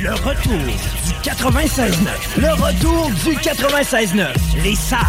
[0.00, 1.90] Le retour du 96.9.
[2.36, 4.28] Le retour du 96.9.
[4.62, 5.00] Les salles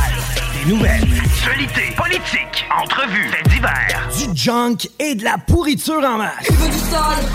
[0.54, 1.08] des nouvelles.
[1.24, 4.10] Actualité, politique, entrevues, faits divers.
[4.18, 6.34] Du junk et de la pourriture en masse.
[6.44, 7.26] Tu veux du sale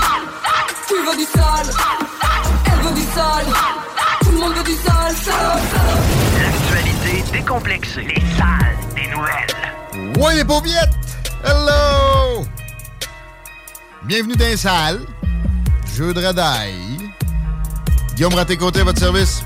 [0.89, 1.75] Tu veux du sale
[2.67, 3.47] Elle veut du sale
[4.23, 6.43] Tout le monde veut du sale, sale, sale.
[6.43, 8.03] L'actualité décomplexée.
[8.03, 10.19] Les salles des nouvelles.
[10.19, 10.91] Ouais, les pauviettes!
[11.45, 12.45] Hello!
[14.03, 15.01] Bienvenue dans les salles.
[15.95, 17.04] Jeu de radaille.
[18.17, 19.43] Guillaume Raté-Côté à votre service.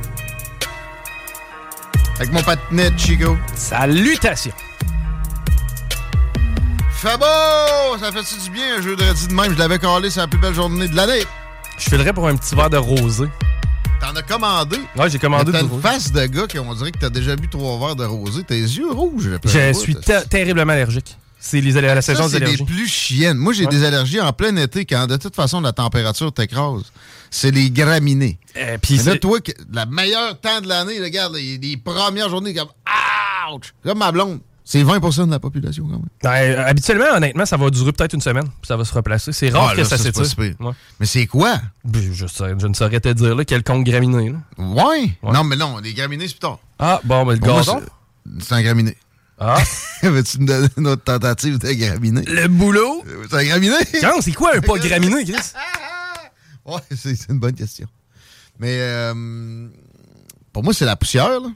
[2.17, 3.37] Avec mon patinet Chico.
[3.55, 4.53] Salutations!
[6.93, 7.97] Fait beau!
[8.01, 9.53] Ça fait du bien un jeu de radis de même?
[9.55, 11.23] Je l'avais collé, c'est la plus belle journée de l'année.
[11.79, 13.27] Je filerais pour un petit verre de rosé.
[14.01, 14.79] T'en as commandé?
[14.97, 15.83] Ouais, j'ai commandé T'as une rosé.
[15.83, 18.43] face de gars qui on dirait que t'as déjà bu trois verres de rosé.
[18.43, 19.31] Tes yeux rouges.
[19.45, 19.97] Je suis
[20.29, 21.17] terriblement allergique.
[21.41, 22.65] C'est les, la saison Ça, des c'est des allergies.
[22.65, 23.37] plus chiennes.
[23.39, 23.71] Moi, j'ai Ouais.
[23.71, 26.83] des allergies en plein été quand de toute façon la température t'écrase.
[27.31, 28.39] C'est les graminées.
[28.57, 29.39] Euh, puis Mais là, toi,
[29.73, 32.69] la meilleure temps de l'année, regarde, les, les premières journées, comme
[33.55, 33.73] Ouch!
[33.83, 34.41] Comme ma blonde.
[34.65, 36.03] C'est 20% de la population quand même.
[36.25, 39.33] Ouais, euh, habituellement, honnêtement, ça va durer peut-être une semaine, puis ça va se replacer.
[39.33, 40.37] C'est rare Ah, que là, ça ça, s'étire.
[40.39, 40.55] Ouais.
[41.01, 41.59] Mais c'est quoi?
[41.85, 44.29] Ben, Je, sais- je ne saurais te dire, là, quelconque graminé.
[44.31, 44.39] là.
[44.59, 45.11] Ouais?
[45.23, 45.33] Ouais.
[45.33, 46.59] Non, mais non, les graminées, c'est plus tard.
[46.79, 47.81] Ah, bon, ben, le moi, gazon?
[48.41, 48.95] c'est- un graminé.
[49.39, 49.57] Ah,
[50.03, 52.23] Veux-tu me donner une autre tentative de graminé?
[52.27, 53.03] le boulot?
[53.07, 53.77] Euh, C'est un graminé?
[54.21, 55.33] C'est quoi un pas graminé, Chris?
[56.69, 57.87] Ouais, c'est c'est une bonne question.
[58.61, 59.69] Mais euh,
[60.53, 61.41] pour moi, c'est la poussière.
[61.41, 61.49] Là.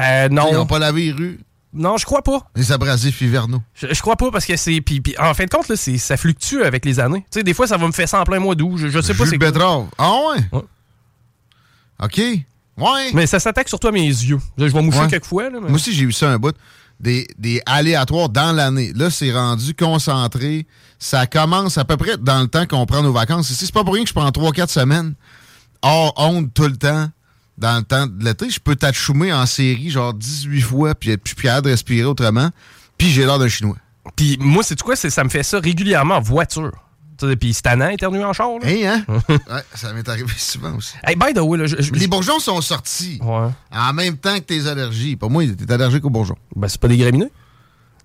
[0.00, 0.66] Euh, Ils n'ont non.
[0.66, 1.40] pas lavé les rues.
[1.76, 2.48] Non, je crois pas.
[2.54, 3.60] Les abrasifs hivernaux.
[3.74, 4.80] Je, je crois pas parce que c'est.
[4.80, 7.26] Puis, puis en fin de compte, là, c'est- ça fluctue avec les années.
[7.30, 8.76] Tu sais, des fois, ça va me faire ça en plein mois d'août.
[8.76, 9.50] Je, je sais pas Jus c'est quoi.
[9.50, 9.86] betterave.
[9.98, 10.40] Ah ouais?
[10.52, 10.62] Ouais.
[12.02, 12.18] OK.
[12.76, 13.10] Ouais.
[13.12, 14.38] Mais ça s'attaque surtout à mes yeux.
[14.58, 15.08] Je vais moucher Ouais.
[15.08, 15.44] quelques fois.
[15.50, 16.54] Là, mais- Moi aussi, j'ai eu ça un bout.
[17.00, 18.92] Des, des aléatoires dans l'année.
[18.94, 20.66] Là, c'est rendu concentré.
[20.98, 23.50] Ça commence à peu près dans le temps qu'on prend nos vacances.
[23.50, 25.14] Ici, c'est pas pour rien que je prends 3-4 semaines
[25.84, 27.08] hors honte tout le temps.
[27.56, 31.22] Dans le temps de l'été, je peux t'achoumer en série genre 18 fois puis être
[31.22, 32.50] plus de respirer autrement.
[32.98, 33.76] Puis j'ai l'air d'un Chinois.
[34.16, 34.96] Puis moi, c'est quoi?
[34.96, 36.72] Ça me fait ça régulièrement en voiture.
[37.40, 38.48] Puis c'est tannant, éternuer en char.
[38.62, 38.66] Là.
[38.68, 39.18] Hein, hein?
[39.28, 40.94] ouais, ça m'est arrivé souvent aussi.
[41.06, 43.48] Hey, by the way, là, je- je- Les bourgeons sont sortis Ouais.
[43.72, 45.16] en même temps que tes allergies.
[45.16, 46.36] Pour moi, t'es allergique aux bourgeons.
[46.56, 47.30] Ben, c'est pas des graminées.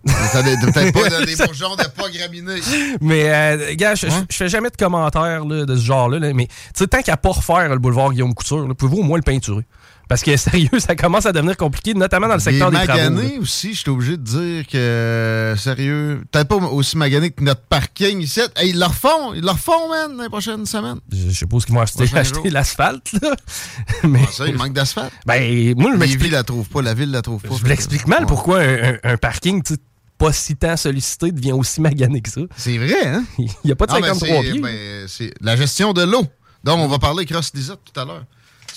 [0.06, 2.62] Peut-être pas des bourgeons de pas graminés.
[3.02, 6.20] Mais, euh, gars, je, fais jamais de commentaires là, de ce genre-là.
[6.20, 9.18] là, mais, tu sais, tant qu'à pas refaire le boulevard Guillaume Couture, pouvez-vous au moins
[9.18, 9.66] le peinturer?
[10.10, 13.00] Parce que, sérieux, ça commence à devenir compliqué, notamment dans le secteur Les des travaux.
[13.04, 13.10] là.
[13.12, 17.62] maganés aussi, je suis obligé de dire que, sérieux, peut-être pas aussi magané que notre
[17.62, 18.42] parking ici.
[18.58, 21.00] Hey, ils le refont, ils le refont, man, les prochaines semaines.
[21.12, 23.12] Je suppose qu'ils vont acheter, acheter l'asphalte.
[23.22, 23.36] là.
[24.04, 25.14] Mais, Ça, il manque d'asphalte.
[25.26, 27.56] ben, moi, je La m'explique ville la trouve pas, la ville la trouve pas.
[27.62, 28.26] Je l'explique mal Ouais.
[28.28, 29.80] pourquoi un, un- un parking tu sais,
[30.18, 32.42] pas si tant sollicité devient aussi magané que ça.
[32.58, 33.24] C'est vrai, hein?
[33.38, 34.60] Il n'y a pas de ben, 53 c'est pieds.
[34.60, 36.26] ben, c'est la gestion de l'eau.
[36.64, 38.26] Donc, on va parler avec Ross Lisotte tout à l'heure.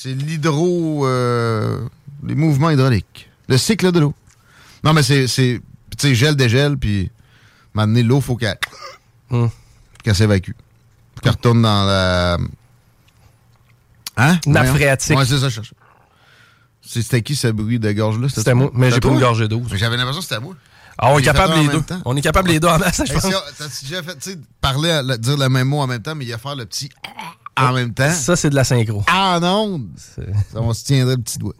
[0.02, 1.06] C'est l'hydro...
[1.06, 1.80] euh,
[2.24, 3.30] les mouvements hydrauliques.
[3.48, 4.14] Le cycle de l'eau.
[4.82, 5.28] Non, mais c'est...
[5.28, 5.60] c'est-
[5.96, 7.10] Tu sais, gel, dégel, puis...
[7.74, 8.58] Maintenant, l'eau, faut qu'elle...
[9.30, 9.48] Hum.
[10.02, 10.52] qu'elle s'évacue.
[11.22, 12.36] Qu'elle retourne dans la...
[14.16, 14.38] Hein?
[14.44, 14.74] Voyons.
[14.74, 15.16] phréatique.
[15.16, 15.74] Ouais, c'est ça, je cherche.
[16.84, 18.28] C'est- C'était qui ce bruit de gorge-là?
[18.28, 19.62] C'était moi, mais j'ai pas une gorgée d'eau.
[19.72, 20.56] J'avais l'impression que c'était moi.
[20.98, 21.82] Ah, on est capable les deux.
[22.04, 23.30] On est capable les deux en masse, je Hey, pense.
[23.30, 26.14] ça, T'as-tu déjà fait, tu sais, parler, à- dire le même mot en même temps,
[26.16, 26.90] mais il y a faire le petit
[27.56, 28.10] en même temps?
[28.10, 29.02] Ça, c'est de la synchro.
[29.06, 29.82] Ah non!
[29.96, 31.54] C'est- Ça, on se tiendrait le petit doigt.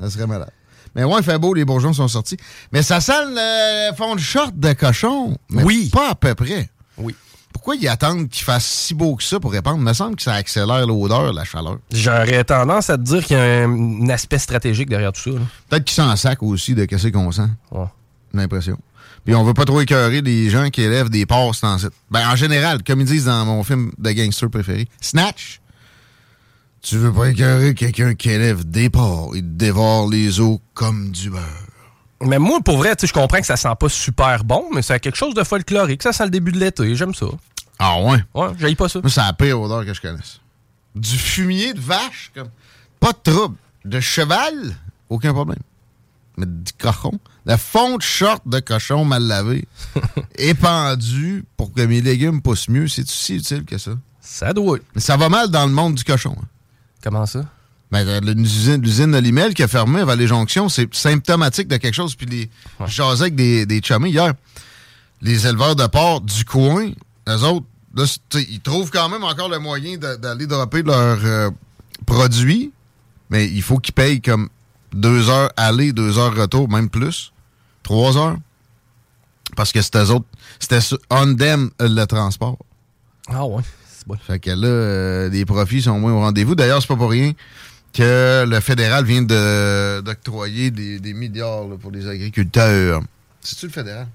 [0.00, 0.50] Ça serait malade.
[0.94, 2.36] Mais ouais, il fait beau, les bourgeons sont sortis.
[2.72, 5.36] Mais ça sent le fond de short de cochon.
[5.50, 5.90] Mais Oui.
[5.92, 6.70] Pas à peu près.
[6.96, 7.14] Oui.
[7.52, 9.78] Pourquoi ils attendent qu'il fasse si beau que ça pour répandre?
[9.78, 11.78] Il me semble que ça accélère l'odeur, la chaleur.
[11.92, 15.38] J'aurais tendance à te dire qu'il y a un, aspect stratégique derrière tout ça.
[15.68, 17.48] Peut-être qu'ils s'en sac aussi de qu'est-ce qu'on sent.
[17.72, 17.86] Ouais.
[18.32, 18.78] L'impression.
[19.24, 21.92] Puis on veut pas trop écœurer les gens qui élèvent des porcs dans cette.
[22.10, 25.60] Ben, en général, comme ils disent dans mon film de gangster préféré, Snatch.
[26.80, 29.32] Tu veux pas écœurer quelqu'un qui élève des porcs.
[29.34, 31.42] Il dévore les os comme du beurre.
[32.20, 34.82] Mais moi, pour vrai, tu sais, je comprends que ça sent pas super bon, mais
[34.82, 36.02] c'est quelque chose de folklorique.
[36.02, 36.94] Ça sent le début de l'été.
[36.94, 37.26] J'aime ça.
[37.78, 38.18] Ah ouais?
[38.34, 39.00] Ouais, j'aille pas ça.
[39.00, 40.40] Moi, c'est la pire odeur que je connaisse.
[40.94, 42.48] Du fumier de vache, comme.
[42.98, 43.56] Pas de trouble.
[43.84, 44.76] De cheval,
[45.08, 45.60] aucun problème.
[46.36, 47.18] Mais du cochon,
[47.48, 49.66] la fonte short de cochon mal lavé,
[50.38, 53.92] épandu pour que mes légumes poussent mieux, c'est aussi utile que ça.
[54.20, 54.78] Ça doit.
[54.94, 56.36] Mais ça va mal dans le monde du cochon.
[56.38, 56.44] hein.
[57.02, 57.44] Comment ça?
[57.90, 62.14] Ben, euh, l'usine, de Limel qui a fermé à Vallée-Jonction, c'est symptomatique de quelque chose.
[62.14, 62.50] Puis les,
[62.86, 64.34] jasais avec des, des chummies hier.
[65.22, 66.90] Les éleveurs de porc du coin,
[67.28, 67.66] eux autres,
[67.96, 68.04] là,
[68.34, 71.50] ils trouvent quand même encore le moyen de- d'aller dropper leurs euh,
[72.04, 72.72] produits,
[73.30, 74.48] mais il faut qu'ils payent comme
[74.92, 77.32] deux heures aller, deux heures retour, même plus.
[77.88, 78.36] Trois heures.
[79.56, 80.26] Parce que c'était autres,
[80.60, 82.58] c'était on them euh, le transport.
[83.28, 83.62] Ah ouais.
[83.90, 84.14] C'est bon.
[84.22, 86.54] Fait que là, euh, les profits sont moins au rendez-vous.
[86.54, 87.32] D'ailleurs, c'est pas pour rien
[87.94, 93.00] que le fédéral vient de- d'octroyer des, des milliards là, pour les agriculteurs.
[93.40, 94.06] C'est-tu le fédéral?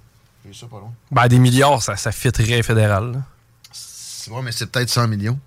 [0.45, 0.93] J'ai ça pas loin.
[1.11, 3.11] Ben, des milliards, ça, ça fitterait fédéral.
[3.13, 3.21] là.
[3.71, 5.39] C'est vrai, mais c'est peut-être 100 millions.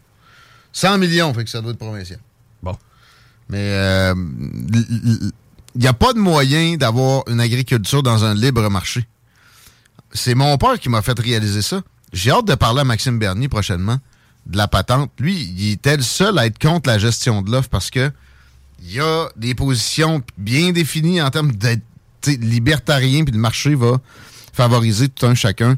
[0.73, 2.19] 100 millions, fait que ça doit être provincial.
[2.61, 2.77] Bon.
[3.49, 4.15] Mais euh,
[5.77, 9.07] il n'y a pas de moyen d'avoir une agriculture dans un libre marché.
[10.11, 11.83] C'est mon père qui m'a fait réaliser ça.
[12.15, 13.99] J'ai hâte de parler à Maxime Bernier prochainement
[14.47, 15.11] de la patente.
[15.19, 18.11] Lui, il était le seul à être contre la gestion de l'offre parce que
[18.83, 21.83] il y a des positions bien définies en termes d'être
[22.27, 23.99] libertarien, puis le marché va
[24.55, 25.77] favoriser tout un chacun.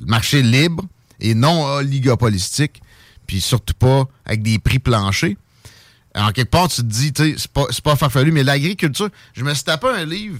[0.00, 0.84] Le marché libre
[1.20, 2.82] et non oligopolistique,
[3.28, 5.36] puis surtout pas avec des prix planchers.
[6.16, 9.44] En quelque part, tu te dis, tu sais, c'est pas, pas farfelu, mais l'agriculture, je
[9.44, 10.38] me suis tapé un livre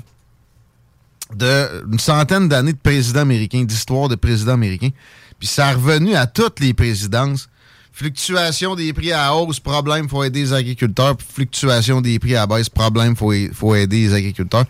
[1.35, 4.91] d'une centaine d'années de présidents américains, d'histoire de présidents américains,
[5.39, 7.49] puis ça a revenu à toutes les présidences.
[7.93, 11.17] Fluctuation des prix à hausse, problème, faut aider les agriculteurs.
[11.35, 14.67] Fluctuation des prix à baisse, problème, faut, faut aider les agriculteurs.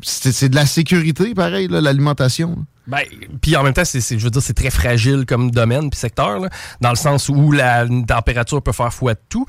[0.00, 2.64] C'est de la sécurité, pareil, l'alimentation.
[2.88, 3.02] Ben,
[3.42, 6.00] puis en même temps, c'est, c'est- je veux dire, c'est très fragile comme domaine puis
[6.00, 6.48] secteur, là,
[6.80, 9.44] dans le sens où la température peut faire foi de tout.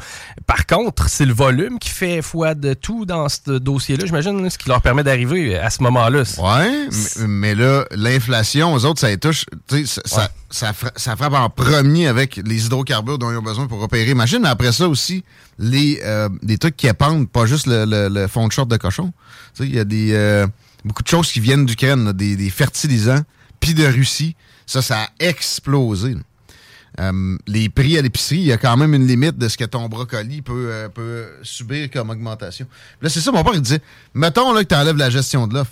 [0.46, 4.58] Par contre, c'est le volume qui fait foi de tout dans ce dossier-là, j'imagine, ce
[4.58, 6.24] qui leur permet d'arriver à ce moment-là.
[6.38, 6.88] Ouais,
[7.22, 9.46] mais, mais là, l'inflation, aux autres, ça les touche.
[9.70, 13.68] Ça, ça, ça fra- ça frappe en premier avec les hydrocarbures dont ils ont besoin
[13.68, 14.14] pour opérer.
[14.14, 15.24] Mais après ça aussi,
[15.58, 18.78] les, euh, des trucs qui épandent, pas juste le, le- le fond de short de
[18.78, 19.14] cochon.
[19.56, 20.46] Tu sais, Il y a des, euh,
[20.86, 23.22] beaucoup de choses qui viennent d'Ukraine, des, des fertilisants,
[23.60, 24.36] puis de Russie.
[24.66, 26.16] Ça, ça a explosé.
[27.00, 29.66] Euh, les prix à l'épicerie, il y a quand même une limite de ce que
[29.66, 32.68] ton brocoli peut, euh, peut subir comme augmentation.
[33.02, 33.82] Là, c'est ça, mon père, il disait,
[34.14, 35.72] mettons là, que tu enlèves la gestion de l'offre.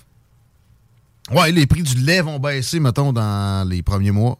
[1.32, 4.38] Ouais, les prix du lait vont baisser, mettons, dans les premiers mois.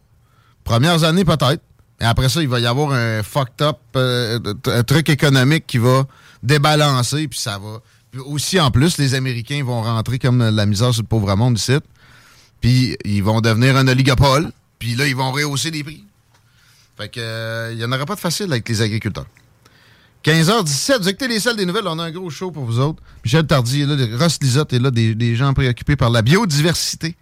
[0.64, 1.62] Premières années, peut-être.
[2.00, 5.78] Et après ça, il va y avoir un fucked up, euh, un truc économique qui
[5.78, 6.06] va
[6.42, 7.80] débalancer, puis ça va.
[8.16, 11.76] Aussi, en plus, les Américains vont rentrer comme la misère sur le pauvre monde ici.
[12.60, 14.50] Puis ils vont devenir un oligopole.
[14.78, 16.04] Puis là, ils vont rehausser les prix.
[16.96, 19.26] Fait que, euh, il n'y en aura pas de facile avec les agriculteurs.
[20.24, 23.00] 15h17, vous écoutez les salles des nouvelles, on a un gros show pour vous autres.
[23.24, 27.16] Michel Tardy est là, Ross Lisotte est là, des, gens préoccupés par la biodiversité.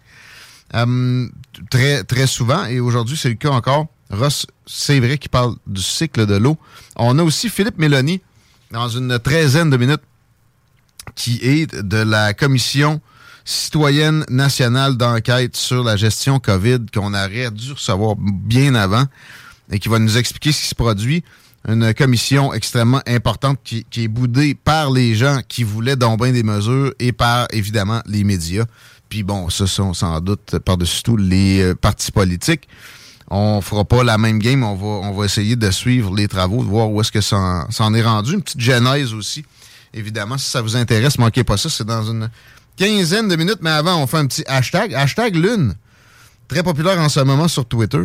[0.73, 1.27] Euh,
[1.69, 3.85] très, très souvent, et aujourd'hui c'est le cas encore.
[4.09, 6.57] Ross, c'est vrai qu'il parle du cycle de l'eau.
[6.95, 8.19] On a aussi Philippe Mélanie,
[8.71, 10.01] dans une treizaine de minutes,
[11.17, 13.01] qui est de la Commission
[13.43, 19.05] citoyenne nationale d'enquête sur la gestion COVID qu'on aurait dû recevoir bien avant
[19.71, 21.23] et qui va nous expliquer ce qui se produit.
[21.67, 26.93] Une commission extrêmement importante qui, est boudée par les gens qui voulaient donc des mesures
[26.99, 28.65] et par, évidemment, les médias.
[29.09, 32.67] Puis bon, ce sont sans doute par-dessus tout les euh, partis politiques.
[33.29, 36.63] On fera pas la même game, on va, on va essayer de suivre les travaux,
[36.63, 38.33] de voir où est-ce que ça ça en est rendu.
[38.33, 39.43] Une petite genèse aussi.
[39.93, 42.29] Évidemment, si ça vous intéresse, manquez pas ça, c'est dans une
[42.75, 44.93] quinzaine de minutes, mais avant, on fait un petit hashtag.
[44.93, 45.75] Hashtag Lune,
[46.47, 48.03] très populaire en ce moment sur Twitter.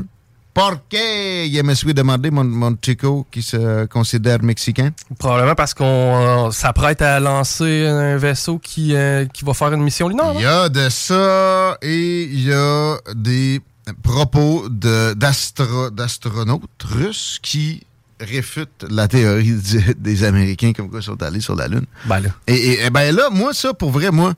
[0.54, 4.90] Pourquoi il me suis demandé, mon, mon chico qui se considère mexicain?
[5.18, 9.82] Probablement parce qu'on euh, s'apprête à lancer un vaisseau qui, euh, qui va faire une
[9.82, 10.32] mission lunaire.
[10.34, 13.62] Il y a de ça et il y a des
[14.02, 17.86] propos d'astronautes russes qui
[18.22, 21.84] réfutent la théorie du- des Américains comme quoi ils sont allés sur la Lune.
[22.06, 22.30] Ben là.
[22.46, 24.34] Et, et- et ben là, moi, ça, pour vrai, moi,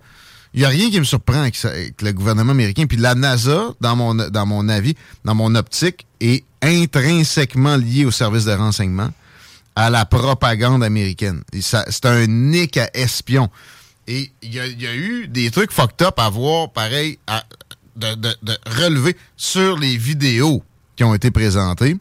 [0.53, 2.87] il n'y a rien qui me surprend ça- avec le gouvernement américain.
[2.87, 8.11] Puis la NASA, dans mon, dans mon avis, dans mon optique, est intrinsèquement liée au
[8.11, 9.11] service de renseignement,
[9.77, 11.43] à la propagande américaine.
[11.61, 13.51] C'est un nick à espion.
[14.07, 17.43] Et il y, y a eu des trucs fucked up à voir, pareil, à-
[17.97, 20.63] de, de- de relever sur les vidéos
[20.97, 21.97] qui ont été présentées.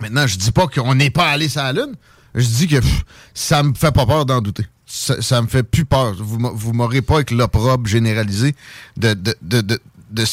[0.00, 1.94] Maintenant, je dis pas qu'on n'est pas allé sur la Lune.
[2.34, 4.64] Je dis que pff, ça me fait pas peur d'en douter.
[4.86, 6.14] Ça, ça me fait plus peur.
[6.18, 8.54] Vous, m'a- vous m'aurez pas avec l'opprobre généralisé
[8.96, 10.24] de, de, de, de-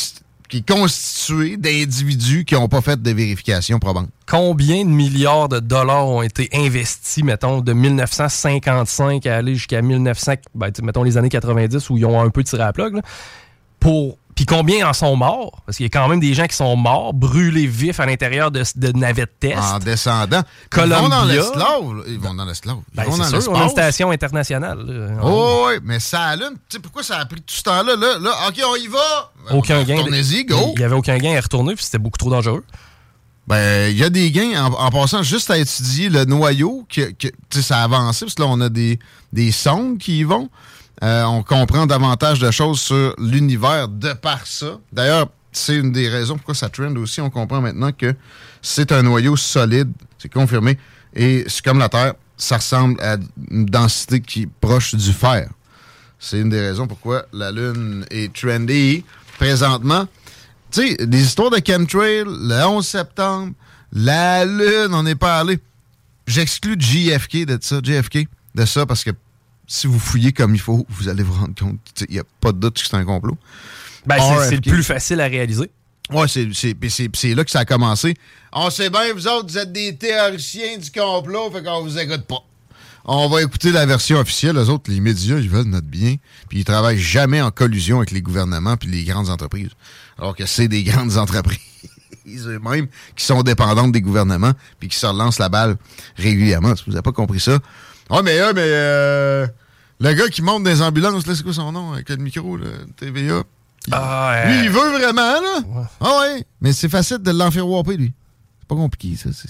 [0.47, 4.09] qui est constitué d'individus qui n'ont pas fait de vérification probante.
[4.29, 10.33] Combien de milliards de dollars ont été investis, mettons, de 1955 à aller jusqu'à 1900,
[10.53, 13.01] ben, mettons les années 90 où ils ont un peu tiré à la plug, là,
[13.79, 14.17] pour.
[14.35, 15.61] Puis combien en sont morts?
[15.65, 18.51] Parce qu'il y a quand même des gens qui sont morts, brûlés vifs à l'intérieur
[18.51, 19.57] de, de navettes test.
[19.57, 20.41] En descendant.
[20.65, 20.99] Ils Columbia.
[20.99, 21.93] vont dans l'esclave.
[21.95, 22.03] là.
[22.07, 22.77] Ils vont dans l'esclave.
[22.91, 25.17] Ils Ben, vont dans c'est sûr, on a une station internationale.
[25.23, 26.55] Oh, oui, mais ça allume.
[26.69, 27.95] Tu sais pourquoi ça a pris tout ce temps-là?
[27.95, 29.31] Là, là, OK, on y va.
[29.51, 29.95] aucun gain.
[29.95, 30.57] de- Retournez-y, go.
[30.75, 32.65] Il n'y avait aucun gain à retourner, puis c'était beaucoup trop dangereux.
[33.47, 37.11] Ben, il y a des gains en, en passant juste à étudier le noyau, que,
[37.11, 38.99] que, tu sais, ça a avancé, parce que là, on a des,
[39.31, 40.49] des sondes qui y vont.
[41.05, 44.79] Euh, on comprend davantage de choses sur l'univers de par ça.
[44.91, 47.21] D'ailleurs, c'est une des raisons pourquoi ça trend aussi.
[47.21, 48.15] On comprend maintenant que
[48.59, 50.79] c'est un noyau solide, c'est confirmé.
[51.15, 53.17] Et c'est comme la Terre, ça ressemble à
[53.51, 55.47] une densité qui est proche du fer.
[56.17, 59.05] C'est une des raisons pourquoi la Lune est trendy
[59.37, 60.07] présentement.
[60.71, 63.53] Tu sais, des histoires de chemtrail, le 11 septembre,
[63.93, 65.59] la Lune, on n'est pas allé.
[66.25, 69.11] J'exclus JFK de ça, JFK de ça, parce que
[69.67, 72.51] si vous fouillez comme il faut, vous allez vous rendre compte qu'il n'y a pas
[72.51, 73.37] de doute que c'est un complot.
[74.05, 74.17] Ben,
[74.49, 75.69] c'est- le plus facile à réaliser.
[76.11, 78.13] Ouais, c'est, là que ça a commencé.
[78.53, 82.25] On sait bien, vous autres, vous êtes des théoriciens du complot, fait qu'on vous écoute
[82.27, 82.43] pas.
[83.05, 84.55] On va écouter la version officielle.
[84.55, 86.15] Les autres, les médias, ils veulent notre bien.
[86.49, 89.69] Puis ils travaillent jamais en collusion avec les gouvernements puis les grandes entreprises.
[90.17, 91.59] Alors que c'est des grandes entreprises
[92.27, 95.77] eux-mêmes qui sont dépendantes des gouvernements puis qui se relancent la balle
[96.17, 96.75] régulièrement.
[96.75, 97.59] Si vous n'avez pas compris ça?
[98.09, 99.47] Ouais, mais, euh, mais euh,
[99.99, 102.67] le gars qui monte des ambulances, là, c'est quoi son nom avec le micro, là,
[102.97, 103.43] TVA?
[103.91, 105.87] Ah, Lui, euh, il veut vraiment, là.
[106.01, 106.45] Ah ouais.
[106.61, 108.13] Mais c'est facile de l'enfer whopper, lui.
[108.59, 109.29] C'est pas compliqué, ça.
[109.33, 109.49] C'est.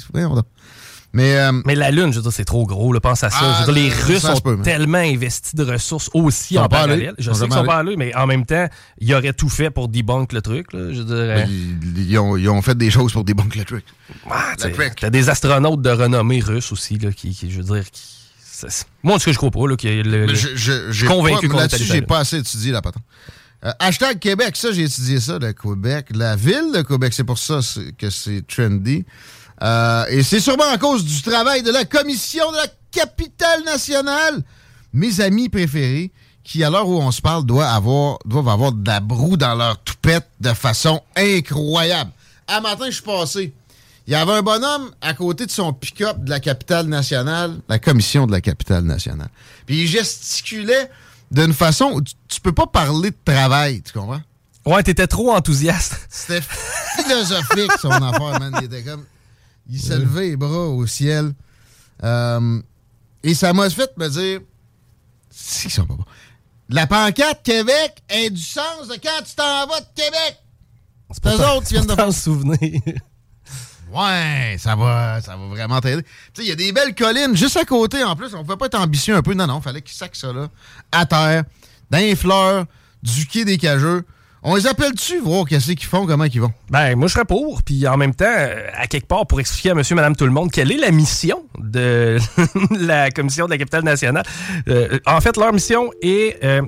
[1.13, 2.91] Mais, euh, Mais la Lune, je veux dire, c'est trop gros.
[2.91, 3.37] Là, pense à ça.
[3.39, 7.15] Ah, je veux dire, les Russes ont peut, tellement investi de ressources aussi en parallèle.
[7.17, 8.67] Je sais qu'ils sont pas allés, mais en même temps,
[8.99, 10.73] ils auraient tout fait pour debunk le truc.
[10.73, 13.59] Là, je veux dire, ben, ils, ils ont, ils ont fait des choses pour débunker
[13.59, 13.85] le truc.
[14.29, 14.55] ah.
[14.57, 18.03] T'as des astronautes de renommée russe aussi, là, qui, qui, je veux dire, qui.
[19.03, 19.67] Moi, en tout cas, je crois pas.
[19.67, 22.07] Là, que le, le- je, je, convaincu qu'on Là-dessus, allé j'ai là.
[22.07, 23.03] pas assez étudié la patente.
[23.63, 26.07] Euh, hashtag Québec, ça, j'ai étudié ça, le Québec.
[26.13, 27.59] La ville de Québec, c'est pour ça
[27.97, 29.05] que c'est trendy.
[29.63, 34.43] Euh, et c'est sûrement à cause du travail de la commission de la capitale nationale.
[34.93, 36.11] Mes amis préférés,
[36.43, 39.55] qui, à l'heure où on se parle, doivent avoir, doivent avoir de la broue dans
[39.55, 42.11] leur toupette de façon incroyable.
[42.47, 43.53] Un matin, je suis passé.
[44.07, 47.79] Il y avait un bonhomme à côté de son pick-up de la capitale nationale, la
[47.79, 49.29] commission de la capitale nationale.
[49.65, 50.89] Puis il gesticulait
[51.31, 54.21] d'une façon où tu, tu peux pas parler de travail, tu comprends?
[54.65, 55.95] Ouais, t'étais trop enthousiaste.
[56.09, 58.55] C'était philosophique, son affaire, man.
[58.59, 59.05] Il était comme.
[59.69, 61.33] Il s'est levé les bras au ciel.
[62.03, 62.61] Euh,
[63.23, 64.41] et ça m'a fait me dire.
[65.29, 66.05] Si, ils sont pas bons.
[66.69, 70.39] La pancarte Québec a du sens de quand tu t'en vas de Québec.
[71.11, 72.81] C'est eux autres qui viennent de souvenir.
[73.95, 76.03] Ouais, ça va, ça va vraiment t'aider.
[76.03, 78.33] Tu sais, il y a des belles collines juste à côté en plus.
[78.35, 79.33] On pouvait pas être ambitieux un peu.
[79.33, 80.47] Non, non, fallait qu'ils sacent ça là,
[80.91, 81.43] à terre,
[81.89, 82.65] dans les fleurs,
[83.03, 84.03] du quai des cageux.
[84.47, 86.51] On les appelle-tu, voir qu'est-ce qu'ils font, comment ils vont?
[86.69, 87.63] Ben, moi, je serais pour.
[87.63, 90.31] Puis en même temps, euh, à quelque part, pour expliquer à monsieur, madame, tout le
[90.31, 92.17] monde, quelle est la mission de
[92.79, 94.23] la Commission de la capitale nationale?
[94.67, 96.43] Euh, en fait, leur mission est.
[96.43, 96.61] euh,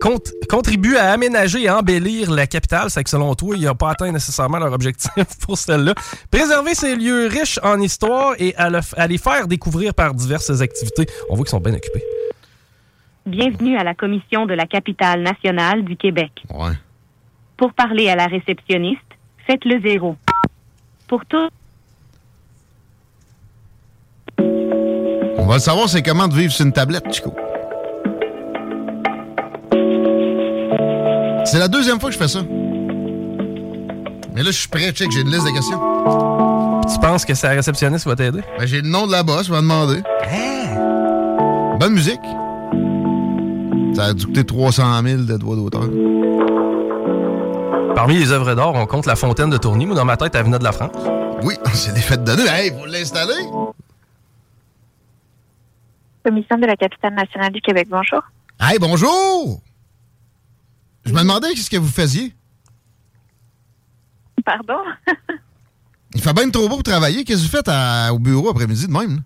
[0.00, 2.90] cont- contribue à aménager et embellir la capitale.
[2.90, 5.12] C'est que selon toi, ils n'ont pas atteint nécessairement leur objectif
[5.46, 5.94] pour celle-là.
[6.30, 10.14] Préserver ces lieux riches en histoire et à, le f- à les faire découvrir par
[10.14, 11.06] diverses activités.
[11.30, 12.02] On voit qu'ils sont bien occupés.
[13.26, 16.32] Bienvenue à la commission de la capitale nationale du Québec.
[16.52, 16.72] Ouais.
[17.56, 19.00] Pour parler à la réceptionniste,
[19.46, 20.16] faites le zéro.
[21.06, 21.48] Pour tout,
[24.38, 27.34] On va le savoir, c'est comment de vivre sur une tablette, Chico.
[31.44, 32.42] C'est la deuxième fois que je fais ça.
[34.34, 35.78] Mais là, je suis prêt, check, j'ai une liste de questions.
[36.92, 38.40] Tu penses que sa réceptionniste va t'aider?
[38.58, 40.02] Ben, j'ai le nom de la boss, je vais demander.
[41.78, 42.20] Bonne musique.
[43.94, 45.88] Ça a dû coûter 300 000 de droits d'auteur.
[47.94, 49.84] Parmi les œuvres d'art, on compte la fontaine de Tourny.
[49.84, 50.96] Moi, dans ma tête, elle venait de la France.
[51.42, 52.48] Oui, c'est des fêtes de nœuds.
[52.48, 53.44] Hey, faut l'installer.
[56.24, 58.22] Commission de la capitale nationale du Québec, bonjour.
[58.60, 59.60] Hey, bonjour!
[61.04, 62.34] Je me demandais qu'est-ce que vous faisiez.
[64.44, 64.78] Pardon?
[66.14, 67.24] Il fait bien trop beau pour travailler.
[67.24, 69.16] Qu'est-ce que vous faites à- au bureau après-midi de même?
[69.16, 69.22] là?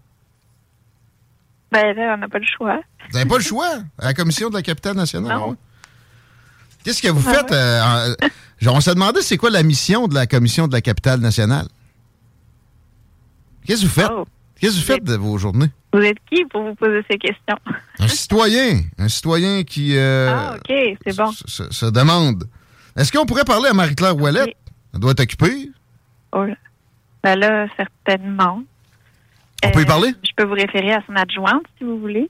[1.73, 2.81] ben là, on n'a pas le choix.
[3.11, 3.79] Vous n'avez pas le choix?
[3.99, 5.37] À la commission de la capitale nationale?
[5.37, 5.51] Non.
[5.51, 5.57] ouais.
[6.85, 7.53] Qu'est-ce que vous Ah faites?
[7.53, 8.29] euh, en-
[8.61, 11.67] Genre, on s'est demandé c'est quoi la mission de la commission de la capitale nationale?
[13.67, 14.11] Qu'est-ce que vous faites?
[14.13, 14.25] Oh.
[14.61, 15.71] Qu'est-ce que vous faites de vos journées?
[15.97, 17.57] Vous êtes qui pour vous poser ces questions?
[17.99, 18.81] Un citoyen.
[18.99, 20.75] Un citoyen qui euh, ah, OK,
[21.07, 21.33] c'est bon.
[21.33, 22.45] se, se demande.
[22.97, 24.55] Est-ce qu'on pourrait parler à Marie-Claire Ouellette?
[24.93, 25.71] Elle doit être occupée.
[26.33, 26.55] Oh là.
[27.23, 28.63] Ben là, certainement.
[29.65, 30.15] On peut y Euh, parler?
[30.23, 32.29] Je peux vous référer à son adjointe, si vous voulez.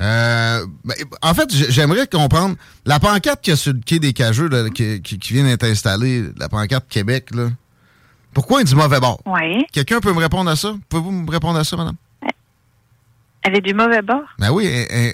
[0.00, 2.56] Euh, ben, en fait, j'aimerais comprendre.
[2.84, 5.44] La pancarte qu'il y a sur le quai des Cageux, là, qui, qui- qui vient
[5.44, 7.48] d'être installée, la pancarte Québec, là,
[8.34, 9.20] pourquoi il dit mauvais bord?
[9.24, 9.64] Oui.
[9.72, 10.74] Quelqu'un peut me répondre à ça?
[10.90, 11.96] Pouvez-vous me répondre à ça, madame?
[13.46, 14.24] Elle est du mauvais bord?
[14.40, 14.68] Ben oui,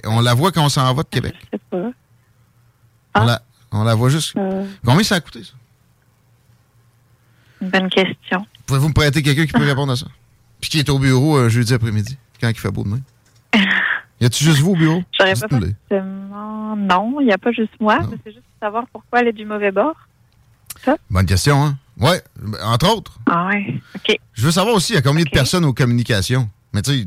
[0.06, 1.34] on la voit quand on s'en va de Québec.
[1.52, 1.90] Je sais pas.
[3.14, 4.34] On, la, on la voit juste.
[4.38, 5.52] Euh, Combien ça a coûté, ça?
[7.60, 8.46] une bonne question.
[8.64, 10.06] Pouvez-vous me prêter quelqu'un qui peut répondre à ça?
[10.62, 13.00] Puis qui est au bureau un jeudi après-midi, quand il fait beau demain?
[14.20, 15.02] Y a-tu juste vous au bureau?
[15.18, 16.76] J'aurais pas forcément...
[16.76, 17.98] Non, il n'y a pas juste moi.
[18.24, 19.96] C'est juste pour savoir pourquoi elle est du mauvais bord.
[21.10, 21.76] Bonne question, hein?
[21.96, 22.20] Ben,
[22.62, 23.18] entre autres.
[23.26, 24.16] Ah ouais, OK.
[24.34, 26.48] Je veux savoir aussi, il y a combien de personnes aux communications?
[26.72, 27.06] Mais tu sais,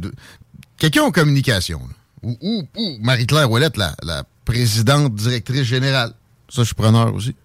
[0.77, 1.93] quelqu'un aux communications, là.
[2.23, 6.11] ou, ou, ou Marie-Claire Ouellette, la, la présidente directrice générale.
[6.49, 7.35] Ça, je suis preneur aussi.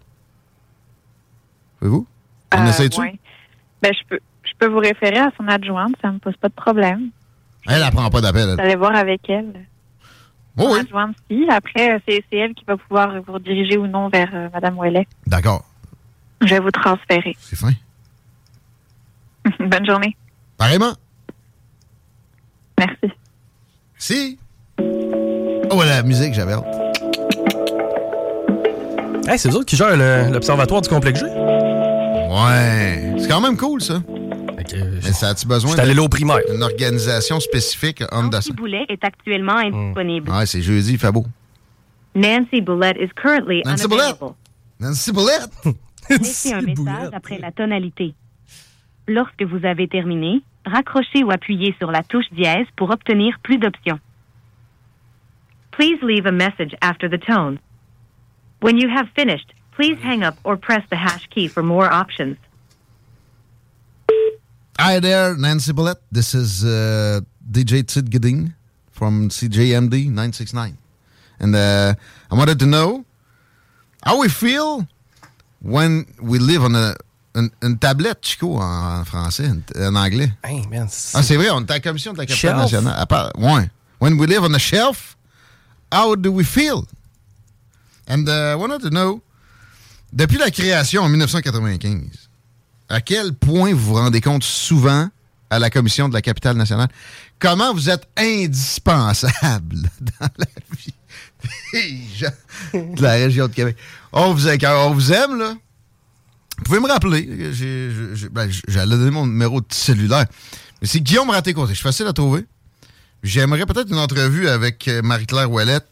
[1.80, 2.06] Voyez-vous?
[2.54, 3.00] On Euh, essaie-tu?
[3.00, 3.18] ouais.
[3.82, 6.54] Ben, je peux, je peux vous référer à son adjointe, ça me pose pas de
[6.54, 7.10] problème.
[7.66, 8.54] Elle, elle prend pas d'appel.
[8.54, 9.66] Vous allez voir avec elle.
[10.58, 10.80] Oh oui.
[10.80, 11.46] adjointe, si.
[11.49, 15.06] Après, c'est elle qui va pouvoir vous rediriger ou non vers euh, Madame Ouellet.
[15.26, 15.64] D'accord.
[16.42, 17.34] Je vais vous transférer.
[17.38, 17.72] C'est fin.
[19.58, 20.16] Bonne journée.
[20.58, 20.92] Pareillement.
[22.78, 23.14] Merci.
[24.00, 24.38] Si.
[25.71, 26.64] Oh, la musique, j'avais hâte.
[29.28, 31.26] Hey, c'est eux autres qui gèrent le- l'observatoire du complexe G.
[31.26, 33.14] Ouais.
[33.19, 34.00] C'est quand même cool, ça.
[35.02, 36.38] Mais ça a-tu besoin allé là au primaire.
[36.50, 38.52] d'une organisation spécifique en ça?
[38.54, 40.30] Boulet est actuellement indisponible.
[40.30, 41.26] Ouais, c'est jeudi, il fait beau.
[42.14, 44.35] Nancy Boulette is currently Nancy unavailable.
[44.80, 45.50] Nancy Boulette!
[46.11, 48.14] Laissez un message après la tonalité.
[49.07, 54.01] Lorsque vous avez terminé, raccrochez ou appuyez sur la touche dièse pour obtenir plus d'options.
[55.70, 57.59] Please leave a message after the tone.
[58.61, 62.37] When you have finished, please hang up or press the hash key for more options.
[64.79, 65.99] Hi there, Nancy Bullet.
[66.11, 67.20] This is uh,
[67.51, 68.55] DJ Sid Gidding
[68.90, 70.77] from CJMD 969.
[71.38, 71.94] And uh,
[72.31, 73.05] I wanted to know
[74.03, 74.87] how we feel
[75.61, 76.94] when we live on a,
[77.35, 80.33] une, une tablette, Chico, en, en français, en, anglais.
[80.43, 82.62] Hey, man, Ah, c'est vrai, on est à la commission de la capitale Shelf?
[82.62, 82.95] nationale.
[82.99, 83.69] À part- ouais.
[84.01, 85.16] When we live on a shelf,
[85.93, 86.83] how do we feel?
[88.09, 89.21] And uh, I wanted to know,
[90.12, 92.01] depuis la création en 1995,
[92.88, 95.09] à quel point vous vous rendez compte souvent
[95.51, 96.88] à la commission de la capitale nationale?
[97.38, 100.95] Comment vous êtes indispensable dans la vie
[101.73, 102.33] des gens
[102.75, 103.77] de la région de Québec?
[104.12, 105.55] On vous, on vous aime, là.
[106.61, 107.23] Vous pouvez me rappeler.
[108.31, 110.27] Ben, J'allais donner mon numéro de cellulaire.
[110.81, 111.70] Mais c'est Guillaume Raté-Côté.
[111.70, 112.44] Je suis facile à trouver.
[113.23, 115.88] J'aimerais peut-être une entrevue avec euh, Marie-Claire Ouellette.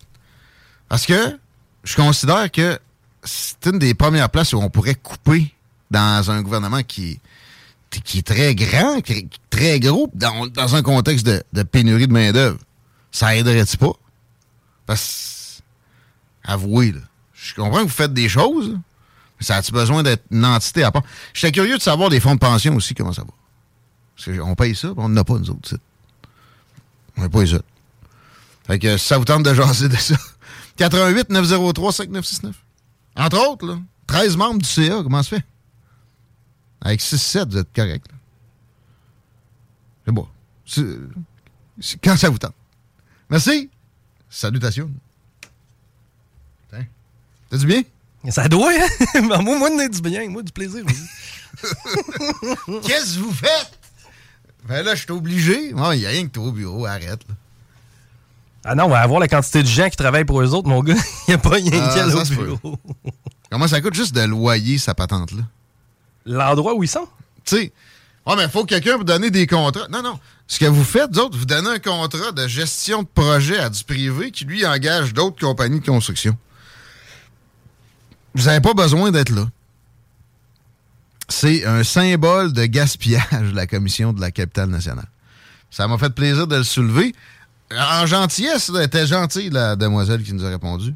[0.88, 1.38] Parce que
[1.84, 2.78] je considère que
[3.24, 5.54] c'est une des premières places où on pourrait couper
[5.90, 7.18] dans un gouvernement qui,
[7.90, 12.58] qui est très grand, qui est très gros, dans, un contexte de, pénurie de main-d'œuvre.
[13.10, 13.92] Ça aiderait-tu pas?
[14.86, 15.62] Parce
[16.44, 17.00] avouez, là,
[17.34, 18.78] je comprends que vous faites des choses,
[19.44, 21.02] ça a-tu besoin d'être une entité à part?
[21.32, 23.28] J'étais curieux de savoir des fonds de pension aussi, comment ça va.
[24.16, 25.76] Parce qu'on paye ça, on n'en a pas, nous autres.
[27.16, 27.64] On n'a pas les autres.
[28.66, 30.16] Fait que ça vous tente de jaser de ça?
[30.76, 32.56] 88 903 5969.
[33.16, 35.44] Entre autres, là, 13 membres du CA, comment ça fait?
[36.80, 38.06] Avec 6-7, vous êtes correct.
[40.04, 40.28] C'est bon.
[42.02, 42.54] Quand ça vous tente.
[43.30, 43.70] Merci.
[44.30, 44.90] Salutations.
[46.70, 47.82] T'as du bien?
[48.30, 49.20] Ça doit, hein?
[49.22, 50.28] Moi, moi, du bien.
[50.28, 51.02] Moi, du plaisir aussi.
[52.86, 53.78] Qu'est-ce que vous faites?
[54.68, 55.68] Ben là, je suis obligé.
[55.70, 57.20] Il n'y a rien que toi au bureau, arrête.
[57.28, 57.34] là.
[58.64, 60.82] Ah non, on va avoir la quantité de gens qui travaillent pour eux autres, mon
[60.82, 60.94] gars.
[61.28, 62.78] Il n'y a pas rien Ah, qu'elle au bureau.
[63.50, 65.42] Comment ça coûte juste de loyer, sa patente-là?
[66.26, 67.08] L'endroit où ils sont?
[67.44, 67.72] Tu sais,
[68.26, 69.88] ouais, mais il faut que quelqu'un vous donne des contrats.
[69.88, 70.18] Non, non.
[70.46, 73.82] Ce que vous faites, d'autres, vous donnez un contrat de gestion de projet à du
[73.84, 76.36] privé qui, lui, engage d'autres compagnies de construction.
[78.38, 79.46] Vous n'avez pas besoin d'être là.
[81.28, 85.08] C'est un symbole de gaspillage, la commission de la capitale nationale.
[85.70, 87.14] Ça m'a fait plaisir de le soulever.
[87.76, 90.94] En gentillesse, elle était gentille, la demoiselle qui nous a répondu.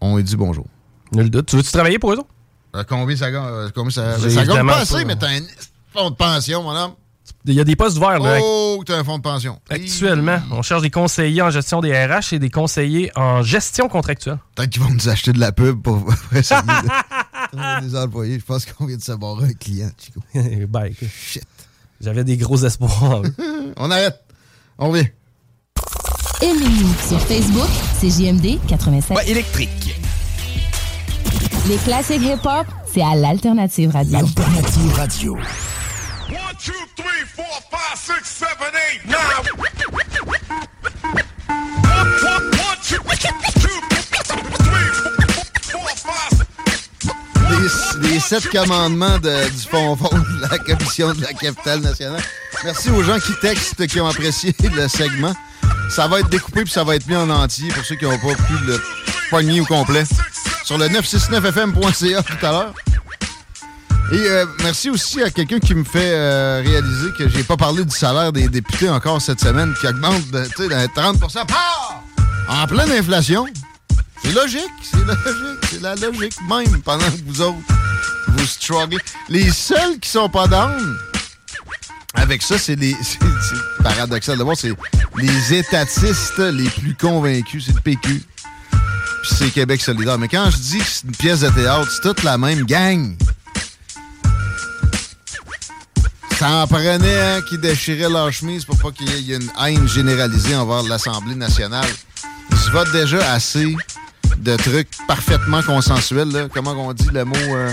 [0.00, 0.66] On lui dit bonjour.
[1.12, 1.46] Nul doute.
[1.46, 2.28] Tu veux-tu travailler pour eux autres?
[2.76, 3.42] Euh, combien ça gagne?
[3.46, 5.40] euh, combien ça, J'ai ça gagne pas assez, mais t'as un
[5.92, 6.92] fonds de pension, mon homme.
[7.44, 8.18] Il y a des postes ouverts.
[8.20, 9.58] Là, Oh, tu as un fonds de pension.
[9.70, 14.38] Actuellement, on cherche des conseillers en gestion des RH et des conseillers en gestion contractuelle.
[14.54, 18.38] Peut-être qu'ils vont nous acheter de la pub pour des employés.
[18.38, 20.20] Je pense qu'on vient de savoir un client, Chico.
[20.68, 21.08] ben, écoute,
[22.00, 23.22] J'avais des gros espoirs.
[23.76, 24.20] on arrête.
[24.78, 25.08] On revient.
[26.40, 27.68] Aimez-nous sur Facebook,
[28.00, 29.16] c'est JMD 87.
[29.16, 30.00] Ouais, électrique.
[31.68, 34.12] Les classiques hip-hop, c'est à l'Alternative Radio.
[34.12, 35.36] L'Alternative Radio.
[35.36, 35.40] 1,
[36.30, 37.07] 2, 3, 4,
[38.24, 38.48] 5, 6, 7,
[39.04, 39.18] 8, 9.
[48.02, 52.22] Les, sept commandements de- du fond fond de la commission de la capitale nationale.
[52.64, 55.34] Merci aux gens qui textent, qui ont apprécié le segment.
[55.90, 58.18] Ça va être découpé puis ça va être mis en entier pour ceux qui n'ont
[58.18, 58.80] pas pu le
[59.30, 60.04] pogner au complet.
[60.64, 62.74] Sur le 969fm.ca tout à l'heure.
[64.10, 67.84] Et euh, merci aussi à quelqu'un qui me fait euh, réaliser que j'ai pas parlé
[67.84, 72.02] du salaire des députés encore cette semaine, qui augmente de, de 30 Pah!
[72.48, 73.46] en pleine inflation.
[74.22, 77.58] C'est logique, c'est logique, c'est la logique même pendant que vous autres,
[78.28, 78.98] vous strugglez.
[79.28, 80.96] Les seuls qui sont pas down
[82.14, 82.96] avec ça, c'est les.
[83.40, 84.72] C'est paradoxal de voir, c'est
[85.16, 88.22] les étatistes les plus convaincus, c'est le PQ.
[88.70, 90.18] Puis c'est Québec solidaire.
[90.18, 93.14] Mais quand je dis que c'est une pièce de théâtre, c'est toute la même gang.
[96.38, 99.88] Ça en prenait un qui déchirait leur chemise pour pas qu'il y ait une haine
[99.88, 101.88] généralisée envers l'Assemblée nationale.
[102.52, 103.74] Ils se votent déjà assez
[104.38, 106.28] de trucs parfaitement consensuels.
[106.30, 106.48] Là.
[106.52, 107.34] Comment on dit le mot?
[107.36, 107.72] euh,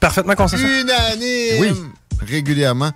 [0.00, 0.82] Parfaitement consensuel.
[0.82, 1.60] Unanime!
[1.60, 1.72] Oui.
[2.28, 2.92] Régulièrement.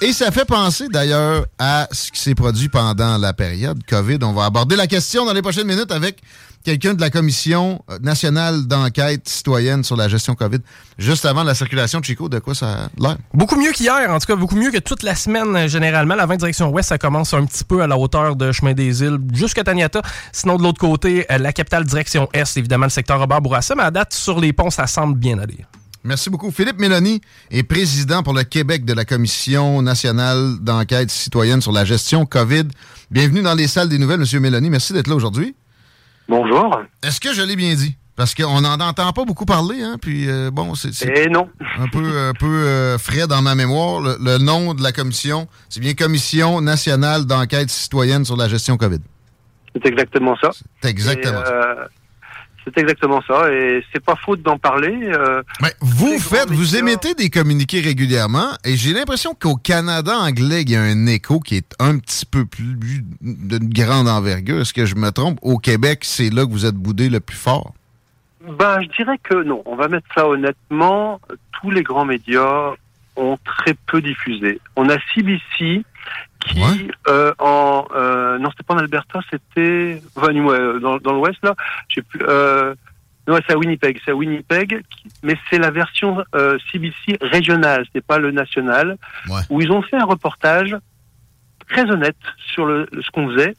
[0.00, 4.18] Et ça fait penser d'ailleurs à ce qui s'est produit pendant la période COVID.
[4.22, 6.20] On va aborder la question dans les prochaines minutes avec
[6.64, 10.58] quelqu'un de la Commission nationale d'enquête citoyenne sur la gestion COVID.
[10.98, 13.16] Juste avant la circulation, Chico, de quoi ça a l'air?
[13.34, 16.14] Beaucoup mieux qu'hier, en tout cas, beaucoup mieux que toute la semaine euh, généralement.
[16.14, 19.02] La 20 direction ouest, ça commence un petit peu à la hauteur de Chemin des
[19.02, 20.02] Îles jusqu'à Taniata.
[20.32, 23.74] Sinon, de l'autre côté, euh, la capitale direction est, évidemment, le secteur Robert Bourassa.
[23.74, 25.64] Mais à date, sur les ponts, ça semble bien aller.
[26.06, 26.52] Merci beaucoup.
[26.52, 31.84] Philippe Mélanie est président pour le Québec de la Commission nationale d'enquête citoyenne sur la
[31.84, 32.64] gestion COVID.
[33.10, 34.70] Bienvenue dans les salles des nouvelles, Monsieur Mélanie.
[34.70, 35.56] Merci d'être là aujourd'hui.
[36.28, 36.80] Bonjour.
[37.02, 37.96] Est-ce que je l'ai bien dit?
[38.16, 39.96] Parce qu'on n'en entend pas beaucoup parler, hein?
[40.00, 41.48] Puis euh, bon, c'est Eh non.
[41.78, 44.00] un peu, un peu euh, frais dans ma mémoire.
[44.00, 48.78] Le, le nom de la commission, c'est bien Commission nationale d'enquête citoyenne sur la gestion
[48.78, 49.00] COVID.
[49.74, 50.50] C'est exactement ça.
[50.80, 51.74] C'est exactement Et, euh,
[52.66, 53.48] C'est exactement ça.
[53.52, 54.98] Et c'est pas faute d'en parler.
[55.04, 60.16] euh, Mais vous faites, vous médias- émettez des communiqués régulièrement et j'ai l'impression qu'au Canada
[60.16, 62.74] anglais, il y a un écho qui est un petit peu plus
[63.22, 64.60] d'une grande envergure.
[64.62, 65.38] Est-ce que je me trompe?
[65.42, 67.72] Au Québec, c'est là que vous êtes boudé le plus fort?
[68.58, 69.62] Ben, je dirais que non.
[69.66, 71.20] On va mettre ça honnêtement.
[71.60, 72.72] Tous les grands médias
[73.16, 74.60] ont très peu diffusé.
[74.76, 75.84] On a CBC
[76.48, 81.38] qui, euh, en euh, non, c'était pas en Alberta, c'était enfin, euh, dans, dans l'Ouest
[81.42, 81.54] là.
[81.88, 82.20] J'ai plus.
[82.26, 82.74] Euh,
[83.28, 84.00] non, c'est à Winnipeg.
[84.04, 86.22] C'est à Winnipeg, qui- mais c'est la version
[86.70, 87.84] CBC régionale.
[87.92, 88.96] C'est pas le national.
[89.50, 90.76] Où ils ont fait un reportage
[91.68, 92.16] très honnête
[92.52, 93.54] sur le, ce qu'on faisait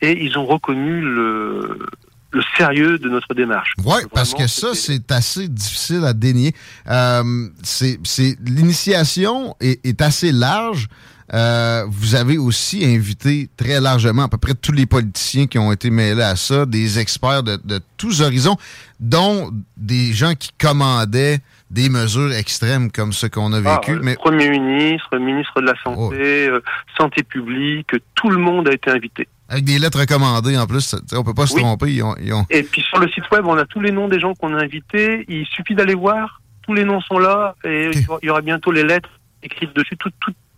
[0.00, 1.86] et ils ont reconnu le
[2.32, 3.72] le sérieux de notre démarche.
[3.84, 6.54] Oui, parce que ça, c'est assez difficile à dénier.
[6.88, 10.86] Euh, c'est, c'est- l'initiation est, est assez large.
[11.32, 15.70] Euh, vous avez aussi invité très largement à peu près tous les politiciens qui ont
[15.70, 18.56] été mêlés à ça, des experts de, de tous horizons,
[18.98, 21.38] dont des gens qui commandaient
[21.70, 23.94] des mesures extrêmes comme ce qu'on a Ah, vécu.
[23.94, 26.60] le mais Premier ministre, ministre de la Santé, euh,
[26.98, 29.28] Santé publique, tout le monde a été invité.
[29.48, 31.60] avec des lettres recommandées en plus, on peut pas se Oui.
[31.62, 31.92] tromper.
[31.92, 34.06] Ils ont, ils ont- Et puis sur le site web, on a tous les noms
[34.08, 35.24] des gens qu'on a invités.
[35.28, 36.40] Il suffit d'aller voir.
[36.62, 39.10] Tous les noms sont là et il y aura- il y aura bientôt les lettres
[39.42, 39.96] écrites dessus.
[39.96, 40.10] Tout-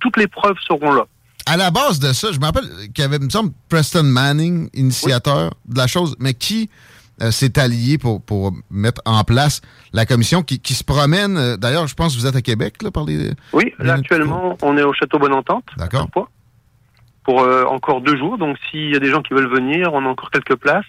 [0.03, 1.05] toutes les preuves seront là.
[1.47, 4.05] À la base de ça, je me rappelle qu'il y avait, il me semble, Preston
[4.05, 6.71] Manning, initiateur de la chose, mais qui
[7.21, 9.61] euh, s'est allié pour, pour mettre en place
[9.93, 11.37] la commission qui, qui se promène.
[11.37, 13.33] euh, D'ailleurs, je pense que vous êtes à Québec, là, par les...
[13.53, 15.65] Oui, là actuellement, on est au château Bonne-Entente.
[15.77, 16.09] D'accord.
[17.25, 18.39] Pour euh, encore deux jours.
[18.39, 20.85] Donc s'il y a des gens qui veulent venir, on a encore quelques places.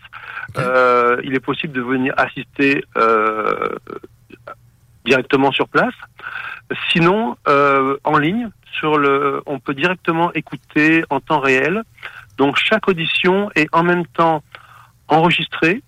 [1.23, 2.84] Il est possible de venir assister
[5.06, 5.93] directement sur place.
[6.91, 11.83] Sinon, euh, en ligne, sur le, on peut directement écouter en temps réel.
[12.38, 14.43] Donc chaque audition est en même temps
[15.07, 15.83] enregistrée,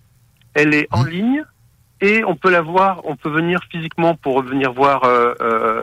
[0.54, 1.42] elle est en ligne
[2.00, 5.82] et on peut la voir, on peut venir physiquement pour venir voir euh, euh,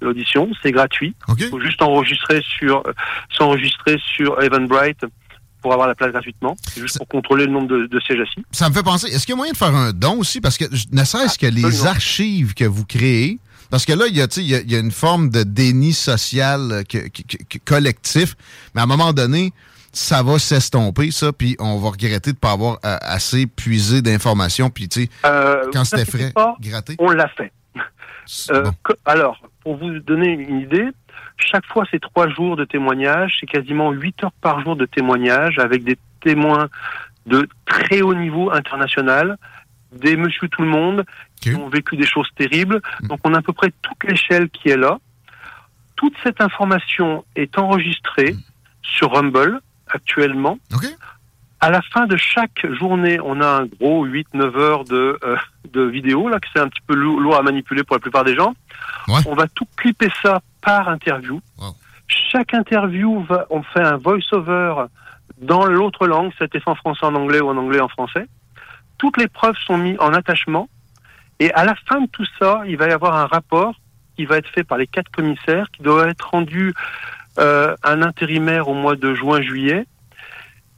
[0.00, 1.14] l'audition, c'est gratuit.
[1.38, 2.82] Il faut juste enregistrer sur
[3.30, 5.04] s'enregistrer sur Eventbrite
[5.62, 8.44] pour avoir la place gratuitement, C'est juste pour contrôler le nombre de, de sièges assis.
[8.50, 10.40] Ça me fait penser, est-ce qu'il y a moyen de faire un don aussi?
[10.40, 13.38] Parce que ne serait-ce que les archives que vous créez,
[13.72, 17.08] Parce que là, il y, a, y y une forme de déni social euh, que-
[17.08, 18.36] que- que- collectif,
[18.74, 19.52] mais à un moment donné,
[19.94, 24.02] ça va s'estomper, ça, puis on va regretter de ne pas avoir euh, assez puisé
[24.02, 26.96] d'informations, puis tu sais, Euh, quand c'était frais, pas, gratter.
[26.98, 27.50] On l'a fait.
[28.50, 30.88] Euh, que- alors, pour vous donner une idée,
[31.38, 35.58] chaque fois c'est trois jours de témoignages, c'est quasiment huit heures par jour de témoignages
[35.58, 36.68] avec des témoins
[37.26, 39.38] de très haut niveau international,
[39.92, 41.04] des monsieur tout le monde
[41.40, 42.80] qui ont vécu des choses terribles.
[43.02, 44.98] Donc on a à peu près toute l'échelle qui est là.
[45.96, 48.34] Toute cette information est enregistrée
[48.82, 50.58] sur Rumble actuellement.
[51.60, 55.36] À la fin de chaque journée, on a un gros 8-9 heures de, euh,
[55.72, 58.24] de vidéos, là, que c'est un petit peu lou- lourd à manipuler pour la plupart
[58.24, 58.54] des gens.
[59.26, 61.40] On va tout clipper ça par interview.
[62.08, 64.86] Chaque interview, va, on fait un voice-over
[65.40, 68.26] dans l'autre langue, c'était en français en anglais ou en anglais en français.
[69.02, 70.68] Toutes les preuves sont mises en attachement.
[71.40, 73.74] Et à la fin de tout ça, il va y avoir un rapport
[74.14, 76.72] qui va être fait par les quatre commissaires, qui doit être rendu
[77.40, 79.86] euh, à un intérimaire au mois de juin-juillet.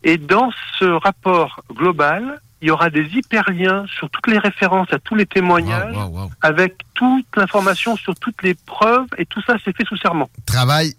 [0.05, 4.99] Et dans ce rapport global, il y aura des hyperliens sur toutes les références à
[4.99, 5.95] tous les témoignages,
[6.41, 10.31] avec toute l'information sur toutes les preuves, et tout ça c'est fait sous serment.
[10.47, 10.95] Travail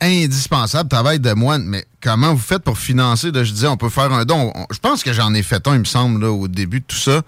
[0.00, 3.30] indispensable, travail de moine, mais comment vous faites pour financer?
[3.32, 4.52] Là, je disais, on peut faire un don?
[4.54, 6.84] On- je pense que j'en ai fait un, il me semble, là, au début de
[6.86, 7.22] tout ça.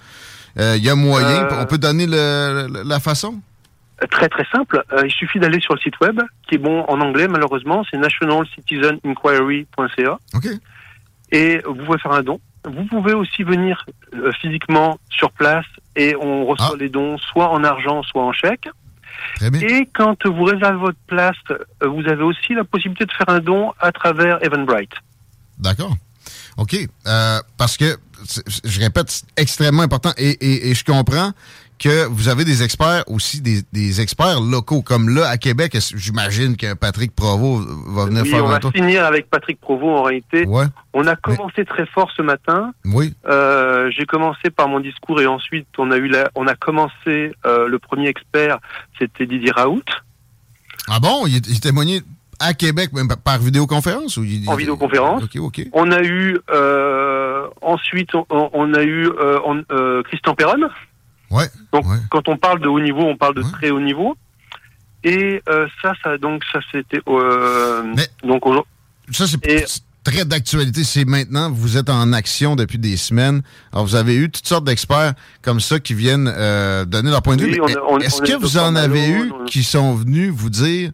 [0.58, 3.40] Euh, Il y a moyen, Euh, on peut donner le- le- la façon?
[4.10, 7.00] Très très simple, Euh, il suffit d'aller sur le site web, qui est bon en
[7.00, 10.18] anglais malheureusement, c'est nationalcitizeninquiry.ca.
[10.34, 10.46] OK.
[11.32, 12.40] Et vous pouvez faire un don.
[12.64, 15.64] Vous pouvez aussi venir euh, physiquement sur place
[15.96, 18.68] et on reçoit les dons soit en argent, soit en chèque.
[19.62, 23.40] Et quand vous réservez votre place, euh, vous avez aussi la possibilité de faire un
[23.40, 24.92] don à travers Eventbrite.
[25.58, 25.94] D'accord.
[26.56, 26.74] OK.
[27.06, 27.96] Euh, parce que,
[28.64, 30.12] je répète, c'est extrêmement important.
[30.16, 31.32] Et, et- et je comprends
[31.80, 34.82] que vous avez des experts aussi, des, des experts locaux.
[34.82, 38.70] Comme là, à Québec, j'imagine que Patrick Provo va venir Oui, faire on va tour.
[38.72, 40.44] finir avec Patrick Provo en réalité.
[40.46, 40.66] Ouais.
[40.92, 42.72] On a commencé très fort ce matin.
[42.84, 43.14] Oui.
[43.26, 47.32] Euh, J'ai commencé par mon discours et ensuite on a eu la, on a commencé
[47.46, 48.58] euh, le premier expert,
[48.98, 49.82] c'était Didier Raoult.
[50.88, 51.26] Ah bon?
[51.26, 52.02] Il, il témoignait
[52.40, 54.16] à Québec, même par vidéoconférence?
[54.16, 55.22] Ou en vidéoconférence.
[55.24, 55.62] OK, OK.
[55.72, 60.68] On a eu euh, ensuite on, on a eu euh, on- euh, Christian Perron.
[61.30, 61.48] Ouais.
[61.72, 64.16] Donc quand on parle de haut niveau, on parle de très haut niveau.
[65.04, 68.70] Et euh, ça, ça donc ça c'était euh, donc aujourd'hui.
[69.12, 69.40] Ça, c'est
[70.04, 70.84] très d'actualité.
[70.84, 73.42] C'est maintenant, vous êtes en action depuis des semaines.
[73.72, 77.36] Alors, vous avez eu toutes sortes d'experts comme ça qui viennent euh, donner leur point
[77.36, 78.04] de Oui, vue.
[78.04, 80.92] Est-ce que vous en avez eu on qui sont venus vous dire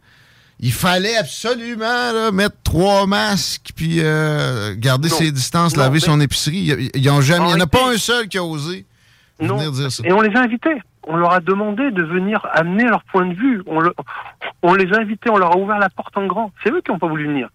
[0.58, 5.16] il fallait absolument là, mettre trois masques puis euh, garder Non.
[5.16, 6.56] ses distances, Non, laver mais- son épicerie?
[6.56, 7.44] Ils- Ils ont jamais.
[7.50, 8.86] Il n'y en a pas un seul qui a osé
[9.40, 9.56] Non.
[9.56, 10.02] venir dire ça.
[10.06, 10.80] Et on les a invités.
[11.08, 13.62] On leur a demandé de venir amener leur point de vue.
[13.66, 13.94] On, le-
[14.62, 16.52] on les a invités, on leur a ouvert la porte en grand.
[16.64, 17.48] C'est eux qui n'ont pas voulu venir.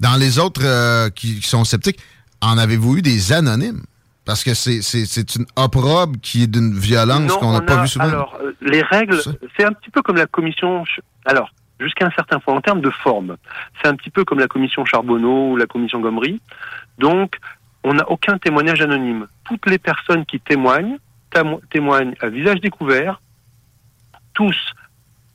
[0.00, 2.00] Dans les autres euh, qui, qui sont sceptiques,
[2.40, 3.82] en avez-vous eu des anonymes?
[4.24, 8.04] Parce que c'est- une opprobre qui est d'une violence qu'on n'a pas a- vu souvent.
[8.06, 9.18] Alors, euh, les règles,
[9.56, 10.84] c'est un petit peu comme la commission.
[11.26, 13.36] Alors, jusqu'à un certain point, en termes de forme,
[13.80, 16.40] c'est un petit peu comme la commission Charbonneau ou la commission Gomery.
[16.98, 17.36] Donc,
[17.84, 19.26] on n'a aucun témoignage anonyme.
[19.44, 20.98] Toutes les personnes qui témoignent
[21.32, 23.20] témo- témoignent à visage découvert.
[24.34, 24.56] Tous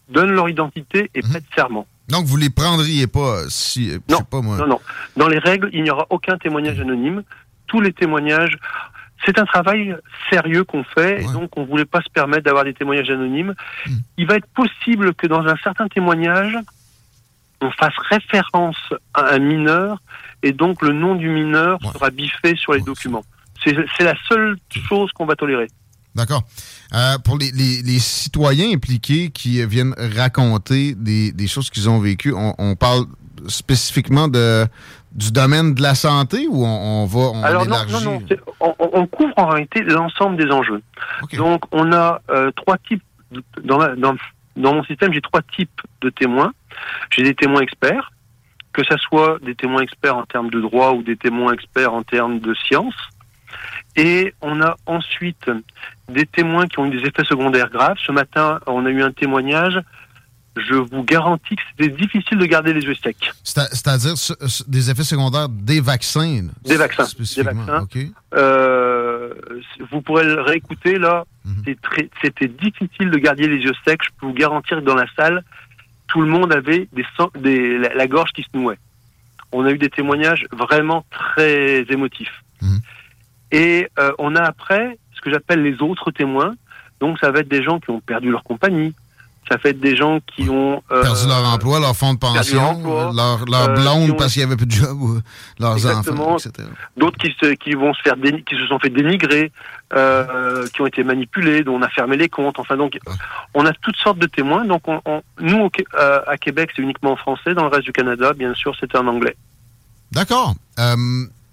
[0.10, 1.86] donnent leur identité et prêtent serment.
[2.08, 3.92] Donc, vous les prendriez pas si.
[4.32, 4.58] pas moi.
[4.58, 4.80] Non, non.
[5.18, 7.24] Dans les règles, il n'y aura aucun témoignage anonyme.
[7.68, 8.58] Tous les témoignages,
[9.26, 9.94] c'est un travail
[10.32, 13.54] sérieux qu'on fait, et donc on ne voulait pas se permettre d'avoir des témoignages anonymes.
[14.18, 16.58] Il va être possible que dans un certain témoignage,
[17.60, 18.78] on fasse référence
[19.14, 20.02] à un mineur,
[20.48, 23.24] et donc le nom du mineur sera biffé sur les documents.
[23.64, 24.58] C'est la seule
[24.88, 25.68] chose qu'on va tolérer.
[26.16, 26.44] D'accord.
[26.96, 32.00] Euh, pour les, les- les citoyens impliqués qui viennent raconter des, des choses qu'ils ont
[32.00, 33.06] vécues, on, on parle
[33.48, 34.66] spécifiquement de,
[35.12, 38.06] du domaine de la santé ou on, on va on Alors non, élargit?
[38.06, 40.82] non, non, on, couvre en réalité l'ensemble des enjeux.
[41.34, 44.16] Donc on a euh, trois types de- dans, la- dans,
[44.56, 46.54] dans mon système, j'ai trois types de témoins.
[47.12, 48.12] J'ai des témoins experts,
[48.78, 52.04] que ce soit des témoins experts en termes de droit ou des témoins experts en
[52.04, 52.94] termes de science.
[53.96, 55.50] Et on a ensuite
[56.08, 57.98] des témoins qui ont eu des effets secondaires graves.
[58.06, 59.80] Ce matin, on a eu un témoignage.
[60.56, 63.16] Je vous garantis que c'était difficile de garder les yeux secs.
[63.44, 66.48] C'est- C'est-à-dire ce- ce- des effets secondaires des vaccins.
[66.66, 67.04] Des vaccins.
[67.44, 67.80] Des vaccins.
[68.36, 69.34] Euh,
[69.92, 71.24] vous pourrez le réécouter là.
[71.82, 74.02] Très- C'était difficile de garder les yeux secs.
[74.04, 75.44] Je peux vous garantir que dans la salle,
[76.08, 78.78] tout le monde avait des, sang- des la, la gorge qui se nouait.
[79.52, 82.43] On a eu des témoignages vraiment très émotifs.
[83.52, 86.56] Et euh, on a après ce que j'appelle les autres témoins.
[87.00, 88.93] Donc ça va être des gens qui ont perdu leur compagnie,
[89.50, 93.12] Ça fait des gens qui ont euh, perdu leur emploi, leur fonds de pension, emploi,
[93.16, 95.20] leur, leur euh, blonde ont- parce qu'il n'y avait plus de job, ou
[95.60, 96.34] leurs Exactement.
[96.34, 96.68] enfants, etc.
[96.98, 99.52] d'autres qui se, qui vont se faire déni- qui se sont fait dénigrer,
[99.94, 102.60] euh, qui ont été manipulés, dont on a fermé les comptes.
[102.60, 103.00] Enfin donc,
[103.54, 104.66] on a toutes sortes de témoins.
[104.66, 107.54] Donc on, on- nous au euh, à Québec, c'est uniquement en français.
[107.54, 109.38] Dans le reste du Canada, bien sûr, c'était en anglais.
[110.12, 110.56] D'accord.
[110.80, 110.96] Euh,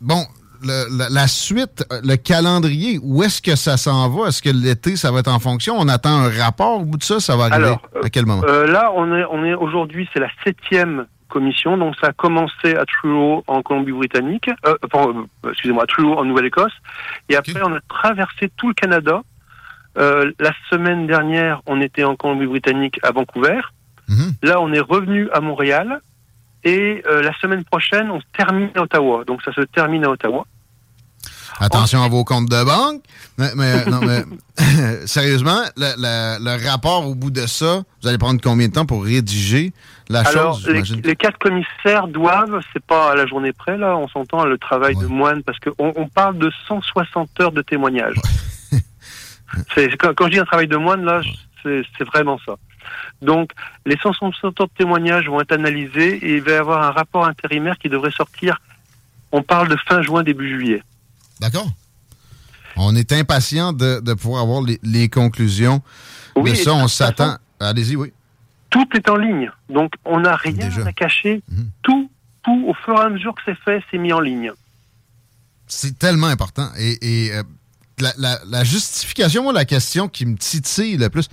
[0.01, 0.27] bon,
[0.65, 4.29] le- la, la suite, le calendrier, où est-ce que ça s'en va?
[4.29, 5.75] Est-ce que l'été, ça va être en fonction?
[5.79, 7.21] On attend un rapport au bout de ça?
[7.21, 7.67] Ça va arriver?
[7.67, 8.43] Alors, à quel moment?
[8.47, 11.77] Euh, là, on est, on est aujourd'hui, c'est la septième commission.
[11.77, 16.73] Donc, ça a commencé à Truro en Colombie-Britannique, euh, euh, excusez-moi, à Truro en Nouvelle-Écosse,
[17.29, 19.23] et après, on a traversé tout le Canada.
[19.99, 23.61] Euh, la semaine dernière, on était en Colombie-Britannique à Vancouver.
[24.43, 26.01] Là, on est revenu à Montréal.
[26.67, 29.25] Et euh, la semaine prochaine, on termine à Ottawa.
[29.25, 30.47] Donc, ça se termine à Ottawa.
[31.61, 33.03] Attention à vos comptes de banque.
[33.39, 34.25] Mais, mais- non, mais
[35.07, 38.87] sérieusement, le, le- le rapport au bout de ça, vous allez prendre combien de temps
[38.87, 39.73] pour rédiger
[40.09, 43.97] la Alors, chose, les, les quatre commissaires doivent, c'est pas à la journée près, là,
[43.97, 48.17] on s'entend le travail de moine, parce qu'on on parle de 160 heures de témoignage.
[49.75, 51.21] c'est, quand, quand je dis un travail de moine, là,
[51.63, 52.55] c'est, c'est vraiment ça.
[53.23, 53.51] Donc,
[53.87, 57.27] les 160 heures de témoignage vont être analysés et il va y avoir un rapport
[57.27, 58.61] intérimaire qui devrait sortir,
[59.33, 60.83] on parle de fin juin, début juillet.
[61.41, 61.69] D'accord?
[62.77, 65.83] On est impatient de, de pouvoir avoir les, les conclusions
[66.37, 66.75] Oui, de ça.
[66.75, 67.37] On s'attend.
[67.61, 68.13] Allez-y, oui.
[68.71, 71.43] Tout est en ligne, donc on n'a rien à cacher.
[71.83, 72.11] Tout,
[72.43, 74.51] tout, au fur et à mesure que c'est fait, c'est mis en ligne.
[75.69, 76.69] C'est tellement important.
[76.77, 77.43] Et, et, euh,
[78.01, 81.29] la, la- la justification, moi, la question qui me titille le plus,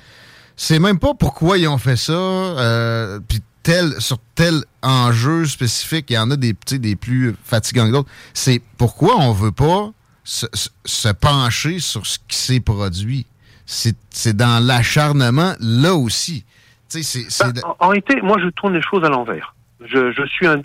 [0.55, 6.07] c'est même pas pourquoi ils ont fait ça, euh, puis tel, sur tel enjeu spécifique,
[6.09, 8.09] il y en a des, des plus fatigants que d'autres.
[8.33, 9.91] C'est pourquoi on veut pas
[10.23, 13.25] se, pencher sur ce qui s'est produit.
[13.65, 16.45] C'est dans l'acharnement, là aussi.
[16.89, 17.53] C'est- c'est...
[17.53, 19.55] de- En, en réalité, moi, je tourne les choses à l'envers.
[19.85, 20.61] Je, je suis un.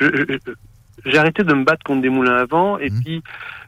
[0.00, 0.38] euh,
[1.06, 3.22] J'ai arrêté de me battre contre des moulins à vent, et puis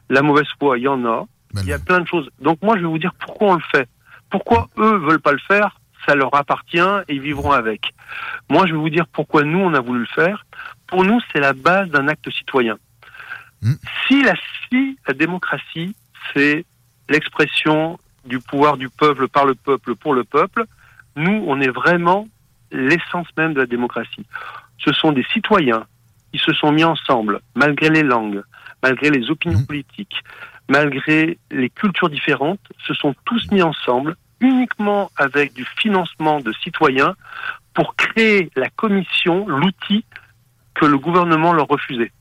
[0.09, 1.25] la mauvaise foi, il y en a.
[1.61, 2.29] Il y a plein de choses.
[2.41, 3.87] Donc moi, je vais vous dire pourquoi on le fait.
[4.29, 7.93] Pourquoi eux veulent pas le faire Ça leur appartient et ils vivront avec.
[8.49, 10.45] Moi, je vais vous dire pourquoi nous on a voulu le faire.
[10.87, 12.77] Pour nous, c'est la base d'un acte citoyen.
[14.07, 14.33] Si la
[14.69, 15.95] si la démocratie,
[16.33, 16.65] c'est
[17.09, 20.65] l'expression du pouvoir du peuple par le peuple pour le peuple,
[21.15, 22.27] nous, on est vraiment
[22.71, 24.25] l'essence même de la démocratie.
[24.77, 25.85] Ce sont des citoyens
[26.31, 28.41] qui se sont mis ensemble, malgré les langues,
[28.81, 30.23] malgré les opinions politiques,
[30.69, 37.15] malgré les cultures différentes, se sont tous mis ensemble uniquement avec du financement de citoyens
[37.73, 40.03] pour créer la commission, l'outil
[40.73, 42.11] que le gouvernement leur refusait.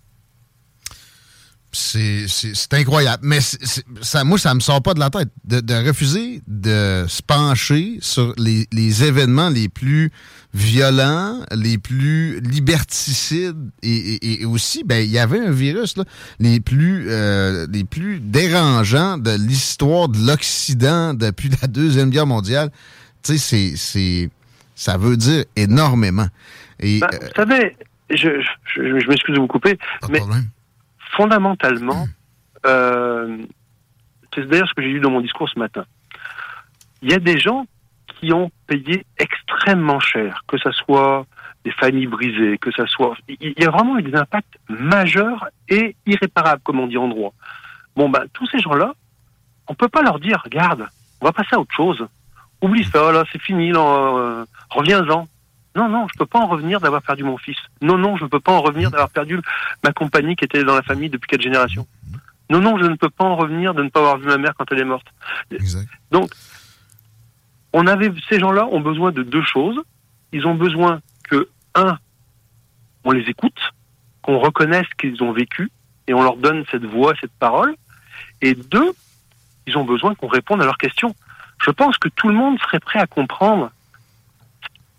[1.72, 2.26] C'est
[2.72, 3.22] incroyable.
[3.24, 3.38] Mais
[4.00, 7.98] ça, moi, ça me sort pas de la tête de, de refuser de se pencher
[8.00, 10.11] sur les, les événements les plus
[10.52, 16.04] violents, les plus liberticides et, et- et aussi, ben, il y avait un virus là,
[16.40, 22.70] les plus euh, les plus dérangeants de l'histoire de l'Occident depuis la deuxième guerre mondiale.
[23.22, 24.30] Tu sais, c'est c'est
[24.74, 26.26] ça veut dire énormément.
[26.80, 27.76] Et Ben, euh, savez,
[28.11, 29.78] je, je, je- je m'excuse de vous couper,
[30.11, 30.18] mais
[31.16, 32.07] fondamentalement,
[32.66, 33.38] euh,
[34.35, 35.85] c'est d'ailleurs ce que j'ai dit dans mon discours ce matin.
[37.03, 37.66] Il y a des gens
[38.07, 41.27] qui ont payé extrêmement cher, que ce soit
[41.64, 43.16] des familles brisées, que ça soit...
[43.29, 47.33] Il y a vraiment des impacts majeurs et irréparables, comme on dit en droit.
[47.96, 48.94] Bon, ben, tous ces gens-là,
[49.68, 50.87] on peut pas leur dire, regarde,
[51.20, 52.07] on va passer à autre chose.
[52.62, 55.27] Oublie ça, là, c'est fini, euh, reviens-en.
[55.81, 57.57] Non, non, je peux pas en revenir d'avoir perdu mon fils.
[57.81, 59.40] Non, non, je ne peux pas en revenir d'avoir perdu
[59.83, 61.87] ma compagnie qui était dans la famille depuis quatre générations.
[62.51, 64.53] Non, non, je ne peux pas en revenir de ne pas avoir vu ma mère
[64.59, 65.07] quand elle est morte.
[66.11, 66.31] Donc,
[67.73, 69.81] on avait, ces gens-là ont besoin de deux choses.
[70.33, 71.97] Ils ont besoin que, un,
[73.05, 73.59] on les écoute,
[74.21, 75.71] qu'on reconnaisse qu'ils ont vécu
[76.09, 77.75] et on leur donne cette voix, cette parole.
[78.43, 78.93] Et deux,
[79.66, 81.14] ils ont besoin qu'on réponde à leurs questions.
[81.64, 83.71] Je pense que tout le monde serait prêt à comprendre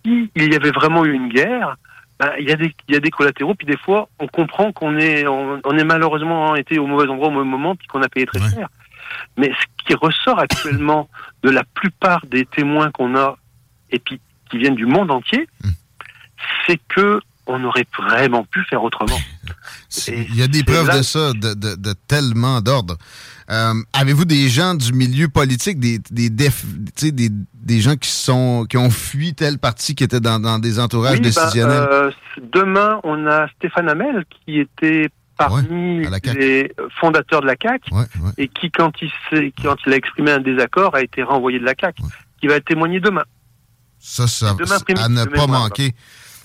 [0.03, 1.77] s'il y avait vraiment eu une guerre,
[2.19, 4.71] ben, il, y a des, il y a des collatéraux, puis des fois, on comprend
[4.71, 8.01] qu'on est, on, on est malheureusement été au mauvais endroit au mauvais moment, puis qu'on
[8.01, 8.67] a payé très cher.
[9.37, 11.09] Mais ce qui ressort actuellement
[11.43, 13.37] de la plupart des témoins qu'on a,
[13.89, 15.47] et puis qui viennent du monde entier,
[16.67, 17.21] c'est que
[17.51, 19.19] on aurait vraiment pu faire autrement.
[20.07, 22.97] Il y a des preuves là- de ça, de, de- de tellement d'ordre.
[23.49, 26.63] Euh, Avez-vous des gens du milieu politique, des, des, déf-
[27.11, 30.79] des, des gens qui sont qui ont fui telle partie qui était dans, dans des
[30.79, 31.87] entourages Oui, ben, décisionnels?
[31.91, 36.03] euh, demain, on a Stéphane Hamel qui était parmi
[36.35, 37.91] les fondateurs de la CAQ
[38.37, 39.11] et qui, quand il,
[39.61, 42.03] quand il a exprimé un désaccord, a été renvoyé de la CAQ,
[42.39, 43.23] qui va témoigner demain.
[43.99, 45.93] Ça, ça, Demain à ne pas manquer.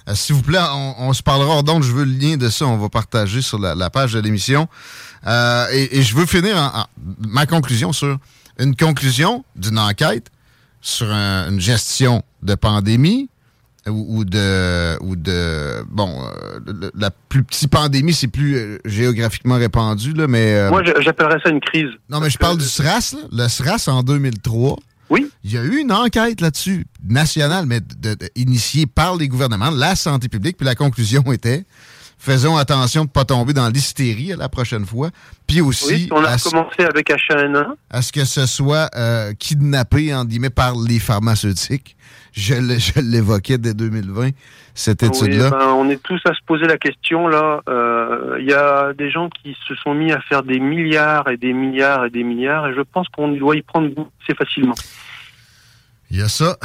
[0.09, 1.83] Euh, S'il vous plaît, on, on se parlera hors d'onde.
[1.83, 2.67] Je veux le lien de ça.
[2.67, 4.69] On va partager sur la, la page de l'émission.
[5.27, 6.87] Euh, et, et je veux finir en, en-
[7.27, 8.19] ma conclusion sur
[8.59, 10.29] une conclusion d'une enquête
[10.81, 13.29] sur un- une gestion de pandémie
[13.89, 19.57] ou, ou de ou de bon euh, la plus petite pandémie c'est plus euh, géographiquement
[19.57, 21.91] répandu là mais euh, Moi, j'appellerais ça une crise.
[22.11, 23.45] non mais je parle du SRAS là.
[23.45, 24.77] le SRAS en 2003
[25.11, 29.29] oui il y a eu une enquête là-dessus nationale mais de- de- initiée par les
[29.29, 31.65] gouvernements la santé publique puis la conclusion était
[32.19, 35.11] faisons attention de ne pas tomber dans l'hystérie la prochaine fois
[35.47, 37.75] puis aussi Oui, on a commencé avec H1N1.
[37.91, 41.95] à ce que ce soit euh, kidnappé, en guillemets, par les pharmaceutiques.
[42.33, 42.55] Je
[43.01, 44.31] l'évoquais dès 2020,
[44.77, 45.51] cette Oui, étude-là.
[45.51, 47.61] ben, on est tous à se poser la question là.
[47.69, 51.37] Euh, Il y a des gens qui se sont mis à faire des milliards et
[51.37, 54.75] des milliards et des milliards, et je pense qu'on doit y prendre goût assez facilement.
[56.11, 56.57] Il y a ça.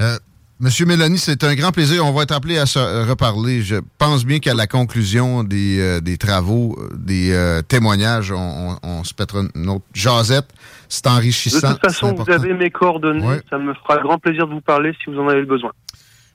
[0.00, 0.16] Euh,
[0.60, 2.04] Monsieur Mélanie, c'est un grand plaisir.
[2.04, 3.62] On va être appelé à se reparler.
[3.62, 8.70] Je pense bien qu'à la conclusion des, euh, des travaux, euh, des euh, témoignages, on,
[8.72, 10.48] on- on se pètera une autre jasette.
[10.88, 11.72] C'est De enrichissant.
[11.74, 13.24] toute façon, vous avez mes coordonnées.
[13.24, 13.40] Ouais.
[13.48, 15.70] Ça me fera grand plaisir de vous parler si vous en avez le besoin.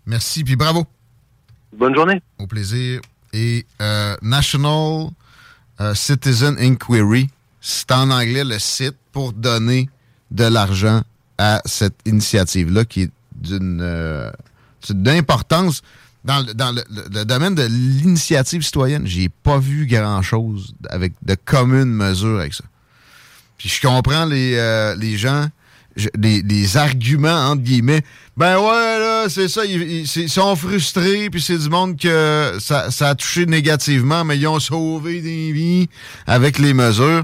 [0.06, 0.86] Merci, puis bravo.
[1.78, 2.22] Bonne journée.
[2.40, 3.02] Au plaisir.
[3.34, 5.10] Et euh, National
[5.82, 7.30] euh, Citizen Inquiry,
[7.62, 9.90] c'est en anglais le site pour donner
[10.32, 11.02] de l'argent
[11.38, 14.32] à cette initiative-là qui est d'une euh,
[15.08, 15.82] importance
[16.24, 19.08] dans, le, dans le, le- le domaine de l'initiative citoyenne.
[19.08, 22.64] J'ai pas vu grand-chose avec de communes mesures avec ça.
[23.58, 25.48] Puis je comprends les, euh, les gens,
[26.18, 28.02] les arguments, entre guillemets.
[28.36, 33.10] Ben ouais, là, c'est ça, ils, sont frustrés, puis c'est du monde que ça, ça
[33.10, 35.88] a touché négativement, mais ils ont sauvé des vies
[36.26, 37.24] avec les mesures.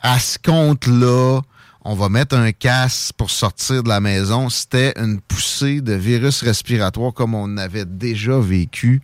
[0.00, 1.40] À ce compte-là,
[1.84, 4.48] on va mettre un casque pour sortir de la maison.
[4.48, 9.02] C'était une poussée de virus respiratoire comme on avait déjà vécu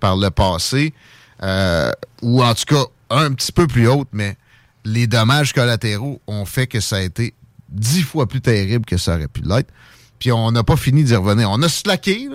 [0.00, 0.94] par le passé,
[1.42, 1.90] euh,
[2.22, 4.36] ou en tout cas un petit peu plus haute, mais
[4.84, 7.34] les dommages collatéraux ont fait que ça a été
[7.68, 9.70] dix fois plus terrible que ça aurait pu l'être.
[10.18, 11.50] Puis on n'a pas fini d'y revenir.
[11.50, 12.28] On a slacké.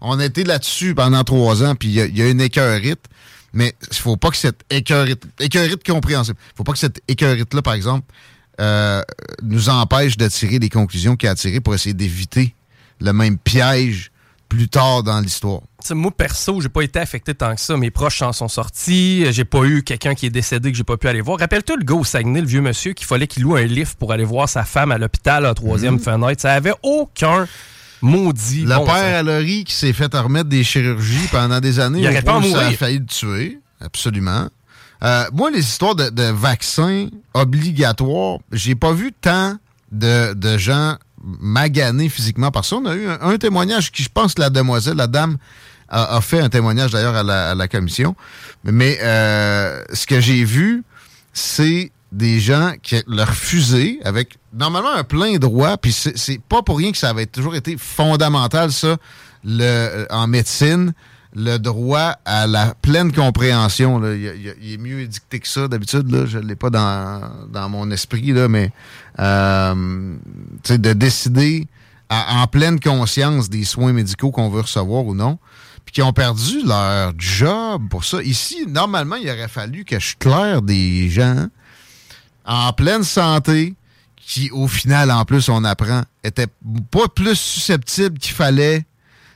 [0.00, 3.04] On a été là-dessus pendant trois ans, puis il y y, a une écœurite.
[3.52, 7.74] Mais il faut pas que cette écœurite, écœurite compréhensible, faut pas que cette écœurite-là, par
[7.74, 8.06] exemple,
[8.60, 9.02] euh,
[9.42, 12.54] nous empêche de tirer des conclusions qu'il a tirées pour essayer d'éviter
[13.00, 14.12] le même piège
[14.48, 15.62] plus tard dans l'histoire.
[15.90, 17.76] Moi, perso, j'ai pas été affecté tant que ça.
[17.76, 19.24] Mes proches en sont sortis.
[19.30, 21.38] J'ai pas eu quelqu'un qui est décédé que j'ai pas pu aller voir.
[21.38, 24.12] Rappelle-toi le gars au Saguenay, le vieux monsieur, qu'il fallait qu'il loue un lift pour
[24.12, 26.00] aller voir sa femme à l'hôpital à troisième Mhm.
[26.00, 26.40] fenêtre.
[26.42, 27.46] Ça avait aucun
[28.02, 28.62] maudit.
[28.64, 32.00] Le bon père à Laurie qui s'est fait remettre des chirurgies pendant des années.
[32.00, 33.58] Il au aurait pas Ça a failli le tuer.
[33.80, 34.48] Absolument.
[35.02, 39.56] Euh, moi, les histoires de, de vaccins obligatoires, j'ai pas vu tant
[39.92, 40.96] de, de gens
[41.40, 42.76] maganés physiquement par ça.
[42.76, 45.36] On a eu un, un témoignage qui, je pense, la demoiselle, la dame,
[45.90, 48.14] a, a fait un témoignage d'ailleurs à la, à la commission.
[48.64, 50.84] Mais euh, ce que j'ai vu,
[51.32, 56.78] c'est des gens qui leur fusée avec normalement un plein droit, puis c'est pas pour
[56.78, 58.96] rien que ça avait toujours été fondamental, ça,
[59.44, 60.92] le, euh, en médecine,
[61.36, 64.00] le droit à la pleine compréhension.
[64.00, 64.14] là.
[64.14, 66.26] Il, est mieux édicté que ça d'habitude, là.
[66.26, 67.20] je ne l'ai pas dans,
[67.52, 68.72] dans mon esprit, là, mais
[69.20, 70.16] euh,
[70.68, 71.68] de décider
[72.10, 75.38] en pleine conscience des soins médicaux qu'on veut recevoir ou non,
[75.90, 78.22] puis qui ont perdu leur job pour ça.
[78.22, 81.48] Ici, normalement, il aurait fallu que je claire des gens
[82.44, 83.74] en pleine santé
[84.16, 86.46] qui, au final, en plus, on apprend, étaient
[86.92, 88.86] pas plus susceptibles qu'il fallait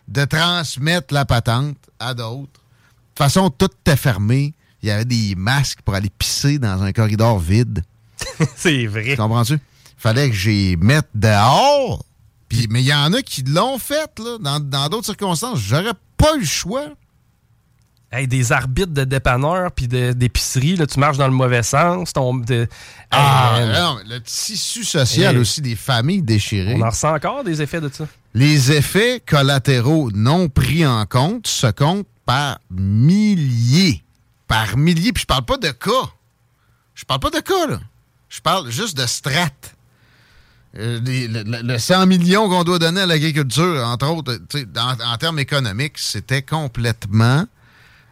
[0.06, 2.42] de transmettre la patente à d'autres.
[2.44, 4.54] De toute façon, tout était fermé.
[4.80, 7.82] Il y avait des masques pour aller pisser dans un corridor vide.
[8.56, 9.16] C'est vrai.
[9.16, 9.58] Comprends-tu?
[9.96, 12.04] Fallait que j'y mette dehors.
[12.48, 15.58] Puis, mais il y en a qui l'ont fait, là, dans dans d'autres circonstances.
[15.58, 16.86] J'aurais pas eu le choix.
[18.12, 22.12] Hey, des arbitres de dépanneurs puis d'épicerie, là, tu marches dans le mauvais sens.
[22.12, 22.68] Ton, de-
[23.10, 25.40] Ah, Hey, non, le tissu social Hey.
[25.40, 26.74] aussi des familles déchirées.
[26.76, 28.06] On en ressent encore des effets de ça?
[28.32, 34.04] Les effets collatéraux non pris en compte se comptent par milliers.
[34.46, 35.12] Par milliers.
[35.12, 36.08] Puis je parle pas de cas.
[36.94, 37.80] Je parle pas de cas, là.
[38.28, 39.74] Je parle juste de strates.
[40.76, 44.66] Euh, le, le- le 100 millions qu'on doit donner à l'agriculture, entre autres, tu sais,
[44.76, 47.44] en, en termes économiques, c'était complètement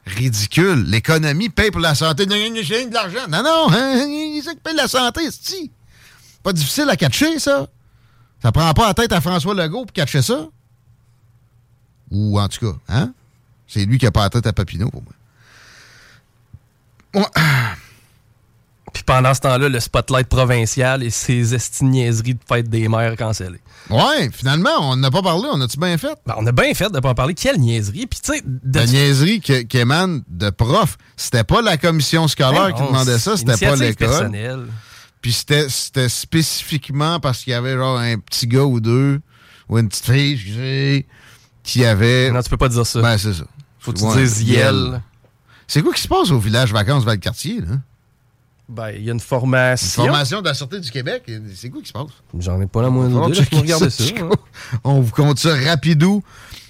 [0.06, 0.84] ridicule.
[0.86, 2.24] L'économie paye pour la santé.
[2.62, 3.26] J'ai de l'argent.
[3.28, 4.04] Non, non, hein,
[4.36, 5.70] c'est ça qui paye la santé, c'est
[6.42, 7.66] Pas difficile à catcher, ça.
[8.40, 10.48] Ça prend pas la tête à François Legault pour catcher ça.
[12.12, 13.12] Ou en tout cas, hein?
[13.66, 15.02] C'est lui qui a pas la tête à Papineau pour
[17.14, 17.30] moi.
[18.92, 23.60] Puis pendant ce temps-là, le spotlight provincial et ses estigniaiseries de fête des mères cancellées.
[23.90, 25.48] Ouais, finalement, on n'a pas parlé.
[25.52, 26.16] On a-tu bien fait?
[26.26, 27.34] Ben, on a bien fait de pas en parler.
[27.34, 28.06] Quelle niaiserie.
[28.06, 30.98] Puis, tu sais, de- La niaiserie qui, qui émane de profs.
[31.16, 34.68] C'était pas la commission scolaire Ben qui demandait ça, c'était pas l'école.
[35.22, 39.20] Puis c'était spécifiquement parce qu'il y avait genre un petit gars ou deux,
[39.68, 41.06] ou une petite fille, excusez,
[41.62, 42.30] qui avait.
[42.30, 43.00] Non, tu peux pas dire ça.
[43.00, 43.44] Ben, c'est ça.
[43.78, 45.00] Faut que tu dises Yel.
[45.66, 47.76] C'est quoi qui se passe au village vacances Val-Cartier, là?
[48.72, 50.04] Ben, il y a une Une formation.
[50.04, 51.30] formation de la Sûreté du Québec.
[51.54, 52.06] C'est quoi qui se passe?
[52.38, 53.40] J'en ai pas la moindre idée.
[53.56, 54.30] Regarder ça, hein.
[54.82, 56.22] On vous compte ça rapidou.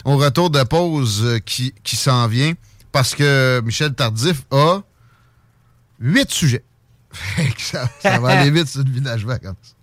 [0.05, 2.55] On retour de pause euh, qui, qui s'en vient
[2.91, 4.81] parce que Michel Tardif a
[6.01, 6.65] huit sujets.
[7.13, 9.77] Fait que ça, ça va aller vite sur le village vacances.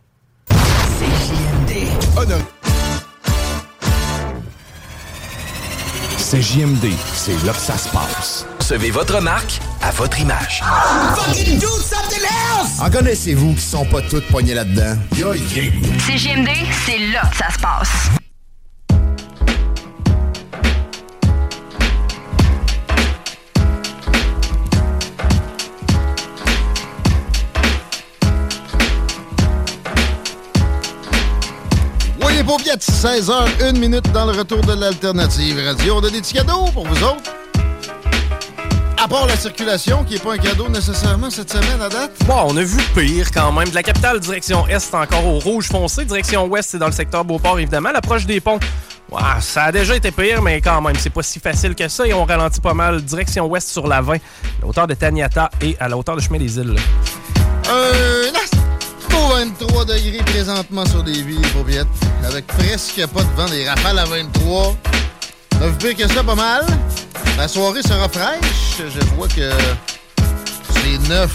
[6.18, 8.46] C'est JMD, c'est là que ça se passe.
[8.70, 10.62] Recevez votre marque à votre image.
[12.80, 14.96] En connaissez-vous qui sont pas toutes poignées là-dedans?
[16.06, 16.50] CGMD,
[16.86, 17.90] c'est là que ça se passe.
[32.24, 35.96] Oui, les paupiètes, 16h, 1 minute dans le retour de l'alternative radio.
[35.96, 37.39] On a des petits cadeaux pour vous autres.
[39.02, 42.12] À part la circulation, qui n'est pas un cadeau nécessairement cette semaine à date.
[42.26, 43.70] Bon, on a vu pire quand même.
[43.70, 46.04] De la capitale, direction Est, encore au rouge foncé.
[46.04, 47.92] Direction Ouest, c'est dans le secteur Beauport, évidemment.
[47.92, 48.60] L'approche des ponts,
[49.10, 52.06] ouah, ça a déjà été pire, mais quand même, c'est pas si facile que ça.
[52.06, 53.02] Et on ralentit pas mal.
[53.02, 54.18] Direction Ouest sur la 20, à
[54.62, 56.76] la hauteur de Taniata et à la hauteur de Chemin des Îles.
[57.70, 61.88] Un beau 23 degrés présentement sur des villes, paupiètes.
[62.28, 64.76] Avec presque pas de vent, des rafales à 23.
[65.60, 66.66] Ça vous pire que ça, pas mal.
[67.38, 68.78] La soirée sera fraîche.
[68.78, 69.52] Je vois que
[70.72, 71.30] c'est 9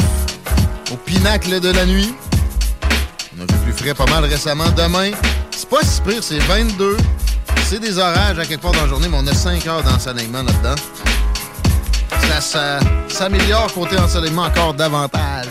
[0.93, 2.14] au pinacle de la nuit.
[3.37, 4.70] On a vu plus frais pas mal récemment.
[4.75, 5.11] Demain,
[5.51, 6.97] c'est pas si pire, c'est 22.
[7.66, 10.43] C'est des orages à quelque part dans la journée, mais on a 5 heures d'ensoleillement
[10.43, 10.83] là-dedans.
[12.31, 15.49] Ça, ça s'améliore côté ensoleillement encore davantage.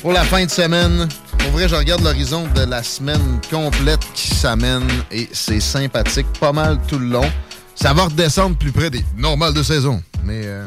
[0.00, 4.32] Pour la fin de semaine, pour vrai, je regarde l'horizon de la semaine complète qui
[4.32, 7.28] s'amène et c'est sympathique pas mal tout le long.
[7.80, 10.02] Ça va redescendre plus près des normales de saison.
[10.24, 10.66] Mais euh,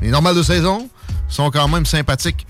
[0.00, 0.88] les normales de saison
[1.28, 2.46] sont quand même sympathiques.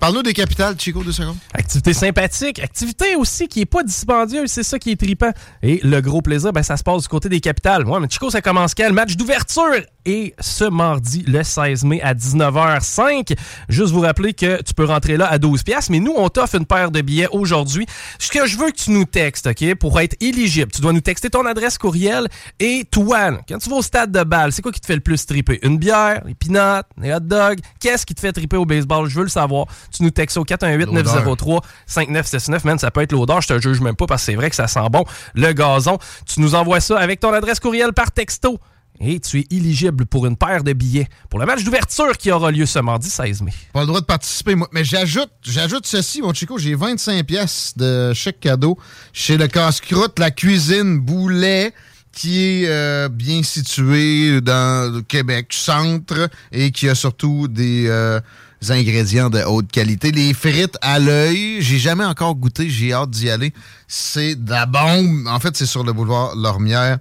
[0.00, 1.36] Parle-nous des capitales, Chico, deux secondes.
[1.52, 5.30] Activité sympathique, activité aussi qui est pas dispendieuse, c'est ça qui est tripant.
[5.62, 7.86] Et le gros plaisir, ben, ça se passe du côté des capitales.
[7.86, 8.88] Ouais, mais Chico, ça commence quand?
[8.88, 9.74] Le match d'ouverture
[10.06, 13.36] et ce mardi, le 16 mai à 19h05.
[13.68, 16.54] Juste vous rappeler que tu peux rentrer là à 12 pièces, mais nous, on t'offre
[16.54, 17.86] une paire de billets aujourd'hui.
[18.18, 21.02] Ce que je veux que tu nous textes, OK, pour être éligible, tu dois nous
[21.02, 22.26] texter ton adresse courriel
[22.58, 25.00] et toi, quand tu vas au stade de balle, c'est quoi qui te fait le
[25.00, 25.58] plus triper?
[25.62, 27.60] Une bière, les peanuts, les hot dogs?
[27.80, 29.08] Qu'est-ce qui te fait triper au baseball?
[29.08, 29.66] Je veux le savoir.
[29.92, 32.64] Tu nous textes au 418-903-5969.
[32.64, 34.56] Man, ça peut être l'odeur, je te juge même pas parce que c'est vrai que
[34.56, 35.04] ça sent bon.
[35.34, 38.58] Le gazon, tu nous envoies ça avec ton adresse courriel par texto.
[39.02, 42.50] Et tu es éligible pour une paire de billets pour le match d'ouverture qui aura
[42.50, 43.52] lieu ce mardi 16 mai.
[43.72, 44.68] Pas le droit de participer, moi.
[44.72, 46.58] Mais j'ajoute, j'ajoute ceci, mon Chico.
[46.58, 48.76] J'ai 25 pièces de chèque cadeau
[49.14, 51.72] chez le casse-croûte, la cuisine Boulet,
[52.12, 58.20] qui est euh, bien situé dans le Québec centre et qui a surtout des euh,
[58.68, 60.12] ingrédients de haute qualité.
[60.12, 63.52] Les frites à l'œil, j'ai jamais encore goûté, j'ai hâte d'y aller.
[63.88, 65.26] C'est de la bombe.
[65.26, 66.98] En fait, c'est sur le boulevard Lormière.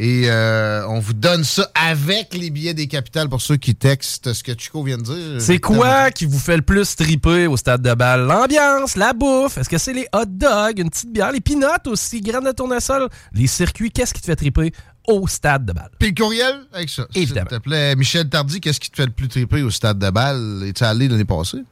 [0.00, 4.32] Et euh, on vous donne ça avec les billets des capitales pour ceux qui textent
[4.32, 5.40] ce que Chico vient de dire.
[5.40, 8.20] C'est quoi qui vous fait le plus triper au stade de balle?
[8.20, 12.20] L'ambiance, la bouffe, est-ce que c'est les hot dogs, une petite bière, les peanuts aussi,
[12.20, 14.72] graines de tournesol, les circuits, qu'est-ce qui te fait triper?
[15.08, 15.90] Au stade de balle?
[15.98, 17.06] Puis le courriel avec ça.
[17.14, 17.48] Évidemment.
[17.50, 20.10] S'il te plaît, Michel Tardy, qu'est-ce qui te fait le plus triper au stade de
[20.10, 20.62] balle?
[20.66, 21.64] Es-tu allé l'année passée?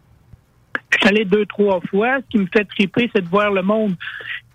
[0.93, 2.19] Je suis allé deux, trois fois.
[2.19, 3.95] Ce qui me fait triper, c'est de voir le monde.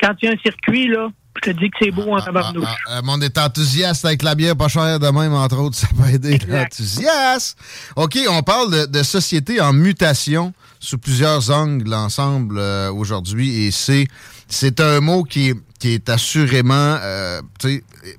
[0.01, 2.67] Quand il y a un circuit, là, je te dis que c'est beau en tabarnouche.
[2.87, 5.75] Ah, le monde est enthousiaste avec la bière pas chère de même, entre autres.
[5.75, 7.57] Ça peut aider l'enthousiasme.
[7.95, 13.65] OK, on parle de, de société en mutation sous plusieurs angles ensemble euh, aujourd'hui.
[13.65, 14.07] Et c'est,
[14.51, 17.41] c'est un mot qui est, assurément euh,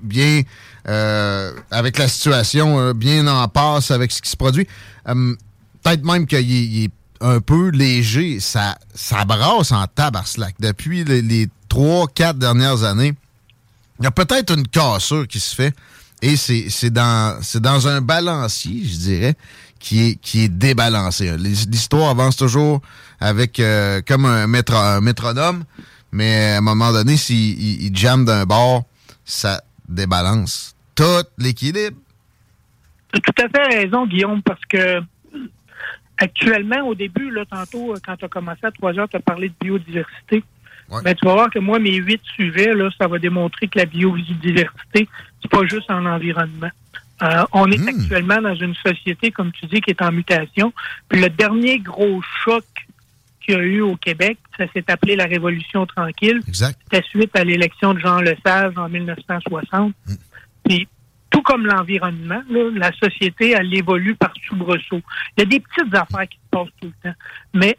[0.01, 0.41] bien
[0.89, 4.67] euh, avec la situation, euh, bien en passe avec ce qui se produit.
[5.07, 5.35] Euh,
[5.81, 8.39] Peut-être même qu'il est- un peu léger.
[8.41, 10.55] Ça, ça brasse en tabarslac.
[10.59, 13.13] Depuis les, trois, quatre dernières années,
[13.99, 15.73] il y a peut-être une cassure qui se fait.
[16.21, 19.35] Et c'est dans, un balancier, je dirais,
[19.79, 21.35] qui est, débalancé.
[21.37, 22.81] L'histoire avance toujours
[23.21, 23.61] avec
[24.05, 25.63] comme un métronome,
[26.13, 28.83] mais à un moment donné, s'il il, jamme d'un bord,
[29.25, 31.97] ça débalance tout l'équilibre.
[33.11, 35.01] Tu as tout à fait raison, Guillaume, parce que
[36.17, 39.49] Actuellement, au début, là, tantôt, quand tu as commencé à 3 heures, tu as parlé
[39.49, 40.43] de biodiversité.
[41.03, 43.85] Ben, tu vas voir que moi, mes huit sujets, là, ça va démontrer que la
[43.85, 45.09] biodiversité,
[45.41, 46.69] c'est pas juste en environnement.
[47.23, 50.71] Euh, on est actuellement dans une société, comme tu dis, qui est en mutation.
[51.09, 52.65] Puis le dernier gros choc
[53.43, 56.41] qu'il y a eu au Québec, ça s'est appelé la Révolution tranquille.
[56.47, 56.79] Exact.
[56.83, 59.93] C'était suite à l'élection de Jean Lesage en 1960.
[60.65, 60.87] Puis
[61.29, 62.41] tout comme l'environnement,
[62.75, 65.01] la société, elle évolue par soubresaut.
[65.37, 67.17] Il y a des petites affaires qui se passent tout le temps.
[67.53, 67.77] Mais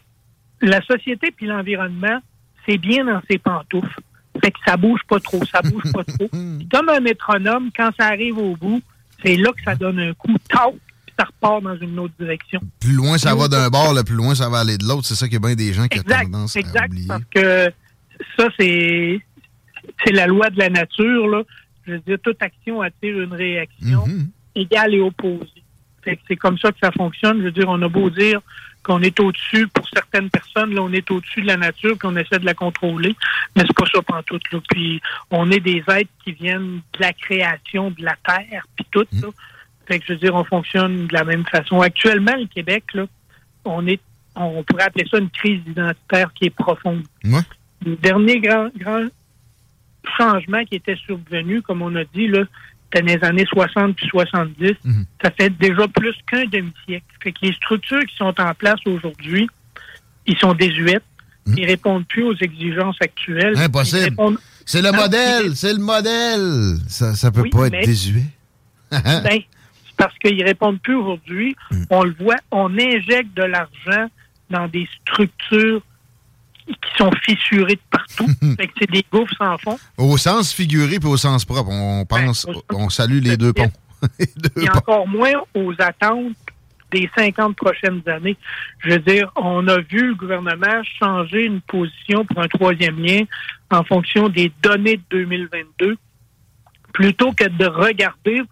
[0.61, 2.21] la société puis l'environnement,
[2.67, 4.01] c'est bien dans ses pantoufles.
[4.43, 6.29] Fait que ça bouge pas trop, ça bouge pas trop.
[6.29, 8.83] Puis comme un métronome, quand ça arrive au bout,
[9.25, 10.77] c'est là que ça donne un coup, tau,
[11.19, 12.61] ça repart dans une autre direction.
[12.81, 15.07] Plus loin ça va d'un bord, plus loin ça va aller de l'autre.
[15.07, 17.07] C'est ça qu'il y a bien des gens qui ont tendance à Exact, oublier.
[17.09, 17.73] parce que
[18.37, 19.21] ça, c'est
[20.05, 21.29] c'est la loi de la nature.
[21.29, 21.43] Là.
[21.87, 24.29] Je veux dire, toute action attire une réaction Mhm.
[24.55, 25.49] égale et opposée.
[26.29, 27.39] C'est comme ça que ça fonctionne.
[27.39, 28.41] Je veux dire, on a beau dire
[28.83, 32.39] qu'on est au-dessus, pour certaines personnes, là, on est au-dessus de la nature, qu'on essaie
[32.39, 33.17] de la contrôler,
[33.57, 34.43] mais c'est pas ça pantoute.
[34.53, 34.59] Là.
[34.71, 35.01] Puis
[35.31, 39.29] on est des êtres qui viennent de la création de la Terre, puis tout ça.
[39.87, 41.81] Fait que je veux dire, on fonctionne de la même façon.
[41.81, 43.05] Actuellement, le Québec, là,
[43.65, 44.01] on est
[44.37, 47.05] on pourrait appeler ça une crise identitaire qui est profonde.
[47.25, 47.39] Ouais.
[47.87, 49.05] Le dernier grand, grand
[50.19, 52.43] changement qui était survenu, comme on a dit, là,
[52.95, 54.73] dans les années 60 puis 70.
[55.23, 57.05] Ça fait déjà plus qu'un demi-siècle.
[57.23, 59.49] Fait que les structures qui sont en place aujourd'hui,
[60.27, 61.05] ils sont désuètes.
[61.57, 63.57] Ils répondent plus aux exigences actuelles.
[63.59, 64.03] Impossible.
[64.05, 66.77] répondent- C'est le Non, modèle, c'est le modèle.
[66.89, 68.25] Ça, ça peut Oui, pas être mais- désuet.
[68.91, 69.41] Ben,
[69.97, 71.57] parce qu'ils répondent plus aujourd'hui.
[71.71, 71.85] Hmm.
[71.91, 74.11] On le voit, on injecte de l'argent
[74.51, 75.83] dans des structures
[76.67, 78.27] qui sont fissurées de partout.
[78.57, 79.79] fait que c'est des gouffres sans fond.
[79.97, 83.73] Au sens figuré puis au sens propre, on pense, on salue les deux ponts.
[84.19, 86.37] et encore moins aux attentes
[86.91, 88.37] des 50 prochaines années.
[88.79, 93.23] Je veux dire, on a vu le gouvernement changer une position pour un troisième lien
[93.71, 95.97] en fonction des données de 2022,
[96.93, 98.43] plutôt que de regarder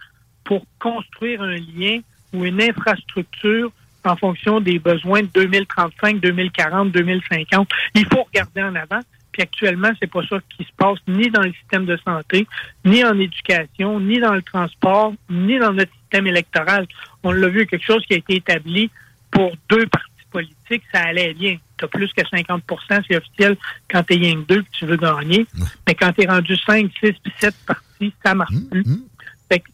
[0.53, 2.01] pour construire un lien
[2.35, 3.73] ou une infrastructure
[4.05, 7.69] en fonction des besoins de 2035, 2040, 2050.
[7.95, 9.01] Il faut regarder en avant.
[9.33, 12.47] Puis actuellement, c'est pas ça qui se passe ni dans le système de santé,
[12.85, 16.87] ni en éducation, ni dans le transport, ni dans notre système électoral.
[17.23, 18.91] On l'a vu, quelque chose qui a été établi
[19.31, 21.57] pour deux partis politiques, ça allait bien.
[21.79, 23.57] Tu as plus que 50% c'est officiel
[23.91, 25.47] quand tu es rien que deux que tu veux gagner.
[25.87, 28.85] Mais quand tu es rendu 5, 6 puis 7 partis, ça marche plus.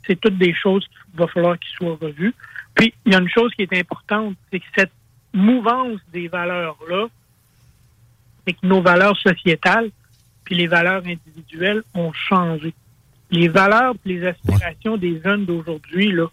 [0.07, 2.35] C'est toutes des choses qu'il va falloir qu'ils soient revues.
[2.75, 4.93] Puis, il y a une chose qui est importante, c'est que cette
[5.33, 7.07] mouvance des valeurs-là,
[8.47, 9.91] c'est que nos valeurs sociétales
[10.45, 12.73] puis les valeurs individuelles ont changé.
[13.31, 16.27] Les valeurs puis les aspirations des jeunes d'aujourd'hui, là,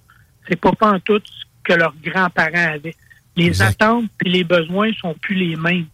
[0.47, 2.95] c'est pas en tout ce que leurs grands-parents avaient.
[3.35, 5.87] Les attentes puis les besoins sont plus les mêmes.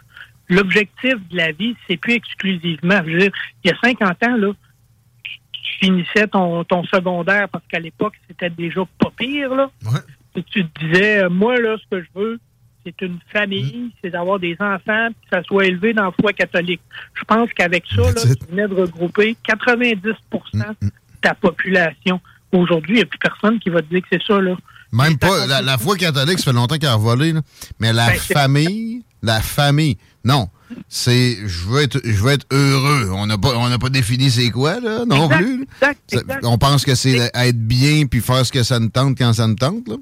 [0.50, 3.02] L'objectif de la vie, c'est plus exclusivement.
[3.06, 3.32] Je veux dire,
[3.64, 4.52] il y a 50 ans, là,
[5.80, 9.70] tu finissais ton, ton secondaire parce qu'à l'époque, c'était déjà pas pire, là.
[10.36, 12.40] Et tu te disais, euh, moi, là, ce que je veux,
[12.86, 16.82] c'est une famille, c'est d'avoir des enfants, que ça soit élevé dans la foi catholique.
[17.14, 19.96] Je pense qu'avec ça, là, tu venais de regrouper 90%
[20.82, 20.92] de
[21.22, 22.20] ta population.
[22.52, 24.56] Aujourd'hui, il n'y a plus personne qui va te dire que c'est ça, là.
[24.94, 25.46] Même pas.
[25.48, 27.42] La, la foi catholique, ça fait longtemps qu'elle a volé, là.
[27.80, 30.48] Mais la Ben, famille, la famille, non.
[30.88, 33.12] C'est je veux être je veux être heureux.
[33.14, 35.68] On n'a pas on n'a pas défini c'est quoi là non Exact, plus.
[36.12, 36.46] exact.
[36.46, 39.48] On pense que c'est être bien puis faire ce que ça nous tente quand ça
[39.48, 39.96] nous tente là.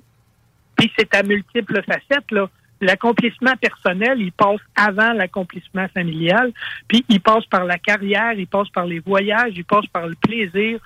[0.78, 2.50] Puis c'est à multiples facettes, là.
[2.82, 6.54] L'accomplissement personnel, il passe avant l'accomplissement familial,
[6.88, 10.16] puis il passe par la carrière, il passe par les voyages, il passe par le
[10.16, 10.80] plaisir.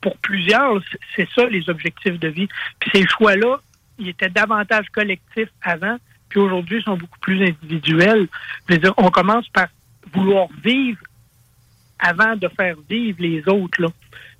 [0.00, 0.80] Pour plusieurs,
[1.16, 2.46] c'est ça les objectifs de vie.
[2.78, 3.56] Puis ces choix-là,
[3.98, 5.96] ils étaient davantage collectifs avant,
[6.40, 8.28] aujourd'hui, sont beaucoup plus individuels.
[8.68, 9.68] Je veux dire, on commence par
[10.12, 10.98] vouloir vivre
[11.98, 13.80] avant de faire vivre les autres.
[13.80, 13.88] Là.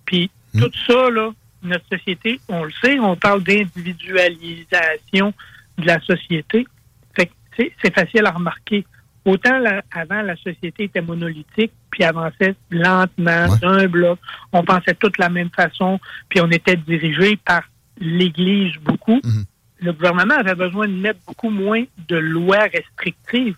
[0.04, 0.30] Puis
[0.60, 1.30] tout ça, là,
[1.62, 5.32] notre société, on le sait, on parle d'individualisation
[5.78, 6.66] de la société.
[7.16, 8.84] Fait c'est facile à remarquer.
[9.24, 14.18] Autant la- avant, la société était monolithique, puis avançait lentement, d'un bloc.
[14.52, 17.62] On pensait toutes la même façon, puis on était dirigé par
[17.98, 19.20] l'Église beaucoup.
[19.80, 23.56] Le gouvernement avait besoin de mettre beaucoup moins de lois restrictives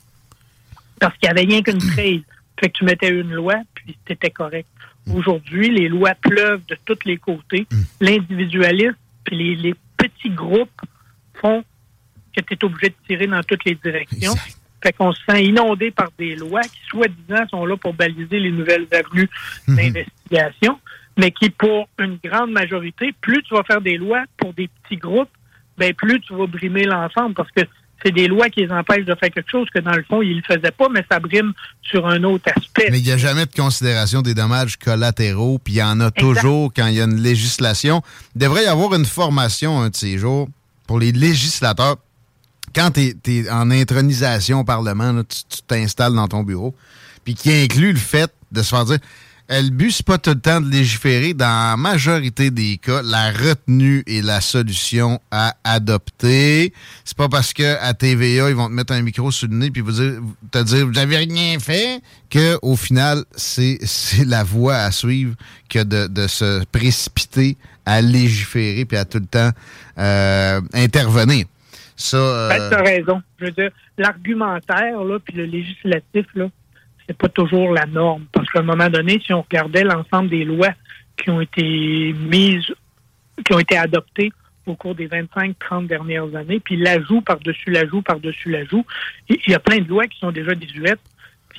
[1.01, 2.23] parce qu'il n'y avait rien qu'une crise.
[2.59, 4.69] Fait que tu mettais une loi, puis c'était correct.
[5.15, 7.67] Aujourd'hui, les lois pleuvent de tous les côtés.
[8.01, 10.81] L'individualisme, puis les, les petits groupes
[11.35, 11.63] font
[12.35, 14.35] que tu es obligé de tirer dans toutes les directions.
[14.83, 18.51] Fait qu'on se sent inondé par des lois qui, soi-disant, sont là pour baliser les
[18.51, 19.29] nouvelles avenues
[19.67, 20.79] d'investigation,
[21.17, 24.97] mais qui, pour une grande majorité, plus tu vas faire des lois pour des petits
[24.97, 25.31] groupes,
[25.79, 27.63] ben plus tu vas brimer l'ensemble parce que
[28.05, 30.37] c'est des lois qui les empêchent de faire quelque chose que dans le fond, ils
[30.37, 31.53] ne le faisaient pas, mais ça brime
[31.83, 32.89] sur un autre aspect.
[32.91, 36.11] Mais il n'y a jamais de considération des dommages collatéraux, puis il y en a
[36.11, 38.03] toujours quand il y a une législation.
[38.35, 40.49] Il devrait y avoir une formation un de ces jours
[40.87, 41.97] pour les législateurs.
[42.75, 46.75] Quand tu es, en intronisation au Parlement, là, tu t'installes dans ton bureau,
[47.25, 48.99] puis qui inclut le fait de se faire dire
[49.49, 51.35] le but, c'est pas tout le temps de légiférer.
[51.35, 56.73] Dans la majorité des cas, la retenue est la solution à adopter.
[57.05, 59.71] C'est pas parce que à TVA, ils vont te mettre un micro sur le nez
[59.71, 60.15] puis vous dire,
[60.51, 65.37] te dire vous n'avez rien fait que au final, c'est c'est la voie à suivre
[65.69, 69.51] que de, de se précipiter à légiférer puis à tout le temps
[69.99, 71.47] euh, intervenir.
[71.97, 73.23] Ça, euh, Ben, t'as raison.
[73.39, 76.49] Je veux dire, l'argumentaire, là, puis le législatif, là,
[77.07, 78.25] c'est pas toujours la norme.
[78.33, 80.73] Parce qu'à un moment donné, si on regardait l'ensemble des lois
[81.17, 82.67] qui ont été mises,
[83.45, 84.33] qui ont été adoptées
[84.67, 88.85] au cours des 25-30 dernières années, puis l'ajout par-dessus l'ajout par-dessus l'ajout,
[89.29, 91.01] il y a plein de lois qui sont déjà désuètes,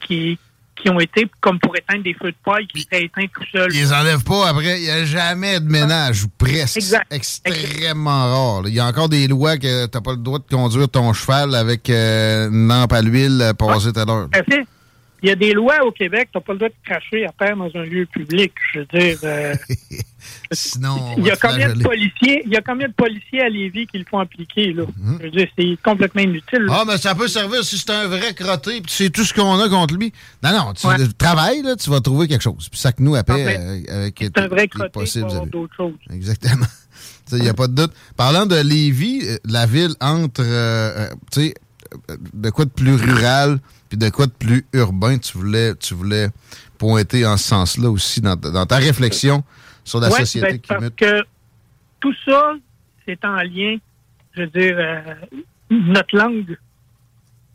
[0.06, 0.38] qui,
[0.76, 3.74] qui ont été comme pour éteindre des feux de paille qui seraient éteints tout seuls.
[3.74, 4.80] Ils les enlèvent pas après.
[4.80, 6.78] Il n'y a jamais de ménage, ou presque.
[6.78, 7.08] Exact.
[7.12, 8.64] Extrêmement rare.
[8.68, 11.14] Il y a encore des lois que tu n'as pas le droit de conduire ton
[11.14, 14.30] cheval avec euh, une lampe à l'huile euh, passée tout à l'heure.
[15.18, 15.20] À.
[15.24, 17.32] Il y a des lois au Québec, tu n'as pas le droit de cracher à
[17.32, 18.54] terre dans un lieu public.
[18.74, 19.56] Je veux dire, euh,
[20.52, 23.88] Sinon, il y a combien de policiers, il y a combien de policiers à Lévis
[23.88, 24.84] qui le font appliquer là?
[25.20, 26.62] Je veux dire, c'est complètement inutile.
[26.62, 26.80] là.
[26.80, 29.60] Ah, mais ça peut servir si c'est un vrai crotté, puis c'est tout ce qu'on
[29.60, 30.14] a contre lui.
[30.44, 32.70] Non, non, tu travailles, là, tu vas trouver quelque chose.
[32.70, 35.96] Puis ça que nous, ben, euh, avec c'est un vrai crotté, d'autres choses.
[36.12, 36.66] Exactement.
[37.34, 37.92] Il n'y a pas de doute.
[38.16, 41.54] Parlant de Lévis, euh, la ville entre, euh, tu sais,
[42.34, 43.60] de quoi de plus rural
[43.90, 46.28] puis de quoi de plus urbain, tu voulais, tu voulais
[46.78, 49.44] pointer en ce sens-là aussi dans, ta- dans ta réflexion
[49.84, 50.96] sur la Ouais, société ben, qui parce mute?
[50.96, 51.24] que
[52.00, 52.54] tout ça,
[53.06, 53.78] c'est en lien,
[54.36, 55.02] je veux dire, euh,
[55.72, 56.58] notre langue,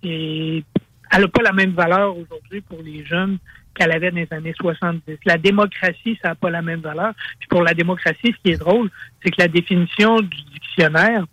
[0.02, 0.64] et
[1.12, 3.38] elle n'a pas la même valeur aujourd'hui pour les jeunes
[3.74, 5.02] qu'elle avait dans les années 70.
[5.24, 7.12] La démocratie, ça n'a pas la même valeur.
[7.38, 8.90] Puis pour la démocratie, ce qui est drôle,
[9.22, 11.24] c'est que la définition du dictionnaire,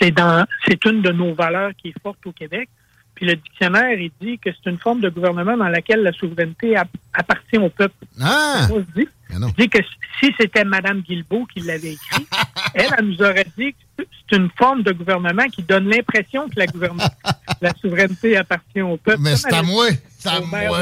[0.00, 2.68] c'est dans c'est une de nos valeurs qui est forte au Québec.
[3.14, 6.74] Puis le dictionnaire, il dit que c'est une forme de gouvernement dans laquelle la souveraineté
[6.76, 7.94] ap- appartient au peuple.
[8.20, 8.66] Ah!
[9.48, 9.78] Je dis que
[10.20, 12.26] si c'était Mme Guilbeault qui l'avait écrit,
[12.74, 16.58] elle, elle nous aurait dit que c'est une forme de gouvernement qui donne l'impression que
[16.58, 16.66] la,
[17.60, 19.20] la souveraineté appartient au peuple.
[19.20, 20.80] Mais c'est à moi, c'est à moi,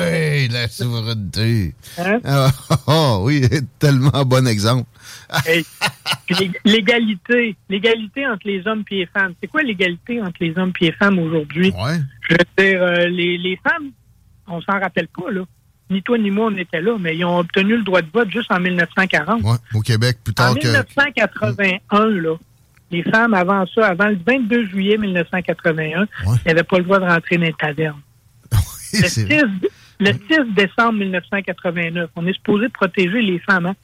[0.51, 1.75] la souveraineté.
[1.99, 2.21] Hein?
[2.25, 3.43] Ah, oui,
[3.79, 4.89] tellement bon exemple.
[5.47, 5.65] Hey.
[6.65, 9.35] L'égalité, l'égalité entre les hommes et les femmes.
[9.41, 11.73] C'est quoi l'égalité entre les hommes et les femmes aujourd'hui?
[12.29, 13.91] Je veux dire, euh, les, les femmes,
[14.47, 15.43] on s'en rappelle pas, là.
[15.91, 18.31] Ni toi ni moi, on était là, mais ils ont obtenu le droit de vote
[18.31, 19.43] juste en 1940.
[19.43, 20.67] Ouais, au Québec, plus En tard que.
[20.67, 22.37] 1981, là,
[22.91, 27.05] les femmes avant ça, avant le 22 juillet 1981, ils n'avaient pas le droit de
[27.05, 28.01] rentrer dans les tavernes.
[28.93, 29.29] le, 6,
[30.01, 33.67] le 6 décembre 1989, on est supposé protéger les femmes.
[33.67, 33.75] hein.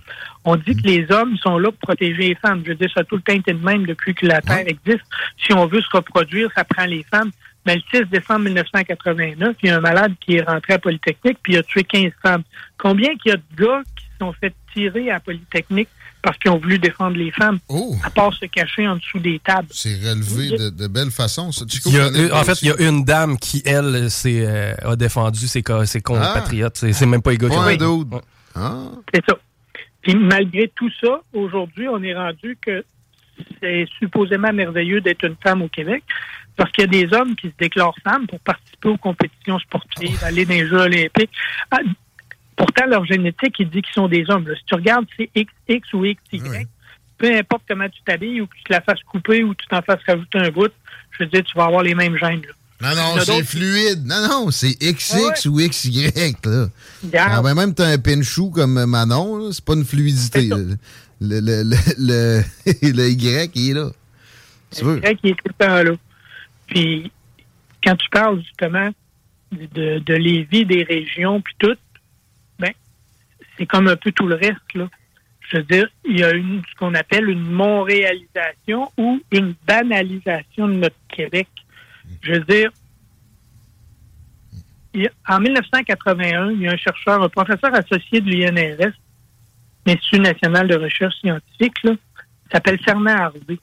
[0.45, 2.63] On dit que les hommes sont là pour protéger les femmes.
[2.67, 5.05] Je dire, ça tout le temps de même depuis que la Terre existe.
[5.45, 7.31] Si on veut se reproduire, ça prend les femmes.
[7.67, 11.39] Mais le 6 décembre 1989, il y a un malade qui est rentré à Polytechnique
[11.43, 12.43] puis il a tué 15 femmes.
[12.79, 15.89] Combien qu'il y a de gars qui se sont fait tirer à Polytechnique
[16.23, 17.59] parce qu'ils ont voulu défendre les femmes,
[18.03, 19.69] à part se cacher en dessous des tables?
[19.71, 19.75] Oh!
[19.75, 21.67] C'est relevé de, de belle façon, ça.
[21.69, 24.75] Chico, Il y a- connais en fait, il y a une dame qui, elle, euh,
[24.83, 26.77] a défendu ses, ses compatriotes.
[26.79, 27.77] C'est c'est même pas un Ouais.
[27.77, 28.15] dude.
[28.15, 28.21] Ouais.
[28.55, 28.85] Ah.
[29.13, 29.37] C'est ça.
[30.03, 32.85] Puis malgré tout ça, aujourd'hui, on est rendu que
[33.61, 36.05] c'est supposément merveilleux d'être une femme au Québec
[36.57, 40.23] parce qu'il y a des hommes qui se déclarent femmes pour participer aux compétitions sportives,
[40.23, 41.31] aller dans les Jeux olympiques.
[41.71, 41.79] Ah,
[42.57, 44.47] pourtant, leur génétique, il dit qu'ils sont des hommes.
[44.49, 44.55] là.
[44.57, 46.67] Si tu regardes, c'est XX ou XY.
[47.19, 49.69] Peu importe comment tu t'habilles ou que tu te la fasses couper ou que tu
[49.69, 50.71] t'en fasses rajouter un bout,
[51.13, 52.43] je veux dire, tu vas avoir les mêmes gènes.
[52.43, 52.53] là.
[52.81, 54.05] Non, y non, c'est fluide.
[54.05, 56.11] Non, non, c'est XX ou XY,
[56.45, 56.67] là.
[57.03, 57.33] Regarde.
[57.33, 60.49] Ah, ben, même t'as un pinchou comme Manon, c'est pas une fluidité.
[60.49, 60.77] Le,
[61.21, 62.43] le, le, le, le-
[62.93, 63.91] le Y, il est là.
[64.77, 64.97] Tu veux?
[64.97, 65.93] C'est vrai qu'il est tout le temps là.
[66.67, 67.11] Puis,
[67.83, 68.91] quand tu parles justement
[69.53, 71.77] de, de Lévis, des régions, puis tout,
[72.59, 72.73] ben,
[73.57, 74.89] c'est comme un peu tout le reste, là.
[75.51, 80.67] Je veux dire, il y a une, ce qu'on appelle une montréalisation ou une banalisation
[80.69, 81.49] de notre Québec.
[82.23, 82.71] Je veux dire,
[84.95, 88.93] il en 1981, il y a un chercheur, un professeur associé de l'INRS,
[89.87, 91.93] l'Institut national de recherche scientifique, là,
[92.51, 93.59] s'appelle Fernand Harvey.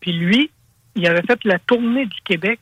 [0.00, 0.50] Puis lui,
[0.96, 2.60] il avait fait la tournée du Québec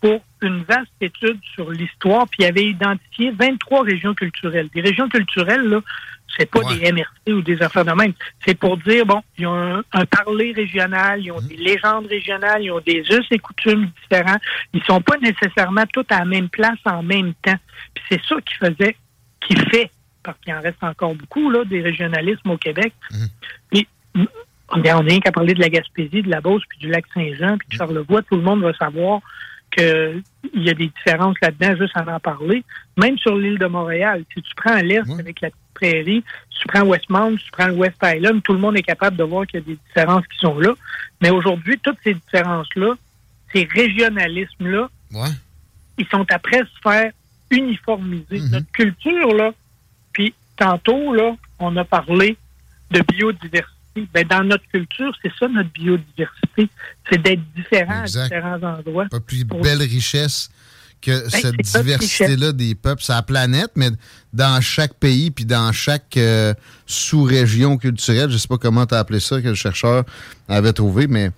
[0.00, 4.68] pour une vaste étude sur l'histoire, puis il avait identifié 23 régions culturelles.
[4.74, 5.80] Des régions culturelles, là,
[6.36, 8.12] c'est pas des MRC ou des affaires de même.
[8.44, 12.62] C'est pour dire, bon, ils ont un, un parler régional, ils ont des légendes régionales,
[12.62, 14.36] ils ont des us et coutumes différents.
[14.74, 17.58] Ils sont pas nécessairement tous à la même place en même temps.
[17.94, 18.96] Puis c'est ça qui faisait,
[19.40, 19.90] qui fait,
[20.22, 22.92] parce qu'il en reste encore beaucoup, là, des régionalismes au Québec.
[23.70, 23.86] Puis,
[24.16, 24.26] m-
[24.74, 27.68] on rien qu'à parler de la Gaspésie, de la Beauce, puis du lac Saint-Jean, puis
[27.68, 28.22] de Charlevoix.
[28.22, 29.20] Tout le monde va savoir
[29.70, 30.22] qu'il
[30.54, 32.64] y a des différences là-dedans, juste à en parler.
[32.96, 36.82] Même sur l'île de Montréal, si tu prends l'Est avec la prairie, si tu prends
[36.82, 39.60] Westmount, si tu prends le West Island, tout le monde est capable de voir qu'il
[39.60, 40.72] y a des différences qui sont là.
[41.20, 42.94] Mais aujourd'hui, toutes ces différences-là,
[43.52, 44.88] ces régionalismes-là,
[45.98, 47.12] ils sont après se faire
[47.50, 48.40] uniformiser.
[48.50, 49.52] Notre culture, là,
[50.12, 52.36] puis tantôt, là, on a parlé
[52.90, 53.73] de biodiversité.
[54.12, 56.68] Ben, dans notre culture, c'est ça notre biodiversité.
[57.10, 58.20] C'est d'être différent Exact.
[58.20, 59.06] à différents endroits.
[59.10, 60.50] Pas plus belle richesse
[61.00, 63.90] que Ben, cette c'est diversité-là des peuples sur la planète, mais
[64.32, 66.54] dans chaque pays puis dans chaque euh,
[66.86, 70.04] sous-région culturelle, je sais pas comment tu as appelé ça, que le chercheur
[70.48, 71.30] avait trouvé, mais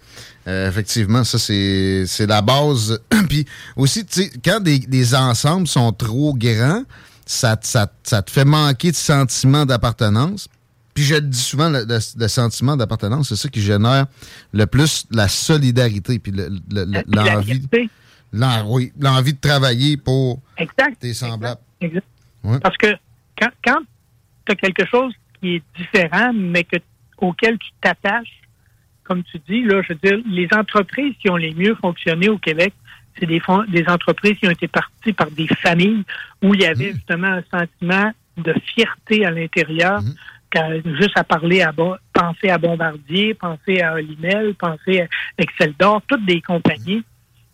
[0.47, 3.01] euh, effectivement, ça, c'est c'est la base.
[3.29, 3.45] puis
[3.75, 6.85] aussi, tu sais, quand des, des ensembles sont trop grands,
[7.27, 10.49] ça, ça, ça te fait manquer de sentiment d'appartenance.
[10.97, 14.07] Puis je dis souvent, le, le- le sentiment d'appartenance, c'est ça qui génère
[14.53, 16.49] le plus la solidarité, puis le-
[17.07, 17.69] l'envie
[18.67, 20.99] oui, l'envie de travailler pour Exact.
[20.99, 21.61] tes semblables.
[21.81, 22.07] Exact.
[22.43, 22.59] Ouais.
[22.61, 22.89] Parce que
[23.39, 23.79] quand, quand
[24.47, 26.77] tu as quelque chose qui est différent, mais que,
[27.19, 28.41] auquel tu t'attaches,
[29.05, 32.39] comme tu dis, là, je veux dire, les entreprises qui ont les mieux fonctionné au
[32.39, 32.73] Québec,
[33.19, 36.05] c'est des, des entreprises qui ont été parties par des familles
[36.43, 40.01] où il y avait justement un sentiment de fierté à l'intérieur.
[40.85, 41.73] Juste à parler à
[42.13, 45.07] penser à Bombardier, penser à Olimel, penser à
[45.39, 47.05] Excel d'Or, toutes des compagnies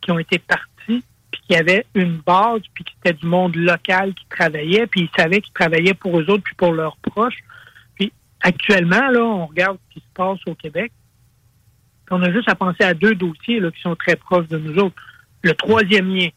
[0.00, 4.12] qui ont été parties puis qui avaient une base, puis qui c'était du monde local
[4.14, 7.38] qui travaillait, puis ils savaient qu'ils travaillaient pour eux autres, puis pour leurs proches.
[7.94, 10.92] Puis actuellement, là, on regarde ce qui se passe au Québec.
[12.05, 14.59] Puis on a juste à penser à deux dossiers là, qui sont très proches de
[14.59, 14.96] nous autres.
[15.42, 16.28] Le troisième lien.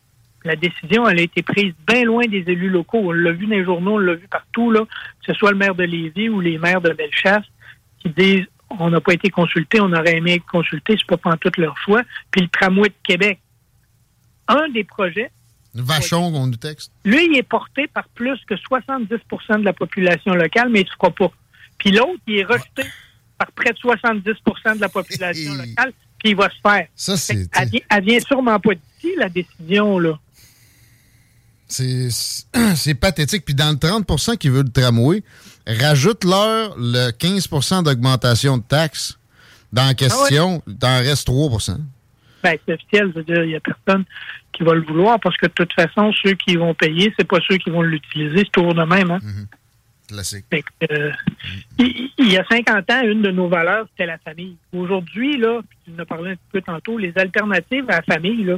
[0.45, 2.99] La décision, elle a été prise bien loin des élus locaux.
[2.99, 5.57] On l'a vu dans les journaux, on l'a vu partout, là, que ce soit le
[5.57, 7.45] maire de Lévis ou les maires de Bellechasse,
[7.99, 8.45] qui disent
[8.79, 12.03] on n'a pas été consulté, on aurait aimé être consulté, c'est pas tout leur choix.
[12.31, 13.39] Puis le tramway de Québec.
[14.47, 15.31] Un des projets,
[15.73, 16.91] Vachon, on nous texte.
[17.03, 20.89] lui, il est porté par plus que 70% de la population locale, mais il ne
[20.89, 21.31] se fera pas.
[21.77, 22.83] Puis l'autre, il est rejeté
[23.37, 26.87] par près de 70% de la population locale, puis il va se faire.
[26.95, 27.49] Ça, c'est.
[27.89, 30.17] Elle vient sûrement pas d'ici, la décision, là.
[31.67, 33.45] C'est pathétique.
[33.45, 35.23] Puis dans le 30% qui veut le tramway,
[35.67, 39.17] rajoute-leur le 15% d'augmentation de taxes.
[39.73, 41.77] Dans la question, t'en reste 3%
[42.43, 44.05] Ben, c'est officiel, je veux dire, il n'y a personne
[44.53, 47.39] qui va le vouloir parce que de toute façon, ceux qui vont payer, c'est pas
[47.47, 49.19] ceux qui vont l'utiliser, c'est toujours de même, hein?
[50.07, 50.45] Classique.
[50.49, 51.11] Fait que, euh,
[51.79, 54.55] il, il y a 50 ans, une de nos valeurs, c'était la famille.
[54.71, 58.43] Aujourd'hui, là, tu en as parlé un petit peu tantôt, les alternatives à la famille,
[58.43, 58.57] là,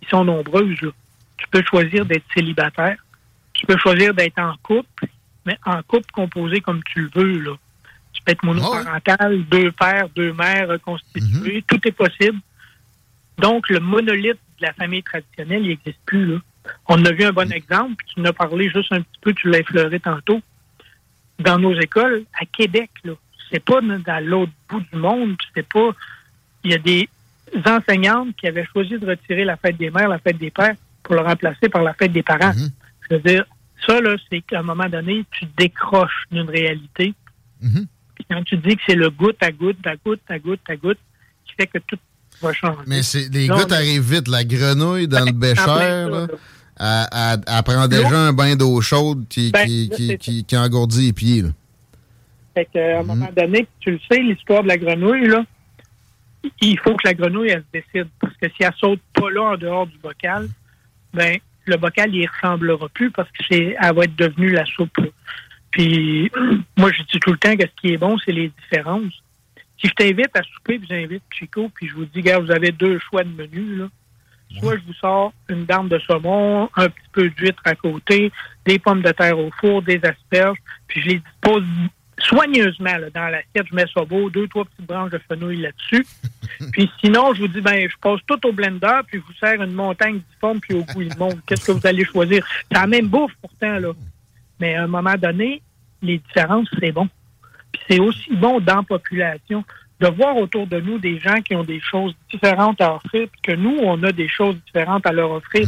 [0.00, 0.80] ils sont nombreuses.
[0.80, 0.90] Là.
[1.36, 2.96] Tu peux choisir d'être célibataire.
[3.52, 5.06] Tu peux choisir d'être en couple,
[5.46, 7.38] mais en couple composé comme tu le veux.
[7.40, 7.52] Là.
[8.12, 11.64] Tu peux être monoparental, deux pères, deux mères reconstitués.
[11.66, 12.38] Tout est possible.
[13.38, 16.26] Donc, le monolithe de la famille traditionnelle, il n'existe plus.
[16.26, 16.38] Là.
[16.88, 19.32] On a vu un bon exemple, puis tu en as parlé juste un petit peu,
[19.34, 20.40] tu l'as effleuré tantôt
[21.38, 22.90] dans nos écoles à Québec.
[23.04, 23.12] Là.
[23.50, 25.36] C'est pas dans l'autre bout du monde.
[25.54, 25.90] C'est pas.
[26.62, 27.08] Il y a des
[27.66, 30.74] enseignantes qui avaient choisi de retirer la fête des mères, la fête des pères,
[31.04, 32.52] pour le remplacer par la fête des parents.
[33.08, 33.44] Je veux dire,
[33.86, 37.14] ça, là, c'est qu'à un moment donné, tu décroches d'une réalité.
[37.60, 40.76] Puis quand tu dis que c'est le goutte à goutte, à goutte, à goutte, à
[40.76, 40.98] goutte,
[41.44, 41.98] qui fait que tout
[42.42, 42.78] va changer.
[42.86, 43.00] Mais
[43.32, 44.28] les gouttes mais- arrivent vite.
[44.28, 46.26] La grenouille dans le bécher, en plein ça, là,
[46.80, 50.18] elle, elle- elle prend déjà un bain d'eau chaude qui, Ben, qui, là, qui, c'est
[50.18, 51.42] qui- qui engourdit les pieds.
[51.42, 51.48] là.
[52.54, 53.06] Fait qu'à un Mhm.
[53.08, 55.44] moment donné, tu le sais, l'histoire de la grenouille, là,
[56.60, 58.08] il faut que la grenouille, elle se décide.
[58.20, 60.48] Parce que si elle saute pas là en dehors du bocal,
[61.14, 64.96] ben, le bocal, il ressemblera plus parce que c'est, elle va être devenue la soupe.
[64.98, 65.06] là.
[65.70, 66.30] Puis,
[66.76, 69.12] moi, je dis tout le temps que ce qui est bon, c'est les différences.
[69.80, 72.70] Si je t'invite à souper, puis j'invite Chico, puis je vous dis, gars, vous avez
[72.70, 73.88] deux choix de menu, là.
[74.60, 78.30] Soit je vous sors une dame de saumon, un petit peu d'huître à côté,
[78.64, 81.64] des pommes de terre au four, des asperges, puis je les dispose
[82.20, 83.66] soigneusement là, dans l'assiette.
[83.70, 86.06] Je mets ça beau, deux, trois petites branches de fenouil là-dessus.
[86.72, 89.60] puis sinon, je vous dis, ben, je passe tout au blender, puis je vous sers
[89.60, 91.38] une montagne difforme, puis au bout, il monte.
[91.46, 92.46] Qu'est-ce que vous allez choisir?
[92.68, 93.92] C'est la même bouffe, pourtant, là.
[94.60, 95.62] Mais à un moment donné,
[96.02, 97.08] les différences, c'est bon.
[97.72, 99.64] Puis c'est aussi bon dans la population.
[100.00, 103.40] de voir autour de nous des gens qui ont des choses différentes à offrir, puis
[103.42, 105.66] que nous, on a des choses différentes à leur offrir.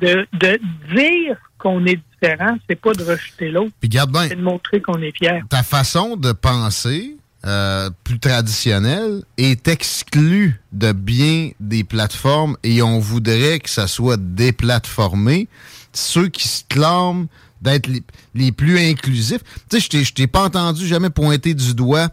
[0.00, 0.60] De, de
[0.94, 3.70] dire qu'on est différent, c'est pas de rejeter l'autre.
[3.80, 4.28] Puis garde bien.
[4.28, 5.42] C'est de montrer qu'on est fier.
[5.48, 12.98] Ta façon de penser euh, plus traditionnelle est exclue de bien des plateformes et on
[12.98, 15.48] voudrait que ça soit déplatformé.
[15.92, 17.26] Ceux qui se clament
[17.60, 18.02] d'être les,
[18.34, 19.42] les plus inclusifs.
[19.70, 22.08] Tu sais, je t'ai- je t'ai pas entendu jamais pointer du doigt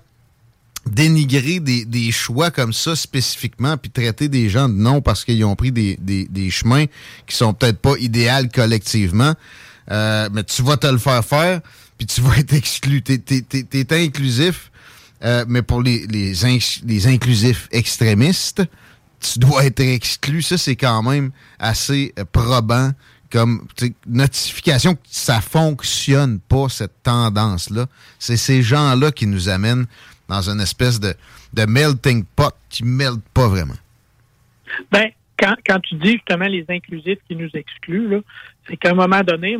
[0.85, 5.43] dénigrer des, des choix comme ça spécifiquement, puis traiter des gens de non parce qu'ils
[5.45, 6.85] ont pris des, des- des chemins
[7.27, 9.33] qui sont peut-être pas idéaux collectivement.
[9.91, 11.61] Euh, mais tu vas te le faire faire,
[11.97, 13.01] puis tu vas être exclu.
[13.01, 14.71] T'es t'es- t'es- inclusif,
[15.23, 16.33] euh, mais pour les, les,
[16.85, 18.63] les inclusifs extrémistes,
[19.19, 20.41] tu dois être exclu.
[20.41, 22.91] Ça, c'est quand même assez euh, probant
[23.31, 23.67] comme
[24.07, 27.85] notification que ça fonctionne pas, cette tendance-là.
[28.17, 29.85] C'est ces gens-là qui nous amènent
[30.29, 31.13] dans une espèce de,
[31.53, 33.75] de melting pot qui ne melde pas vraiment.
[34.91, 38.21] Ben, quand, quand tu dis justement les inclusifs qui nous excluent,
[38.67, 39.57] c'est qu'à un moment donné,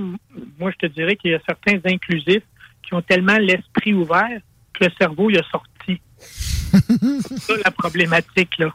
[0.59, 2.43] moi, je te dirais qu'il y a certains inclusifs
[2.83, 4.39] qui ont tellement l'esprit ouvert
[4.73, 6.01] que le cerveau, il a sorti.
[6.19, 8.73] c'est ça la problématique, là.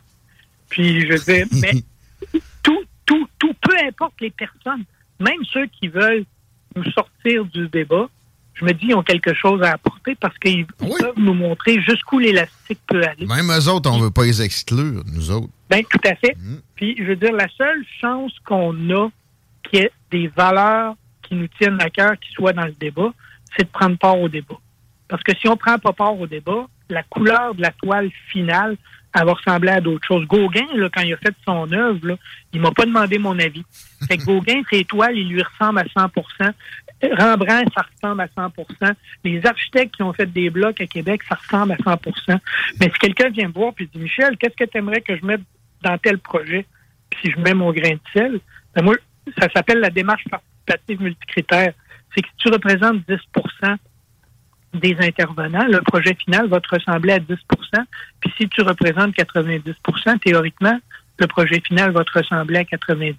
[0.68, 1.72] Puis, je veux dire, mais
[2.62, 4.84] tout, tout, tout, peu importe les personnes,
[5.20, 6.24] même ceux qui veulent
[6.74, 8.08] nous sortir du débat,
[8.54, 12.18] je me dis, ils ont quelque chose à apporter parce qu'ils peuvent nous montrer jusqu'où
[12.18, 13.26] l'élastique peut aller.
[13.26, 15.48] Même eux autres, on veut pas les exclure, nous autres.
[15.68, 16.36] Ben, tout à fait.
[16.76, 19.08] Puis, je veux dire, la seule chance qu'on a
[19.64, 23.12] qu'il y ait des valeurs qui nous tiennent à cœur, qui soient dans le débat,
[23.56, 24.58] c'est de prendre part au débat.
[25.08, 28.76] Parce que si on prend pas part au débat, la couleur de la toile finale,
[29.14, 30.26] elle va ressembler à d'autres choses.
[30.26, 32.18] Gauguin, là, quand il a fait son œuvre,
[32.52, 33.64] il m'a pas demandé mon avis.
[34.08, 36.08] Fait que Gauguin, ses toiles, il lui ressemble à 100
[37.12, 38.94] Rembrandt, ça ressemble à 100%
[39.24, 42.38] Les architectes qui ont fait des blocs à Québec, ça ressemble à 100%
[42.80, 45.24] Mais si quelqu'un vient me voir et dit, Michel, qu'est-ce que tu aimerais que je
[45.24, 45.42] mette
[45.82, 46.66] dans tel projet?
[47.10, 48.40] Puis si je mets mon grain de sel,
[48.74, 48.94] ben moi,
[49.38, 51.72] ça s'appelle la démarche participative multicritère.
[52.14, 53.76] C'est que si tu représentes 10%
[54.74, 57.36] des intervenants, le projet final va te ressembler à 10%
[58.20, 60.78] Puis si tu représentes 90% théoriquement,
[61.18, 63.14] le projet final va te ressembler à 90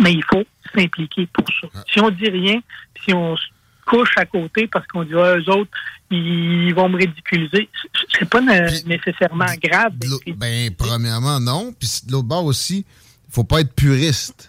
[0.00, 1.68] Mais il faut s'impliquer pour ça.
[1.92, 2.60] Si on dit rien,
[3.04, 3.44] si on se
[3.86, 5.70] couche à côté parce qu'on dit ah, eux autres,
[6.10, 7.68] ils vont me ridiculiser,
[8.12, 9.92] c'est pas nécessairement grave.
[10.36, 11.72] Ben, premièrement, non.
[11.78, 12.84] Puis de l'autre bord aussi,
[13.30, 14.48] faut pas être puriste.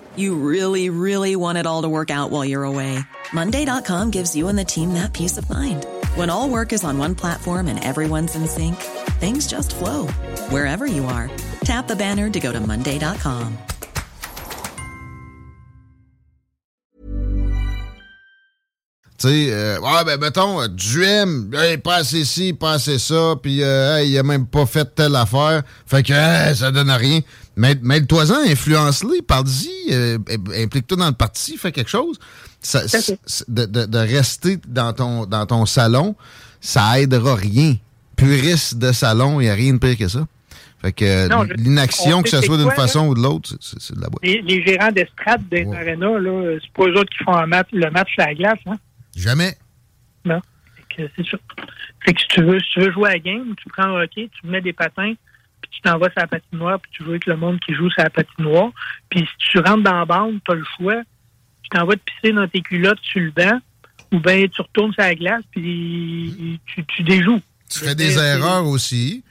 [0.15, 2.99] You really, really want it all to work out while you're away.
[3.33, 5.85] Monday.com gives you and the team that peace of mind.
[6.15, 8.75] When all work is on one platform and everyone's in sync,
[9.19, 10.07] things just flow
[10.49, 11.29] wherever you are.
[11.63, 13.57] Tap the banner to go to Monday.com.
[19.21, 23.35] Tu sais, euh, ouais, ben, mettons, euh, Duhem, hey, pas assez ci, pas assez ça,
[23.39, 25.61] puis euh, hey, il a même pas fait telle affaire.
[25.85, 27.19] Fait que hey, ça donne rien.
[27.55, 30.17] Mais Mêle-toi-en, influence-les, parle-y, euh,
[30.63, 32.17] implique-toi dans le parti, fais quelque chose.
[32.61, 32.83] Ça-
[33.47, 36.15] de, de- de rester dans ton, dans ton salon,
[36.59, 37.75] ça aidera rien.
[38.15, 40.27] Puriste de salon, il n'y a rien de pire que ça.
[40.81, 41.27] Fait que
[41.57, 42.73] l'inaction, on que ce soit d'une là?
[42.73, 44.23] façon ou de l'autre, c'est- de la boîte.
[44.23, 47.67] Les, les gérants d'estrade des arénas, là, c'est pas eux autres qui font un match-
[47.71, 48.77] le match à la glace, hein?
[49.15, 49.57] Jamais.
[50.25, 50.39] Non.
[50.97, 51.37] C'est ça.
[52.05, 54.03] Fait que si tu veux, si tu veux jouer à la game, tu prends un
[54.03, 55.13] hockey, tu mets des patins,
[55.71, 58.09] tu t'envoies sur la patinoire, puis tu joues avec le monde qui joue sur la
[58.09, 58.71] patinoire.
[59.09, 61.01] Puis si tu rentres dans la bande, tu as le choix.
[61.63, 63.59] Tu t'envoies te pisser dans tes culottes sur le banc,
[64.11, 67.41] ou bien tu retournes sur la glace, puis tu, tu déjoues.
[67.69, 69.23] Tu fais des erreurs aussi.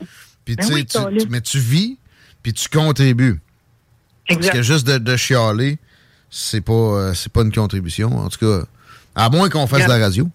[0.44, 1.98] Puis, Ben tu oui, mais tu vis,
[2.42, 3.40] puis tu contribues.
[4.26, 4.52] Parce Exact.
[4.54, 5.78] que juste de, de chialer,
[6.30, 8.16] c'est pas, euh, c'est pas une contribution.
[8.16, 8.64] En tout cas,
[9.14, 10.28] à moins qu'on fasse de la radio.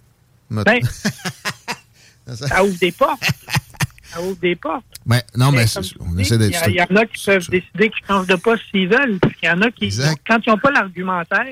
[0.51, 0.63] Ben,
[2.27, 3.21] ça ouvre des portes.
[4.15, 4.85] Ça ouvre des portes.
[5.05, 7.89] Mais, non, mais Mais on essaie Il d'être il y en a qui peuvent décider
[7.89, 9.19] qu'ils changent de poste s'ils veulent.
[9.19, 9.89] Puis Il y en a qui,
[10.27, 11.45] quand ils n'ont pas l'argumentaire,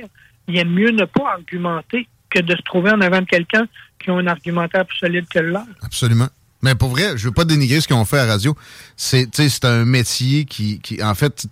[0.48, 3.68] il aiment mieux ne pas argumenter que de se trouver en avant de quelqu'un
[4.04, 5.66] qui a un argumentaire plus solide que le leur.
[5.82, 6.28] Absolument.
[6.62, 8.56] Mais pour vrai, je veux pas dénigrer ce qu'on fait à la radio.
[8.96, 11.46] C'est, c'est un métier qui, qui, en fait,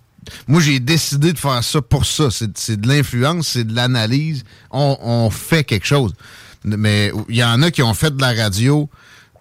[0.48, 2.32] moi, j'ai décidé de faire ça pour ça.
[2.32, 4.44] C'est, c'est de l'influence, c'est de l'analyse.
[4.72, 6.14] On, on fait quelque chose.
[6.64, 8.90] Mais il y en a qui ont fait de la radio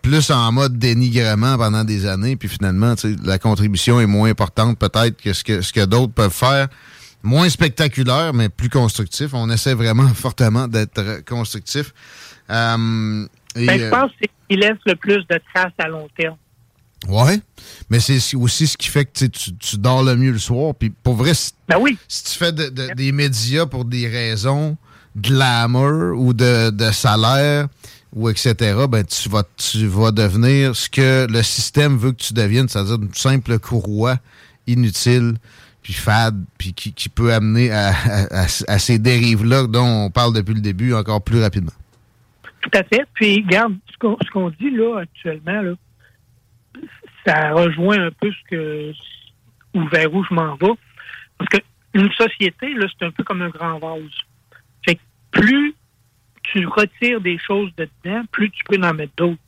[0.03, 2.95] plus en mode dénigrement pendant des années, puis finalement,
[3.25, 6.69] la contribution est moins importante peut-être que ce que, ce que d'autres peuvent faire.
[7.23, 9.35] Moins spectaculaire, mais plus constructif.
[9.35, 11.93] On essaie vraiment fortement d'être constructif.
[12.51, 13.27] Euh,
[13.57, 15.89] et, Ben, je euh, pense que c'est ce qui laisse le plus de traces à
[15.89, 16.37] long terme.
[17.09, 17.41] Ouais,
[17.89, 20.75] mais c'est aussi ce qui fait que tu, tu, dors le mieux le soir.
[20.75, 21.53] Puis pour vrai, si,
[22.09, 24.77] si tu fais de- de- des médias pour des raisons
[25.17, 27.69] de glamour ou de, de salaire
[28.13, 28.55] ou etc.,
[28.89, 32.97] ben tu vas, tu vas devenir ce que le système veut que tu deviennes, c'est-à-dire
[32.97, 34.17] une simple courroie
[34.67, 35.35] inutile
[35.83, 37.97] puis fade, puis qui, peut amener à,
[38.79, 41.73] ces dérives-là dont on parle depuis le début encore plus rapidement.
[42.61, 43.07] Tout à fait.
[43.15, 45.75] Puis, regarde, ce qu'on dit là actuellement,
[47.27, 48.93] ça rejoint un peu ce que
[49.73, 50.73] ou vers où je m'en vais.
[51.39, 51.59] Parce que
[51.95, 54.03] une société, là, c'est un peu comme un grand vase.
[54.85, 55.01] Fait que
[55.31, 55.75] plus
[56.53, 59.39] tu retires des choses de dedans, plus tu peux en mettre d'autres.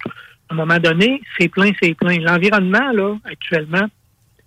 [0.48, 2.18] À un moment donné, c'est plein, c'est plein.
[2.18, 3.86] L'environnement, là, actuellement,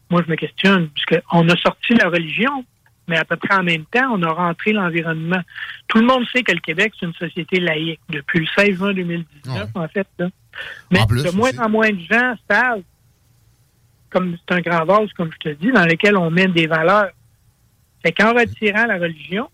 [0.09, 2.63] moi, je me questionne, puisqu'on a sorti la religion,
[3.07, 5.41] mais à peu près en même temps, on a rentré l'environnement.
[5.87, 8.93] Tout le monde sait que le Québec, c'est une société laïque depuis le 16 juin
[8.93, 10.07] 2019, en fait.
[10.19, 10.29] Là.
[10.91, 12.83] Mais En plus, de moins en moins de gens savent,
[14.09, 17.11] comme c'est un grand vase, comme je te dis, dans lequel on met des valeurs.
[18.01, 19.49] Fait qu'en retirant la religion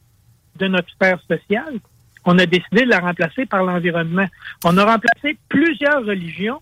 [0.58, 1.80] de notre sphère sociale,
[2.26, 4.28] on a décidé de la remplacer par l'environnement.
[4.64, 6.62] On a remplacé plusieurs religions,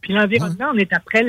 [0.00, 1.24] puis l'environnement, on est après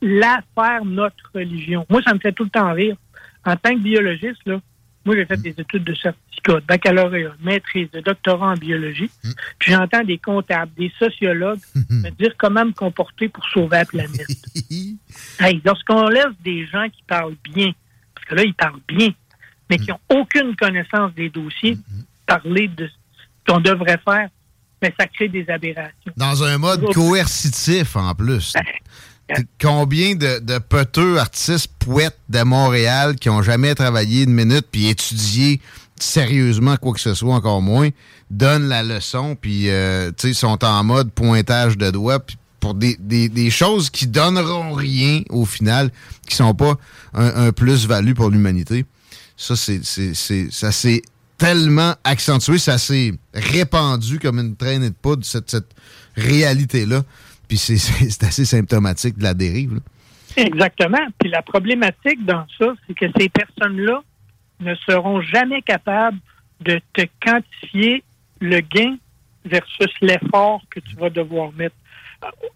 [0.00, 1.86] la faire notre religion.
[1.88, 2.96] Moi, ça me fait tout le temps rire.
[3.44, 4.60] En tant que biologiste, là,
[5.04, 9.10] moi, j'ai fait des études de certificat, de baccalauréat, de maîtrise, de doctorat en biologie.
[9.58, 11.58] Puis j'entends des comptables, des sociologues
[11.90, 14.26] me dire comment me comporter pour sauver la planète.
[15.40, 17.72] hey, lorsqu'on laisse des gens qui parlent bien,
[18.14, 19.10] parce que là, ils parlent bien,
[19.68, 21.76] mais qui n'ont aucune connaissance des dossiers,
[22.36, 24.28] parler de ce qu'on devrait faire,
[24.80, 26.12] mais ça crée des aberrations.
[26.16, 28.52] Dans un mode coercitif en plus.
[29.60, 34.88] Combien de, de peteux artistes poètes de Montréal qui ont jamais travaillé une minute puis
[34.88, 35.60] étudié
[35.98, 37.88] sérieusement quoi que ce soit, encore moins,
[38.30, 43.28] donnent la leçon puis euh, sont en mode pointage de doigts puis pour des, des-
[43.28, 45.90] des choses qui donneront rien au final,
[46.28, 46.74] qui sont pas
[47.14, 48.84] un, un plus-value pour l'humanité.
[49.36, 51.02] Ça, c'est, c'est, c'est- ça s'est
[51.42, 55.74] tellement accentué, ça s'est répandu comme une traînée de poudre, cette, cette
[56.16, 57.02] réalité-là.
[57.48, 59.74] Puis c'est, assez symptomatique de la dérive.
[59.74, 59.80] là.
[60.36, 61.04] Exactement.
[61.18, 64.02] Puis la problématique dans ça, c'est que ces personnes-là
[64.60, 66.18] ne seront jamais capables
[66.60, 68.04] de te quantifier
[68.40, 68.96] le gain
[69.44, 71.74] versus l'effort que tu vas devoir mettre.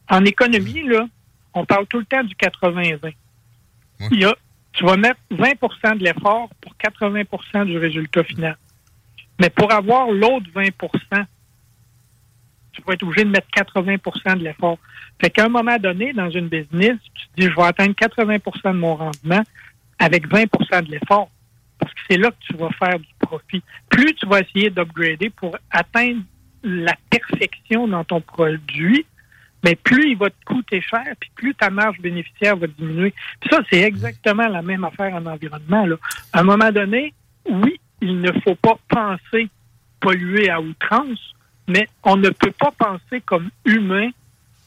[0.09, 1.09] En économie, là,
[1.55, 3.15] on parle tout le temps du 80-20.
[4.13, 4.35] Il y a,
[4.75, 8.57] tu vas mettre 20% de l'effort pour 80% du résultat final.
[9.41, 11.27] Mais pour avoir l'autre 20%
[12.77, 14.79] tu vas être obligé de mettre 80% de l'effort.
[15.21, 18.73] Fait qu'à un moment donné, dans une business, tu te dis, je vais atteindre 80%
[18.73, 19.43] de mon rendement
[19.99, 21.31] avec 20% de l'effort.
[21.79, 23.63] Parce que c'est là que tu vas faire du profit.
[23.89, 26.23] Plus tu vas essayer d'upgrader pour atteindre
[26.63, 29.07] la perfection dans ton produit,
[29.65, 33.15] mais plus il va te coûter cher, puis plus ta marge bénéficiaire va diminuer.
[33.41, 35.87] Puis ça, c'est exactement la même affaire en environnement.
[35.87, 35.97] Là.
[36.33, 37.15] À un moment donné,
[37.49, 39.49] oui, il ne faut pas penser
[40.01, 41.19] polluer à outrance,
[41.69, 44.11] mais on ne peut pas penser comme humain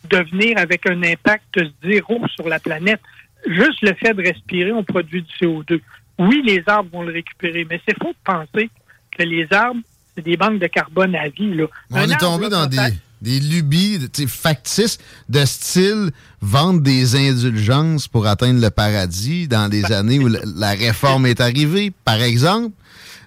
[0.09, 3.01] devenir avec un impact zéro sur la planète.
[3.47, 5.79] Juste le fait de respirer, on produit du CO2.
[6.17, 8.69] Oui, les arbres vont le récupérer, mais c'est faux de penser
[9.11, 9.79] que les arbres,
[10.15, 11.53] c'est des banques de carbone à vie.
[11.53, 11.65] Là.
[11.91, 12.77] On Un est arbre, tombé là, dans des,
[13.21, 14.97] des lubies factices
[15.29, 16.11] de style
[16.41, 21.39] vendre des indulgences pour atteindre le paradis dans des années où la, la réforme est
[21.39, 22.73] arrivée, par exemple.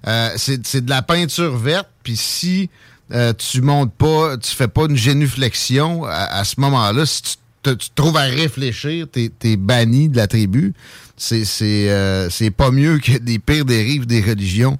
[0.06, 2.70] Euh, c'est c'est de la peinture verte, puis si
[3.12, 7.30] euh, tu montes pas, tu fais pas une génuflexion à, à ce moment-là, si tu
[7.62, 10.74] te, tu te trouves à réfléchir, t'es es banni de la tribu.
[11.16, 14.78] C'est c'est euh, c'est pas mieux que des pires dérives des religions.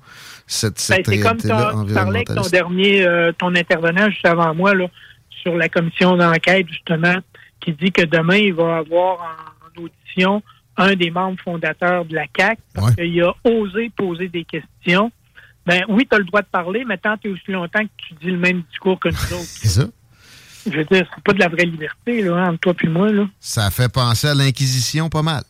[0.48, 4.54] Cette, Ben, cette c'est comme tu parlais avec ton dernier, euh, ton intervenant juste avant
[4.54, 4.86] moi, là,
[5.42, 7.16] sur la commission d'enquête, justement,
[7.60, 10.42] qui dit que demain, il va avoir en, en audition
[10.76, 15.12] un des membres fondateurs de la CAC parce qu'il a osé poser des questions.
[15.66, 18.14] Ben oui, tu as le droit de parler, mais tant et aussi longtemps que tu
[18.14, 19.44] dis le même discours que nous autres.
[19.44, 19.84] C'est ça.
[20.66, 23.26] Je veux dire, c'est pas de la vraie liberté, là, entre toi et moi, là.
[23.40, 25.42] Ça fait penser à l'Inquisition pas mal.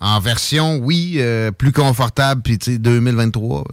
[0.00, 3.64] En version, oui, euh, plus confortable, puis tu sais, 2023.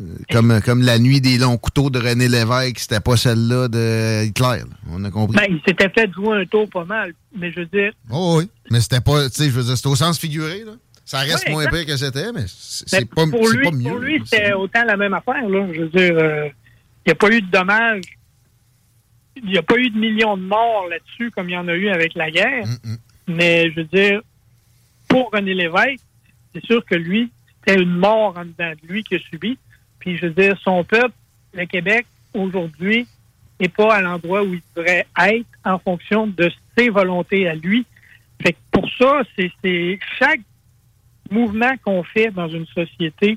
[0.00, 4.24] Euh, comme, comme la nuit des longs couteaux de René Lévesque, c'était pas celle-là de
[4.26, 4.58] Hitler.
[4.60, 4.76] là.
[4.90, 5.36] On a compris.
[5.36, 8.48] Ben, il s'était fait jouer un tour pas mal, mais je veux dire, Oh oui,
[8.70, 10.72] mais c'était pas, tu sais, je veux dire, c'était au sens figuré, là.
[11.04, 13.70] Ça reste Ouais, moins pire que c'était, mais c'est c'est pas, pour c'est lui, pas
[13.70, 13.90] mieux.
[13.90, 15.48] Pour lui, c'était autant la même affaire.
[15.48, 15.66] Là.
[15.72, 16.48] Je veux dire, euh,
[17.06, 18.04] il n'y a pas eu de dommages.
[19.36, 21.72] il n'y a pas eu de millions de morts là-dessus comme il y en a
[21.74, 22.66] eu avec la guerre.
[23.26, 24.20] Mais je veux dire,
[25.08, 26.04] pour René Lévesque,
[26.54, 27.30] c'est sûr que lui,
[27.64, 29.56] c'était une mort en dedans de lui qu'il a subi.
[30.16, 31.14] Je veux dire, son peuple,
[31.54, 33.06] le Québec, aujourd'hui,
[33.60, 37.84] n'est pas à l'endroit où il devrait être en fonction de ses volontés à lui.
[38.40, 40.40] Fait que pour ça, c'est- chaque
[41.30, 43.36] mouvement qu'on fait dans une société,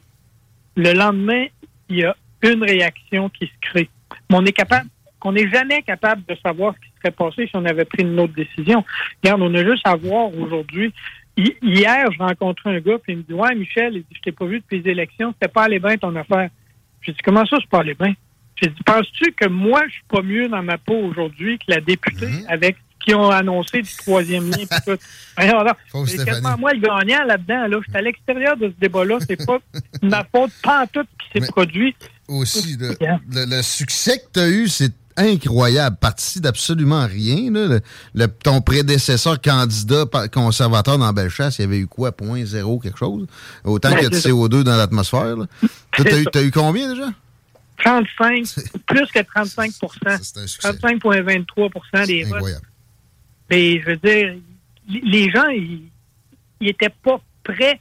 [0.76, 1.46] le lendemain,
[1.90, 3.90] il y a une réaction qui se crée.
[4.30, 4.88] Mais on est capable,
[5.24, 8.20] on n'est jamais capable de savoir ce qui serait passé si on avait pris une
[8.20, 8.84] autre décision.
[9.24, 10.94] Regarde, on a juste à voir aujourd'hui.
[11.38, 14.46] Hi- Hier, je rencontrais un gars, puis il me dit Ouais, Michel, je t'ai pas
[14.46, 16.50] vu depuis les élections, c'était pas allé bien ton affaire.
[17.02, 18.14] J'ai dit Comment ça, c'est pas allé bien?
[18.62, 21.82] J'ai dit Penses-tu que moi, je suis pas mieux dans ma peau aujourd'hui que la
[21.82, 24.58] députée avec qui ont annoncé du troisième lien?
[24.58, 24.98] pis tout?
[26.06, 27.66] C'est quasiment moi le gagnant là-dedans.
[27.68, 27.78] Là.
[27.84, 29.18] Je suis à l'extérieur de ce débat-là.
[29.28, 29.58] C'est pas
[30.04, 30.52] ma faute,
[30.94, 31.96] tout qui s'est produit.
[32.28, 32.90] Aussi, le,
[33.32, 35.98] le- le succès que tu as eu, c'est incroyable.
[36.00, 37.52] Parti d'absolument rien.
[37.52, 37.68] là.
[37.68, 37.82] Le-
[38.14, 42.12] le- ton prédécesseur candidat conservateur dans Bellechasse, il y avait eu quoi?
[42.12, 43.26] Point zéro quelque chose?
[43.64, 44.30] Autant qu'il y a de c'est ça.
[44.30, 45.36] CO2 dans l'atmosphère.
[45.92, 47.10] Toi, t'as eu, combien déjà?
[47.84, 48.46] 35,
[48.88, 52.34] plus que 35 35,23 des votes.
[52.36, 52.66] Incroyable.
[53.50, 54.36] Mais je veux dire,
[54.88, 55.90] les gens, ils
[56.62, 57.80] n'étaient pas prêts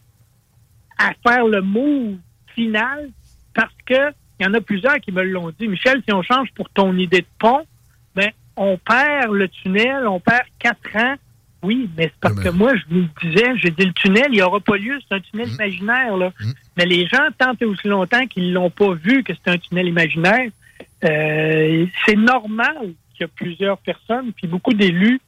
[0.98, 2.16] à faire le move
[2.55, 3.11] final
[3.55, 5.68] parce que il y en a plusieurs qui me l'ont dit.
[5.68, 7.66] Michel, si on change pour ton idée de pont,
[8.14, 11.14] ben, on perd le tunnel, on perd quatre ans.
[11.62, 14.36] Oui, mais c'est parce que moi, je vous le disais, j'ai dit le tunnel, il
[14.36, 16.16] n'y aura pas lieu, c'est un tunnel imaginaire.
[16.16, 16.32] Là.
[16.78, 19.86] Mais les gens, tant et aussi longtemps qu'ils l'ont pas vu que c'est un tunnel
[19.86, 20.50] imaginaire,
[21.04, 25.20] euh, c'est normal qu'il y a plusieurs personnes, puis beaucoup d'élus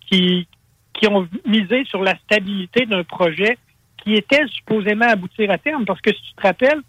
[0.00, 0.48] qui,
[0.94, 3.56] qui ont misé sur la stabilité d'un projet
[4.02, 5.84] qui était supposément aboutir à terme.
[5.84, 6.80] Parce que si tu te rappelles,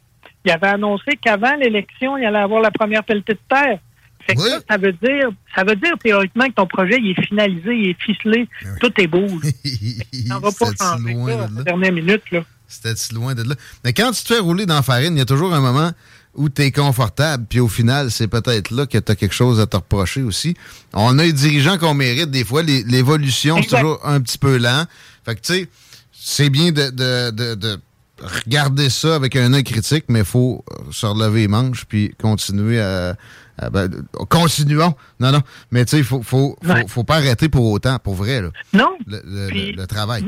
[0.45, 3.79] il avait annoncé qu'avant l'élection, il allait avoir la première pelletée de terre.
[4.27, 7.25] Fait que ça, ça veut dire, ça veut dire théoriquement que ton projet il est
[7.25, 8.47] finalisé, il est ficelé,
[8.79, 9.25] tout est beau.
[10.27, 11.47] Ça va pas changer loin ça, de là?
[11.57, 12.21] la dernière minute.
[12.31, 12.41] Là.
[12.67, 13.55] C'était si loin de là?
[13.83, 15.91] Mais quand tu te fais rouler dans la farine, il y a toujours un moment
[16.35, 19.59] où tu es confortable, puis au final, c'est peut-être là que tu as quelque chose
[19.59, 20.55] à te reprocher aussi.
[20.93, 22.61] On a les dirigeants qu'on mérite des fois.
[22.61, 24.83] L'évolution, c'est toujours un petit peu lent.
[25.25, 25.69] Fait que, tu sais,
[26.11, 27.79] c'est bien de, de- de- de
[28.21, 32.13] regarder ça avec un œil critique, mais il faut euh, se relever les manches puis
[32.21, 33.15] continuer à.
[33.57, 33.89] à- ben,
[34.29, 34.95] continuons.
[35.19, 35.41] Non, non.
[35.71, 38.49] Mais tu sais, il faut, faut, faut, faut pas arrêter pour autant, pour vrai, là,
[38.73, 38.97] Non.
[39.07, 40.23] le, le- Puis- le travail.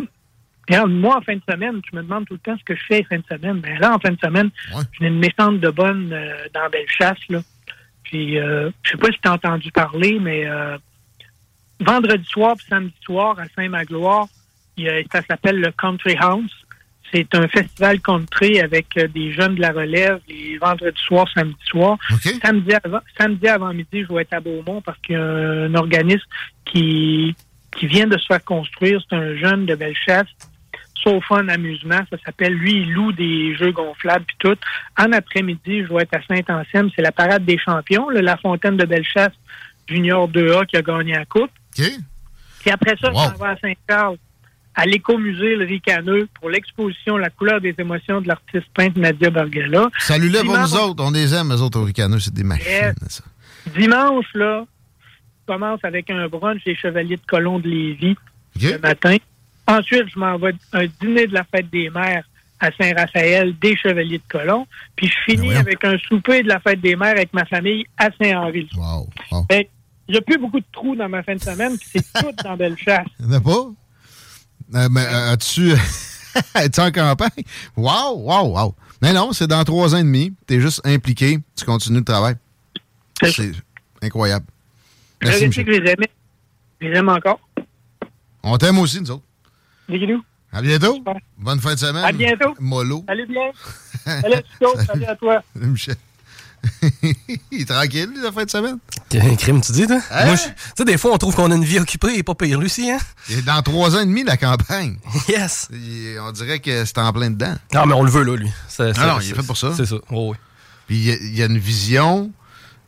[0.69, 2.83] Regarde, moi, en fin de semaine, je me demande tout le temps ce que je
[2.87, 3.61] fais en fin de semaine.
[3.63, 4.49] Mais là, en fin de semaine,
[4.99, 7.17] j'ai une méchante de bonne euh, dans Bellechasse.
[7.29, 7.41] Là.
[8.03, 10.77] Puis, euh, je sais pas si tu as entendu parler, mais euh,
[11.79, 14.27] vendredi soir puis samedi soir, à Saint-Magloire,
[15.11, 16.51] ça s'appelle le Country House.
[17.11, 21.55] C'est un festival country avec euh, des jeunes de la relève les vendredis soir, samedi
[21.65, 21.97] soir.
[22.41, 26.25] Samedi, avant, samedi avant-midi, je vais être à Beaumont parce qu'il y a un organisme
[26.65, 27.35] qui,
[27.77, 29.01] qui vient de se faire construire.
[29.09, 30.27] C'est un jeune de Bellechasse.
[31.03, 34.57] Sauf fun amusement, ça s'appelle, lui, il loue des jeux gonflables puis tout.
[34.99, 38.77] En après-midi, je vais être à Saint-Anselme, c'est la parade des champions, là, la fontaine
[38.77, 39.33] de Bellechasse
[39.87, 41.49] Junior 2A qui a gagné la coupe.
[42.59, 44.17] Puis après ça, je m'en vais à Saint-Charles,
[44.81, 49.89] à l'écomusée Le Ricaneux pour l'exposition La couleur des émotions de l'artiste peintre Nadia Bergella.
[49.99, 51.03] Salut-les pour nous autres.
[51.03, 52.19] On les aime, eux autres, au Ricaneux.
[52.19, 53.23] C'est des machines, ça.
[53.77, 54.65] Dimanche, là,
[55.03, 58.15] je commence avec un brunch des Chevaliers de Colomb de Lévis
[58.59, 59.17] le matin.
[59.67, 62.27] Ensuite, je m'en vais un dîner de la fête des mères
[62.59, 64.65] à Saint-Raphaël des Chevaliers de Colomb.
[64.95, 68.09] Puis je finis avec un souper de la fête des mères avec ma famille à
[68.19, 68.67] Saint-Henri.
[69.51, 69.69] Fait
[70.07, 72.31] Il n'y a plus beaucoup de trous dans ma fin de semaine, puis c'est tout
[72.43, 73.05] dans Bellechasse.
[73.19, 73.69] Il n'y en a pas?
[74.75, 75.73] Euh, mais euh, as-tu.
[76.55, 77.43] Es-tu en campagne?
[77.75, 78.75] Wow, wow, wow.
[79.01, 80.33] Mais non, c'est dans trois ans et demi.
[80.47, 81.39] Tu es juste impliqué.
[81.57, 82.35] Tu continues le travail.
[83.21, 83.51] C'est
[84.01, 84.45] incroyable.
[85.21, 85.65] Je Merci, sais Michel.
[85.65, 86.09] que je les aimais.
[86.79, 87.39] Je les aime encore.
[88.43, 89.23] On t'aime aussi, nous autres.
[89.89, 90.23] Bisous.
[90.53, 91.03] À bientôt.
[91.37, 92.03] Bonne fin de semaine.
[92.03, 92.53] À bientôt.
[92.59, 93.03] Mollo.
[93.07, 93.51] Salut bien.
[94.21, 94.79] Salut, Chico.
[94.85, 95.43] Salut à toi.
[95.53, 95.95] Salut, Michel.
[97.51, 98.77] Il est tranquille, la fin de semaine?
[99.21, 99.99] Un crime, tu dis, toi?
[100.11, 100.25] Hein?
[100.25, 102.59] Moi, tu sais, des fois, on trouve qu'on a une vie occupée et pas pire,
[102.59, 102.97] Lucie, hein?
[103.29, 104.97] Est dans trois ans et demi, la campagne.
[105.27, 105.67] Yes.
[106.21, 107.55] On dirait que c'est en plein dedans.
[107.73, 108.49] Non, mais on le veut, là, lui.
[108.67, 109.73] C'est- non, il est fait pour ça.
[109.75, 109.95] C'est ça.
[110.11, 110.37] Oh, oui.
[110.87, 112.31] Puis il y a- il y, a une vision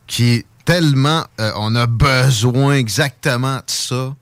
[0.06, 1.24] qui est tellement.
[1.40, 4.14] euh, on a besoin exactement de ça.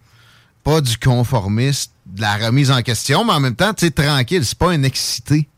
[0.64, 4.44] Pas du conformiste, de la remise en question, mais en même temps, tu sais, tranquille,
[4.44, 5.48] c'est pas un excité.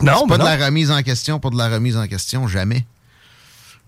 [0.00, 0.48] Non, C'est pas de non.
[0.48, 2.86] la remise en question, pas de la remise en question, jamais.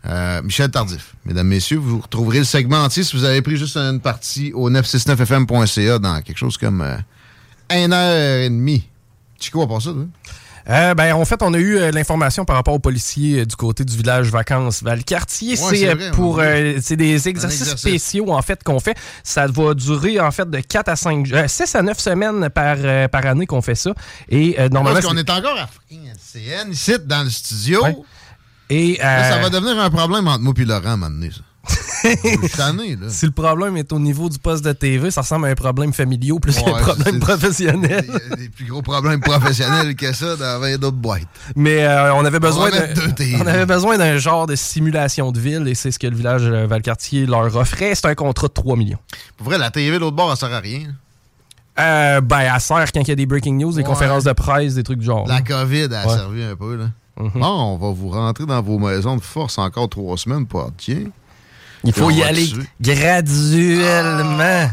[0.07, 3.77] Euh, Michel Tardif, mesdames, messieurs, vous retrouverez le segment entier si vous avez pris juste
[3.77, 6.97] une partie au 969fm.ca dans quelque chose comme euh,
[7.71, 8.87] une heure et demie.
[9.41, 10.05] Chico, à part ça, toi?
[10.71, 13.55] Euh, ben, en fait, on a eu euh, l'information par rapport aux policiers euh, du
[13.55, 15.59] côté du village vacances Valcartier.
[15.61, 17.89] Ouais, c'est euh, pour euh, c'est des exercices exercice.
[17.89, 18.97] spéciaux en fait qu'on fait.
[19.23, 22.77] Ça va durer en fait de 4 à 5 euh, 6 à 9 semaines par,
[22.79, 23.93] euh, par année qu'on fait ça.
[24.31, 27.85] Et euh, normalement Parce qu'on est encore à LCN ici, dans le studio.
[27.85, 27.97] Ouais.
[28.71, 31.11] Et Là, ça euh, va devenir un problème entre moi et Laurent à un moment
[31.11, 31.41] donné, ça.
[32.57, 33.07] Tanné, là.
[33.09, 35.93] si le problème est au niveau du poste de TV, ça ressemble à un problème
[35.95, 38.05] familial plus qu'un Ouais, problème professionnel.
[38.07, 41.23] Il y a des plus gros problèmes professionnels que ça dans 20 d'autres boîtes.
[41.57, 43.39] Mais euh, on avait besoin d'un- deux TV.
[43.41, 46.43] on avait besoin d'un genre de simulation de ville et c'est ce que le village
[46.45, 47.95] euh, Valcartier leur offrait.
[47.95, 48.99] C'est un contrat de 3 millions.
[49.39, 50.81] Pour vrai, la TV de l'autre bord, elle sert à rien.
[51.79, 53.85] Euh, ben, elle sert quand il y a des breaking news, des Ouais.
[53.85, 55.27] conférences de presse, des trucs du genre.
[55.27, 56.15] La COVID a Ouais.
[56.15, 56.85] servi un peu, là.
[57.17, 57.31] Mhm.
[57.35, 61.05] Bon, on va vous rentrer dans vos maisons de force encore trois semaines pour tiens.
[61.85, 62.51] Il faut y aller
[62.81, 64.71] graduellement.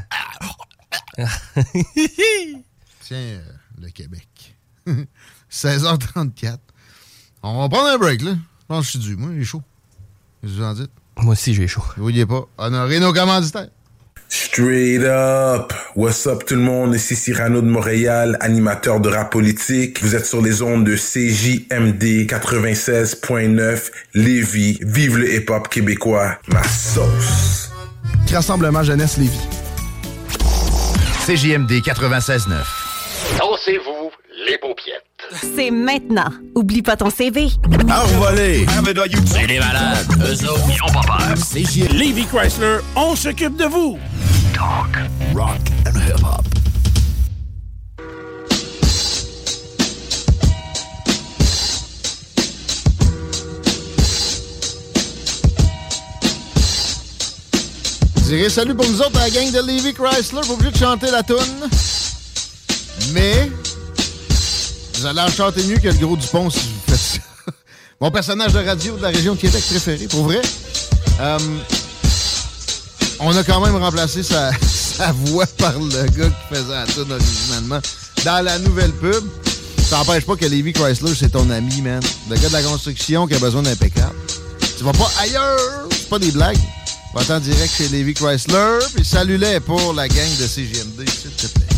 [3.01, 3.41] Tiens, euh,
[3.81, 4.55] le Québec.
[5.51, 6.57] 16h34.
[7.43, 8.31] On va prendre un break, là.
[8.31, 9.15] Je pense que je suis dû.
[9.18, 9.61] Moi, il est chaud.
[10.41, 10.91] Qu'est-ce que vous en dites?
[11.18, 11.84] Moi aussi, j'ai chaud.
[11.97, 12.45] Vous voyez pas.
[12.57, 13.69] Honorez nos commanditaires.
[14.32, 15.74] Straight up!
[15.94, 16.95] What's up tout le monde?
[16.95, 20.02] Ici Cyrano de Montréal, animateur de rap politique.
[20.02, 24.80] Vous êtes sur les ondes de CJMD 96.9 Lévis.
[24.84, 26.38] Vive le hip-hop québécois.
[26.48, 27.72] Ma sauce.
[28.32, 29.48] Rassemblement Jeunesse Lévis.
[31.26, 32.53] CJMD 96.9.
[33.38, 34.12] Dansez-vous
[34.48, 35.11] les paupiètes.
[35.56, 36.30] C'est maintenant.
[36.56, 37.49] Oublie pas ton CV.
[37.90, 38.66] Envolé!
[39.26, 40.06] C'est les malades.
[40.20, 41.94] Eux autres, ils ont pas peur.
[41.94, 43.98] Levy Chrysler, on s'occupe de vous.
[44.53, 44.98] Talk.
[45.34, 46.45] Rock and hip-hop.
[58.18, 60.41] Je dirais salut pour nous autres à la gang de Levy Chrysler.
[60.41, 61.38] Pas obligé de chanter la toune.
[63.14, 63.52] Mais
[65.02, 67.52] vous allez en chanter mieux que le gros Dupont si vous faites ça.
[68.02, 70.40] Mon personnage de radio de la région de Québec préféré, pour vrai.
[71.19, 71.40] Euh,
[73.19, 74.52] on a quand même remplacé sa,
[75.14, 77.80] voix par le gars qui faisait la toune originalement
[78.23, 79.23] dans la nouvelle pub.
[79.90, 82.03] Ça n'empêche pas que Levy Chrysler, c'est ton ami, man.
[82.30, 84.14] Le gars de la construction qui a besoin pick-up.
[84.78, 85.88] Tu vas pas ailleurs.
[85.90, 86.60] C'est pas des blagues.
[87.15, 88.78] Va-t'en direct chez Levy Chrysler.
[88.94, 91.70] Puis salut-les pour la gang de CGMD, s'il te plaît.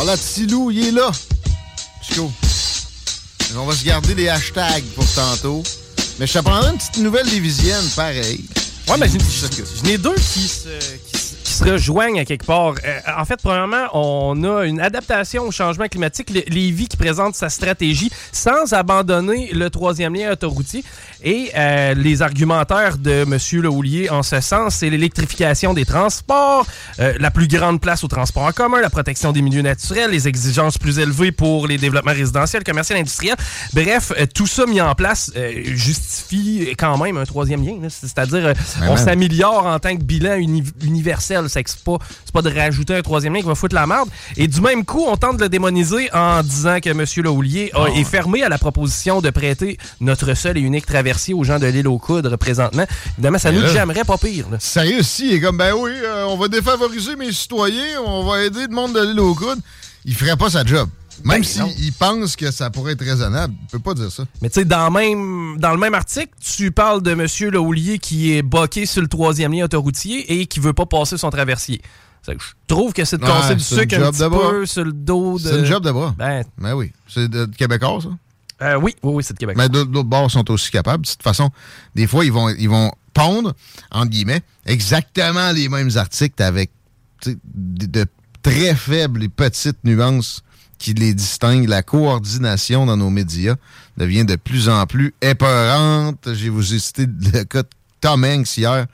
[0.00, 1.10] On va là de Silou, il est là.
[2.00, 2.32] Chico.
[3.54, 5.62] On va se garder les hashtags pour tantôt.
[6.18, 8.42] Mais je te prendrai une petite nouvelle lévisienne, pareil.
[8.88, 10.68] Ouais, mais j'en ai deux qui se,
[11.12, 12.74] qui se- qui se rejoignent à quelque part.
[12.84, 16.30] Euh, en fait, premièrement, on a une adaptation au changement climatique.
[16.30, 20.82] Lévis qui présente sa stratégie sans abandonner le troisième lien autoroutier.
[21.22, 23.38] Et euh, les argumentaires de M.
[23.62, 26.66] Lehoulier en ce sens, c'est l'électrification des transports,
[26.98, 30.28] euh, la plus grande place au transport en commun, la protection des milieux naturels, les
[30.28, 33.36] exigences plus élevées pour les développements résidentiels, commerciaux, industriels.
[33.74, 37.76] Bref, euh, tout ça mis en place euh, justifie quand même un troisième lien.
[37.88, 41.44] C'est-à-dire, euh, Ben, on s'améliore en tant que bilan uni- universel.
[41.48, 41.98] C'est pas,
[42.32, 44.08] pas de rajouter un troisième lien qui va foutre la merde.
[44.36, 47.04] Et du même coup, on tente de le démoniser en disant que M.
[47.24, 47.90] Lahoulier a- Ah.
[47.98, 51.66] est fermé à la proposition de prêter notre seul et unique traversier aux gens de
[51.66, 52.84] l'île aux coudres présentement.
[53.18, 54.46] Évidemment, ça nous jammerait pas pire.
[54.50, 54.58] là.
[54.60, 58.42] Sérieux, si, il est comme, ben oui, euh, on va défavoriser mes citoyens, on va
[58.44, 59.58] aider le monde de l'île aux coudes.
[60.04, 60.88] Il ferait pas sa job.
[61.24, 64.22] Même Ben, s'il pense que ça pourrait être raisonnable, il peut pas dire ça.
[64.40, 67.26] Mais tu sais, dans, même- dans le même article, tu parles de M.
[67.52, 71.28] Lahoulier qui est boqué sur le troisième lien autoroutier et qui veut pas passer son
[71.28, 71.82] traversier.
[72.26, 72.32] Je
[72.66, 75.48] trouve que c'est de Ouais, casser du sucre un petit peu sur le dos de...
[75.48, 76.14] C'est une job de bras.
[76.16, 76.92] Ben, Ben oui.
[77.08, 78.08] C'est de, de Québécois, ça?
[78.62, 79.56] Euh, oui, oui, oui, c'est de Québec.
[79.56, 81.04] Mais d'autres bords sont aussi capables.
[81.04, 81.50] De toute façon,
[81.94, 83.54] des fois, ils vont, ils vont pondre,
[83.90, 86.70] entre guillemets, exactement les mêmes articles avec
[87.24, 87.36] de,
[87.86, 88.06] de
[88.42, 90.42] très faibles et petites nuances
[90.78, 91.68] qui les distinguent.
[91.68, 93.56] La coordination dans nos médias
[93.96, 96.28] devient de plus en plus épeurante.
[96.32, 97.68] J'ai vous cité le cas de
[98.00, 98.86] Tom Hanks hier.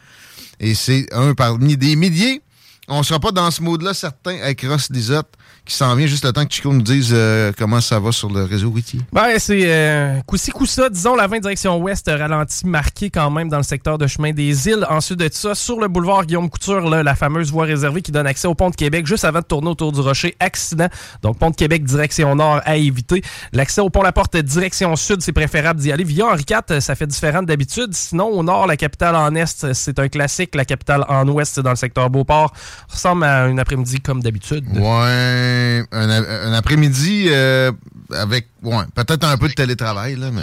[0.61, 2.43] Et c'est un parmi des milliers.
[2.89, 5.33] On sera pas dans ce mode-là, certain, avec Ross Lisotte,
[5.67, 8.31] qui s'en vient juste le temps que Chico nous dise euh, comment ça va sur
[8.31, 9.01] le réseau routier.
[9.13, 10.89] Ben, c'est euh, coup-ci, coup-ça.
[10.89, 14.69] Disons, la 20 direction ouest ralenti marqué quand même dans le secteur de chemin des
[14.69, 14.87] îles.
[14.89, 18.29] Ensuite de ça, sur le boulevard Guillaume Couture, là, la fameuse voie réservée qui donne
[18.29, 20.37] accès au pont de Québec, juste avant de tourner autour du rocher.
[20.39, 20.89] Accident.
[21.23, 23.23] Donc, pont de Québec, direction nord à éviter.
[23.53, 26.05] L'accès au pont La Porte, direction sud, c'est préférable d'y aller.
[26.05, 27.93] Via Henri IV, euh, ça fait différent d'habitude.
[27.93, 30.55] Sinon, au nord, la capitale en est, euh, c'est un classique.
[30.55, 32.53] La capitale en ouest, c'est dans le secteur Beauport.
[32.89, 34.65] Ressemble à une après-midi comme d'habitude.
[34.77, 35.56] Ouais,
[35.93, 37.73] un, un après-midi euh,
[38.13, 40.43] avec, ouais, peut-être un peu de télétravail, là, mais...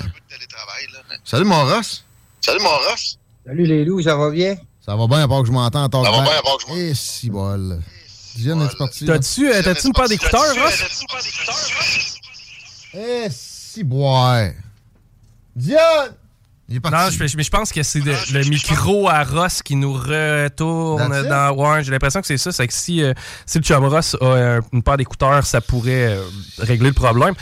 [1.23, 2.03] Salut, mon Ross.
[2.41, 3.18] Salut, mon Ross.
[3.45, 4.56] Salut les loups, ça va bien?
[4.85, 6.64] Ça va bien, à part que je m'entends en Ça va bien, à part que
[6.64, 6.80] je m'entends.
[6.80, 7.81] Eh, si bol.
[8.35, 9.06] Diane est partie.
[9.06, 11.06] T'as-tu euh, t'as-tu une paire d'écouteurs, Ross?
[12.95, 14.49] Eh, si, boire.
[15.56, 16.15] Diane!
[16.69, 16.98] Il est parti.
[17.19, 21.10] Non, je, mais je pense que c'est de- le micro à Ross qui nous retourne
[21.11, 21.52] That's dans.
[21.52, 22.52] Ouais, j'ai l'impression que c'est ça.
[22.52, 23.14] C'est que si, euh,
[23.45, 26.23] si le chum Ross a euh, une paire d'écouteurs, ça pourrait euh,
[26.60, 27.34] régler le problème.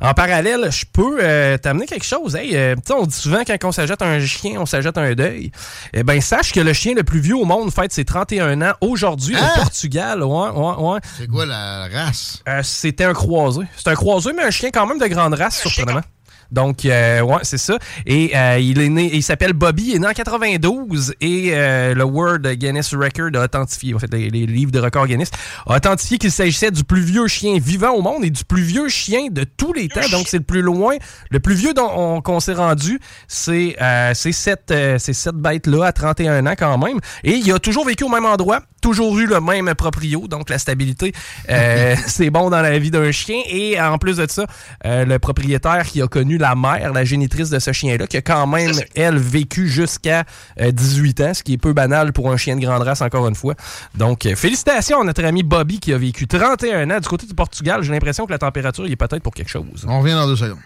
[0.00, 2.36] En parallèle, je peux euh, t'amener quelque chose.
[2.36, 5.50] Hey, euh, on dit souvent quand on s'achète un chien, on s'achète un deuil.
[5.94, 8.74] Eh ben, sache que le chien le plus vieux au monde fête ses 31 ans
[8.80, 9.48] aujourd'hui Hein?
[9.56, 10.22] au Portugal.
[10.22, 10.98] Ouais, ouais, ouais.
[11.18, 12.42] C'est quoi la race?
[12.48, 13.62] Euh, C'était un croisé.
[13.76, 16.02] C'est un croisé, mais un chien quand même de grande race, surprenamment.
[16.50, 17.78] Donc, euh, ouais, c'est ça.
[18.06, 21.94] Et euh, il est né, il s'appelle Bobby, il est né en 92 et euh,
[21.94, 25.30] le World Guinness Record a authentifié, en fait, les, livres de record Guinness,
[25.66, 28.88] a authentifié qu'il s'agissait du plus vieux chien vivant au monde et du plus vieux
[28.88, 30.00] chien de tous les temps.
[30.10, 30.96] Donc, c'est le plus loin,
[31.30, 35.92] le plus vieux dont on- qu'on s'est rendu, c'est euh, cette, euh, cette bête-là à
[35.92, 36.98] 31 ans quand même.
[37.24, 40.58] Et il a toujours vécu au même endroit, toujours eu le même proprio, donc la
[40.58, 41.12] stabilité,
[41.50, 43.40] euh, c'est bon dans la vie d'un chien.
[43.48, 44.46] Et en plus de ça,
[44.84, 48.22] euh, le propriétaire qui a connu la mère, la génitrice de ce chien-là, qui a
[48.22, 50.24] quand même, elle, vécu jusqu'à
[50.60, 53.26] euh, 18 ans, ce qui est peu banal pour un chien de grande race, encore
[53.28, 53.54] une fois.
[53.94, 57.34] Donc, euh, félicitations à notre ami Bobby qui a vécu 31 ans du côté du
[57.34, 57.82] Portugal.
[57.82, 59.84] J'ai l'impression que la température, il est peut-être pour quelque chose.
[59.86, 60.58] On revient dans deux secondes.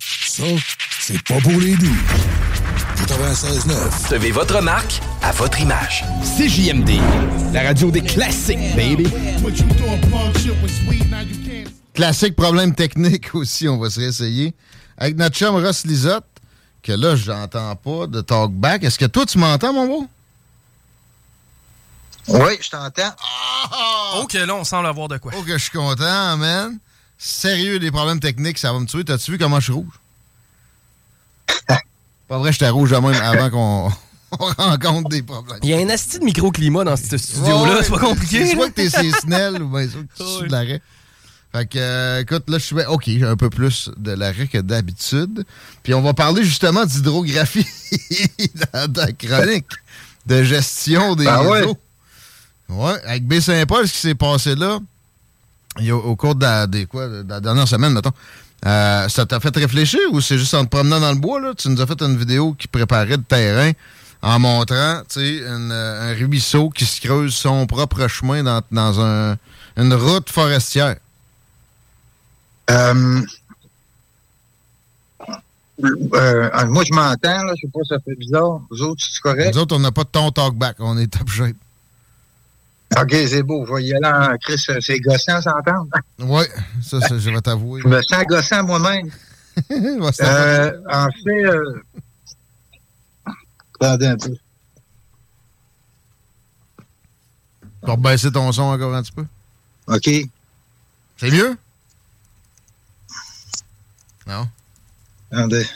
[0.00, 0.44] Ça,
[1.00, 1.86] c'est pas pour les doux.
[2.96, 4.02] 96.9.
[4.02, 6.04] Recevez votre marque à votre image.
[6.22, 6.90] CJMD,
[7.52, 9.06] la radio des classiques, baby.
[11.94, 14.54] Classique problème technique aussi, on va se réessayer.
[14.96, 16.24] Avec notre chum Ross Lisotte,
[16.82, 18.84] que là, j'entends pas de talkback.
[18.84, 20.08] Est-ce que toi, tu m'entends, mon beau?
[22.28, 23.12] Oui, je t'entends.
[24.22, 25.32] Ok, là, on semble avoir de quoi.
[25.36, 26.78] Oh, que je suis content, man.
[27.22, 29.04] Sérieux, des problèmes techniques, ça va me tuer.
[29.04, 29.92] T'as-tu vu comment je suis rouge?
[32.28, 33.92] pas vrai, j'étais rouge de même avant qu'on
[34.40, 35.58] on rencontre des problèmes.
[35.62, 38.46] Il y a un asti de microclimat dans ce studio-là, Ouais, c'est pas compliqué.
[38.46, 40.80] C'est soit que t'es snell ou bien soit que tu sues de l'arrêt.
[41.52, 44.46] Fait que, euh, écoute, là, je suis bien- OK, j'ai un peu plus de l'arrêt
[44.46, 45.44] que d'habitude.
[45.82, 47.66] Puis on va parler justement d'hydrographie
[48.72, 49.66] dans ta chronique
[50.26, 51.66] de gestion des Ben ouais?
[52.68, 54.78] Ouais, avec B-Saint-Paul, ce qui s'est passé là,
[55.92, 58.12] au cours de la, des, quoi, de la dernière semaine, mettons,
[58.66, 61.52] euh, ça t'a fait réfléchir ou c'est juste en te promenant dans le bois, là?
[61.56, 63.72] Tu nous as fait une vidéo qui préparait le terrain
[64.22, 68.60] en montrant, tu sais, une, euh, un ruisseau qui se creuse son propre chemin dans,
[68.70, 69.36] dans un,
[69.76, 70.96] une route forestière.
[72.70, 73.22] Euh,
[75.82, 77.54] euh, moi, je m'entends, là.
[77.56, 78.60] Je sais pas, ça fait bizarre.
[78.70, 79.54] Vous autres, c'est correct?
[79.54, 81.56] Nous autres, on n'a pas de ton talkback, on est top shape.
[82.98, 83.64] OK, c'est beau.
[83.66, 84.64] Je vais y aller en Chris.
[84.70, 85.86] euh, C'est gossant, s'entendre.
[86.18, 86.42] Oui,
[86.82, 87.80] ça, ça, je vais t'avouer.
[87.82, 89.10] Je me sens gossant moi-même.
[90.22, 91.82] Euh, en fait, euh...
[93.80, 94.34] attendez un peu.
[97.82, 99.26] Pour baisser ton son encore un petit peu?
[99.88, 100.08] OK.
[101.18, 101.56] C'est mieux?
[104.26, 104.48] Non.
[105.32, 105.66] Attendez.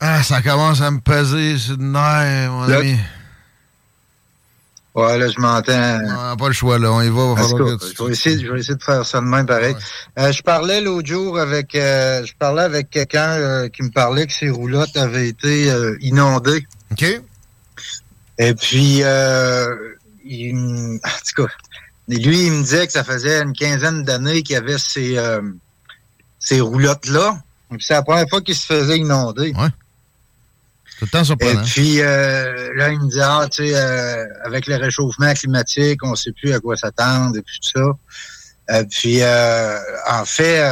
[0.00, 2.98] Ah, ça commence à me peser sur le nerf, mon Là- ami.
[4.94, 6.00] Ouais, là, je m'entends.
[6.04, 6.90] On n'a pas le choix, là.
[6.90, 7.14] On y va.
[7.14, 9.06] va En tout falloir cas, que tu- je, vais essayer, je vais essayer de faire
[9.06, 9.76] ça de même pareil.
[10.18, 14.26] Euh, je parlais l'autre jour avec euh, je parlais avec quelqu'un euh, qui me parlait
[14.26, 16.66] que ses roulottes avaient été inondées.
[16.90, 17.04] OK.
[18.38, 19.76] Et puis euh,
[20.24, 21.52] il, en tout cas,
[22.08, 25.16] lui, il me disait que ça faisait une quinzaine d'années qu'il avait ces,
[26.40, 27.38] ces roulottes-là.
[27.72, 29.52] Et puis c'est la première fois qu'il se faisait inonder.
[29.56, 29.68] Ouais.
[31.00, 31.62] Tout le temps Et surprenant.
[31.62, 36.14] puis euh, là, il me dit ah, tu sais, euh, avec le réchauffement climatique, on
[36.14, 38.76] sait plus à quoi s'attendre et puis tout ça.
[38.76, 40.62] Euh, puis en fait,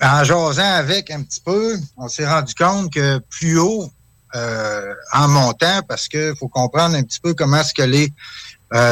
[0.00, 3.92] en jasant avec un petit peu, on s'est rendu compte que plus haut
[4.32, 8.10] en montant, parce que faut comprendre un petit peu comment est-ce que les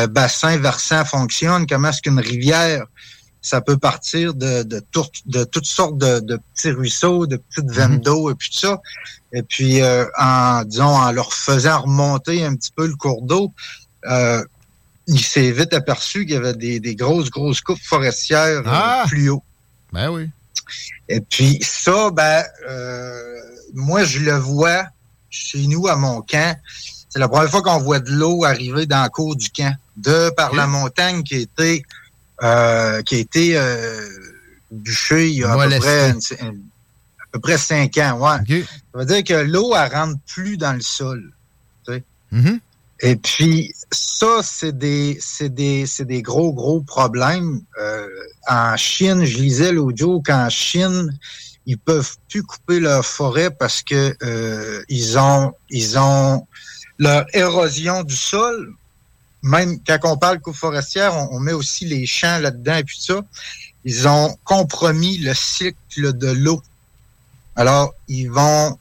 [0.09, 2.85] bassins versants fonctionnent, comment est-ce qu'une rivière
[3.47, 7.71] ça peut partir de, de, tout- de toutes sortes de, de petits ruisseaux, de petites
[7.71, 8.81] veines d'eau et puis tout ça.
[9.33, 13.53] Et puis, euh, en, disons, en leur faisant remonter un petit peu le cours d'eau,
[14.09, 14.43] euh,
[15.07, 19.05] il s'est vite aperçu qu'il y avait des, des grosses, grosses coupes forestières euh, Ah!
[19.07, 19.43] plus haut.
[19.93, 20.29] Ben oui.
[21.09, 23.23] Et puis ça, ben, euh,
[23.75, 24.87] moi, je le vois
[25.31, 26.57] chez nous à mon camp.
[27.09, 30.31] C'est la première fois qu'on voit de l'eau arriver dans la cour du camp, de
[30.31, 31.85] par la montagne qui été,
[32.43, 34.09] euh, qui a été euh,
[34.71, 36.63] bûchée il y a à peu, près, une- une-
[37.21, 38.19] à peu près cinq ans.
[38.21, 38.45] Ouais.
[38.93, 41.33] Ça veut dire que l'eau, elle rentre plus dans le sol.
[41.87, 42.05] tu sais.
[42.33, 42.61] Mhm.
[43.01, 47.61] Et puis, ça, c'est des, des, des gros, gros problèmes.
[47.79, 48.09] Euh,
[48.49, 51.17] en Chine, je lisais l'autre jour qu'en Chine,
[51.67, 56.47] ils peuvent plus couper leur forêt parce que euh, ils ont, ils ont
[56.99, 58.73] leur érosion du sol.
[59.47, 62.99] Même quand on parle coupe forestière, on, on met aussi les champs là-dedans et puis
[63.01, 63.21] ça.
[63.85, 66.61] Ils ont compromis le cycle de l'eau.
[67.55, 68.77] Alors, ils vont,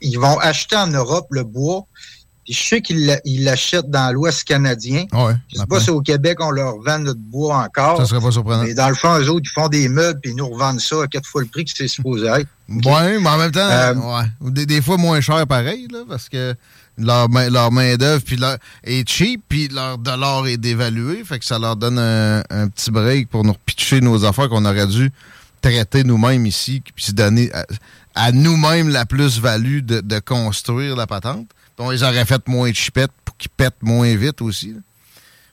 [0.00, 1.82] ils vont acheter en Europe le bois.
[2.44, 5.06] Puis je sais qu'ils l'a- ils l'achètent dans l'Ouest canadien.
[5.12, 7.96] Ah ouais, Je sais pas si au Québec, on leur vend notre bois encore.
[7.96, 8.64] Ça serait pas surprenant.
[8.64, 11.04] Mais dans le fond, eux autres, ils font des meubles puis ils nous revendent ça
[11.04, 12.48] à quatre fois le prix que c'est supposé être.
[12.68, 14.26] Ouais, mais en même temps, Euh, ouais.
[14.42, 16.54] Ou Des, des fois moins cher pareil, là, parce que
[16.98, 21.22] leur, main- leur main-d'œuvre puis leur- est cheap, puis leur dollar est dévalué.
[21.24, 24.64] Fait que ça leur donne un, un petit break pour nous pitcher nos affaires qu'on
[24.64, 25.10] aurait dû
[25.60, 27.64] traiter nous-mêmes ici, puis se donner à,
[28.14, 31.48] à nous-mêmes la plus-value de, de construire la patente.
[31.76, 34.68] Puis on les aurait fait moins chipettes pour qu'ils pètent moins vite aussi.
[34.74, 34.78] là.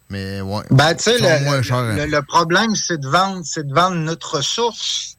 [0.09, 0.63] Mais ouais.
[0.69, 1.95] Ben, le, hein.
[1.95, 5.15] le- le problème, c'est de vendre, c'est de vendre notre ressource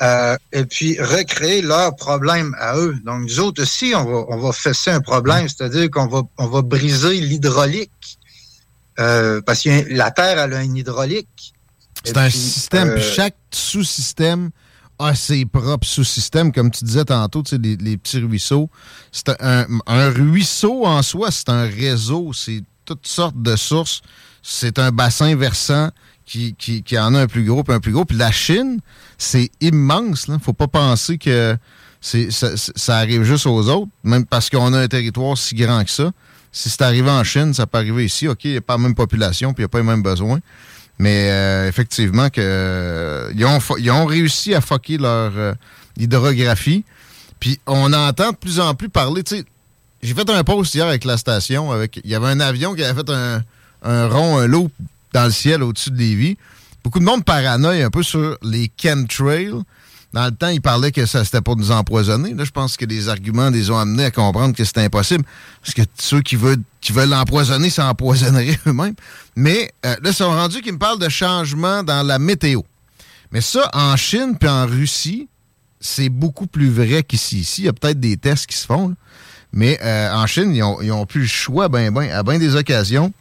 [0.00, 2.96] euh, et puis recréer leurs problèmes à eux.
[3.04, 6.46] Donc, nous autres aussi, on va, on va fesser un problème, c'est-à-dire qu'on va, on
[6.46, 8.18] va briser l'hydraulique.
[9.00, 11.54] Euh, parce que la Terre, elle a une hydraulique.
[12.04, 14.50] C'est un puis, système, puis euh, chaque sous-système
[14.98, 18.68] a ses propres sous-systèmes, comme tu disais tantôt, tu sais, les, les petits ruisseaux.
[19.12, 24.00] C'est un, un ruisseau en soi, c'est un réseau, c'est toutes sortes de sources.
[24.42, 25.90] C'est un bassin versant
[26.28, 28.04] qui, qui, en a un plus gros puis un plus gros.
[28.04, 28.80] Puis la Chine,
[29.16, 30.26] c'est immense.
[30.28, 31.56] Il ne faut pas penser que
[32.00, 36.10] ça, arrive juste aux autres, même parce qu'on a un territoire si grand que ça.
[36.52, 38.28] Si c'est arrivé en Chine, ça peut arriver ici.
[38.28, 40.02] OK, il n'y a pas la même population, puis il n'y a pas les mêmes
[40.02, 40.40] besoins.
[40.98, 45.54] Mais euh, effectivement, que euh, ils, ont, ils ont réussi à fucker leur euh,
[45.96, 46.84] hydrographie.
[47.40, 49.22] Puis on entend de plus en plus parler.
[50.02, 51.70] J'ai fait un post hier avec la station.
[51.70, 53.42] Avec, il y avait un avion qui avait fait un,
[53.82, 54.72] un rond, un loop
[55.12, 56.36] dans le ciel au-dessus de Lévis.
[56.84, 59.52] Beaucoup de monde paranoïe un peu sur les chemtrails.
[60.14, 62.32] Dans le temps, ils parlaient que ça c'était pour nous empoisonner.
[62.32, 65.24] Là, je pense que les arguments les ont amenés à comprendre que c'était impossible.
[65.62, 68.94] Parce que ceux qui veulent, qui veulent l'empoisonner s'empoisonneraient eux-mêmes.
[69.36, 72.62] Mais euh, là, ils sont rendus qu'ils me parlent de changement dans la météo.
[73.32, 75.28] Mais ça, en Chine puis en Russie,
[75.80, 77.40] c'est beaucoup plus vrai qu'ici.
[77.40, 78.88] Ici, il y a peut-être des tests qui se font.
[78.88, 78.94] là.
[79.52, 82.38] Mais euh, en Chine, ils ont, ils ont plus le choix ben, ben, à bien
[82.38, 83.12] des occasions.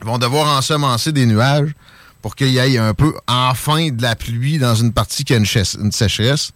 [0.00, 1.74] Vont devoir ensemencer des nuages
[2.20, 5.36] pour qu'il y ait un peu enfin de la pluie dans une partie qui a
[5.36, 6.52] une, sécheresse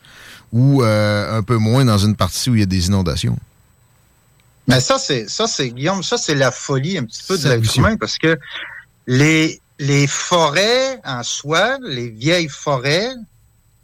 [0.51, 3.39] ou euh, un peu moins dans une partie où il y a des inondations.
[4.67, 7.77] Mais ça, c'est ça, c'est Guillaume, ça, c'est la folie un petit peu de l'être
[7.77, 8.39] humain parce que
[9.07, 13.13] les, les forêts en soi, les vieilles forêts,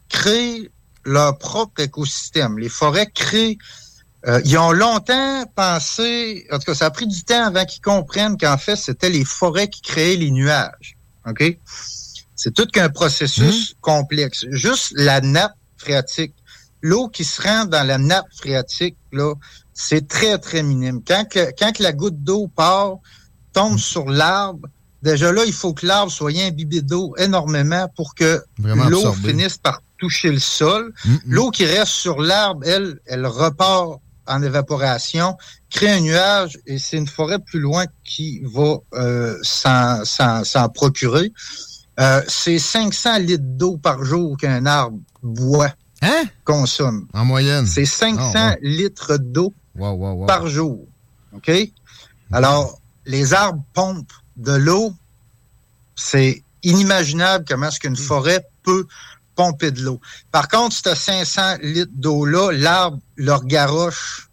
[0.09, 0.71] créent
[1.05, 2.59] leur propre écosystème.
[2.59, 3.59] Les forêts créent.
[4.27, 7.83] Euh, ils ont longtemps pensé, en tout cas, ça a pris du temps avant qu'ils
[7.83, 10.97] comprennent qu'en fait, c'était les forêts qui créaient les nuages.
[11.27, 11.59] OK?
[12.37, 14.45] C'est tout qu'un processus complexe.
[14.51, 16.35] Juste la nappe phréatique.
[16.83, 19.35] L'eau qui se rend dans la nappe phréatique, là,
[19.73, 21.01] c'est très, très minime.
[21.07, 22.97] Quand, que- quand que la goutte d'eau part,
[23.53, 24.69] tombe sur l'arbre,
[25.03, 28.43] déjà là, il faut que l'arbre soit imbibé d'eau énormément pour que
[28.91, 30.93] l'eau finisse par toucher le sol.
[31.05, 35.37] Mm, L'eau qui reste sur l'arbre, elle, elle repart en évaporation,
[35.71, 40.69] crée un nuage et c'est une forêt plus loin qui va euh, s'en- s'en s'en
[40.69, 41.33] procurer.
[42.01, 45.73] Euh, c'est 500 litres d'eau par jour qu'un arbre boit,
[46.45, 47.07] consomme.
[47.15, 47.67] En moyenne.
[47.67, 50.27] C'est 500 Ah, litres d'eau Wow, wow, wow.
[50.27, 50.87] par jour.
[51.33, 51.51] OK?
[52.33, 54.93] Alors, les arbres pompent de l'eau.
[55.97, 58.87] C'est inimaginable comment est-ce qu'une forêt peut
[59.35, 60.01] pomper de l'eau.
[60.31, 64.29] Par contre, ce 500 litres d'eau-là, l'arbre leur garoche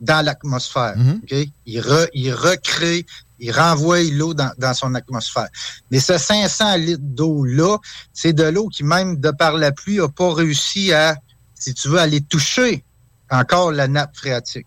[0.00, 0.94] dans l'atmosphère.
[1.22, 1.48] OK?
[1.66, 3.06] Il, re- il recrée,
[3.38, 5.48] il renvoie l'eau dans, dans son atmosphère.
[5.90, 7.78] Mais ce 500 litres d'eau-là,
[8.12, 11.16] c'est de l'eau qui, même de par la pluie, n'a pas réussi à,
[11.54, 12.84] si tu veux, aller toucher
[13.30, 14.66] encore la nappe phréatique.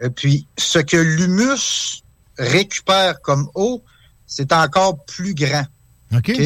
[0.00, 2.02] Et puis, ce que l'humus
[2.38, 3.82] récupère comme eau,
[4.26, 5.64] c'est encore plus grand.
[6.14, 6.30] OK.
[6.30, 6.38] OK?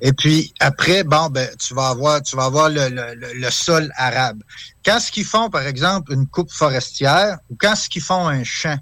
[0.00, 3.50] Et puis après, bon, ben, tu vas avoir, tu vas avoir le, le- le- le
[3.50, 4.42] sol arabe.
[4.84, 8.42] Quand ce qu'ils font, par exemple, une coupe forestière, ou quand ce qu'ils font un
[8.44, 8.78] champ,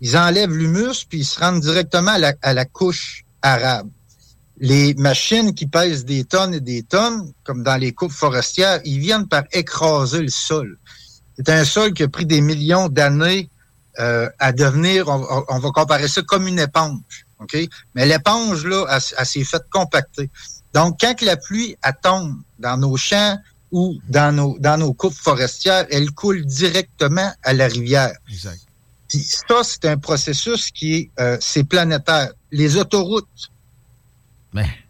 [0.00, 3.88] ils enlèvent l'humus puis ils se rendent directement à la, à la couche arabe.
[4.58, 8.98] Les machines qui pèsent des tonnes et des tonnes, comme dans les coupes forestières, ils
[8.98, 10.78] viennent par écraser le sol.
[11.36, 13.50] C'est un sol qui a pris des millions d'années
[14.00, 17.00] euh, à devenir, on va comparer ça comme une éponge.
[17.44, 17.56] OK?
[17.94, 18.86] Mais l'éponge, là,
[19.18, 20.28] elle, s'est faite compacter.
[20.72, 23.38] Donc, quand la pluie elle tombe dans nos champs
[23.70, 28.12] ou dans nos, dans nos coupes forestières, elle coule directement à la rivière.
[28.30, 28.60] Exact.
[29.08, 32.30] Puis ça, c'est un processus qui est, euh, c'est planétaire.
[32.50, 33.50] Les autoroutes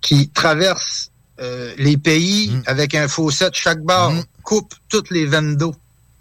[0.01, 1.11] qui traversent
[1.41, 4.13] euh, les pays avec un fossé de chaque bord
[4.43, 5.75] coupent toutes les veines d'eau.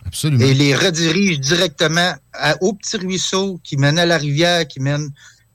[0.06, 0.44] Absolument.
[0.46, 5.10] et les redirige directement à- au petit ruisseau qui mène à la rivière, qui mène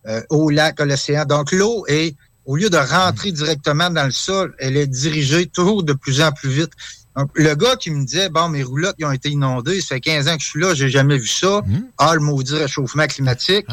[0.09, 1.25] euh, au lac, à l'océan.
[1.25, 2.17] Donc l'eau est,
[2.47, 6.33] au lieu de rentrer directement dans le sol, elle est dirigée toujours de plus en
[6.33, 6.71] plus vite.
[7.17, 10.01] Donc, le gars qui me disait, bon, mes roulottes, ils ont été inondées, ça fait
[10.01, 11.63] 15 ans que je suis là, j'ai jamais vu ça.
[11.99, 13.67] Ah, le maudit réchauffement climatique.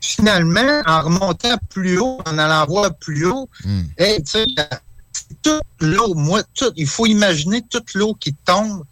[0.00, 3.48] Finalement, en remontant plus haut, en allant voir plus haut,
[3.98, 4.46] hey, tu sais,
[5.42, 8.82] toute l'eau, moi, tout, il faut imaginer toute l'eau qui tombe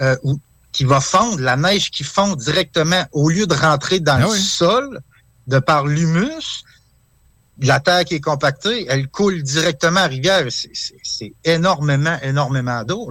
[0.00, 0.38] euh, ou
[0.72, 4.26] qui va fondre, la neige qui fond directement, au lieu de rentrer dans Ah le
[4.28, 4.40] oui.
[4.40, 5.00] sol,
[5.46, 6.64] de par l'humus,
[7.60, 10.46] la terre qui est compactée, elle coule directement à rivière.
[10.50, 13.10] C'est- énormément, énormément d'eau.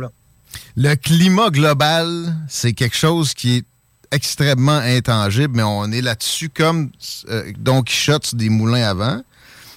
[0.75, 3.65] Le climat global, c'est quelque chose qui est
[4.11, 6.91] extrêmement intangible, mais on est là-dessus comme
[7.29, 9.21] euh, Don Quichotte des moulins avant.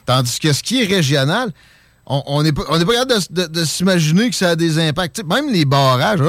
[0.05, 1.53] Tandis que ce qui est régional,
[2.07, 5.25] on n'est pas, on pas capable de, s'imaginer que ça a des impacts.
[5.25, 6.21] Même les barrages,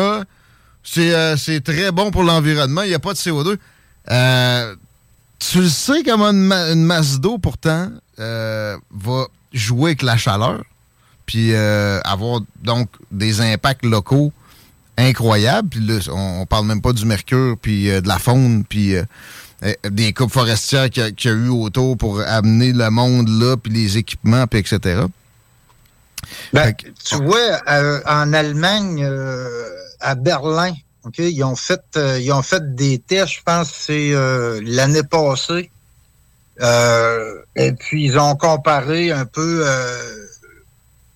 [0.84, 3.58] c'est euh, c'est très bon pour l'environnement, il n'y a pas de CO2.
[4.10, 4.76] Euh,
[5.40, 7.90] tu le sais comment une, ma- une masse d'eau, pourtant,
[8.20, 10.64] euh, va jouer avec la chaleur,
[11.26, 14.32] puis euh, avoir donc des impacts locaux
[14.98, 15.70] incroyables.
[15.70, 18.96] Puis là, on, on parle même pas du mercure, puis euh, de la faune, puis
[19.90, 23.28] des coupes forestières qu'il y, a- qu'il y a eu autour pour amener le monde
[23.30, 25.02] là, puis les équipements, puis etc.
[26.54, 26.74] Ben,
[27.04, 27.62] tu vois,
[28.06, 29.08] en Allemagne,
[30.00, 30.74] à Berlin,
[31.18, 35.72] ils ont fait, euh, ils ont fait des tests, je pense, c'est euh, l'année passée.
[36.62, 39.64] Euh, et puis ils ont comparé un peu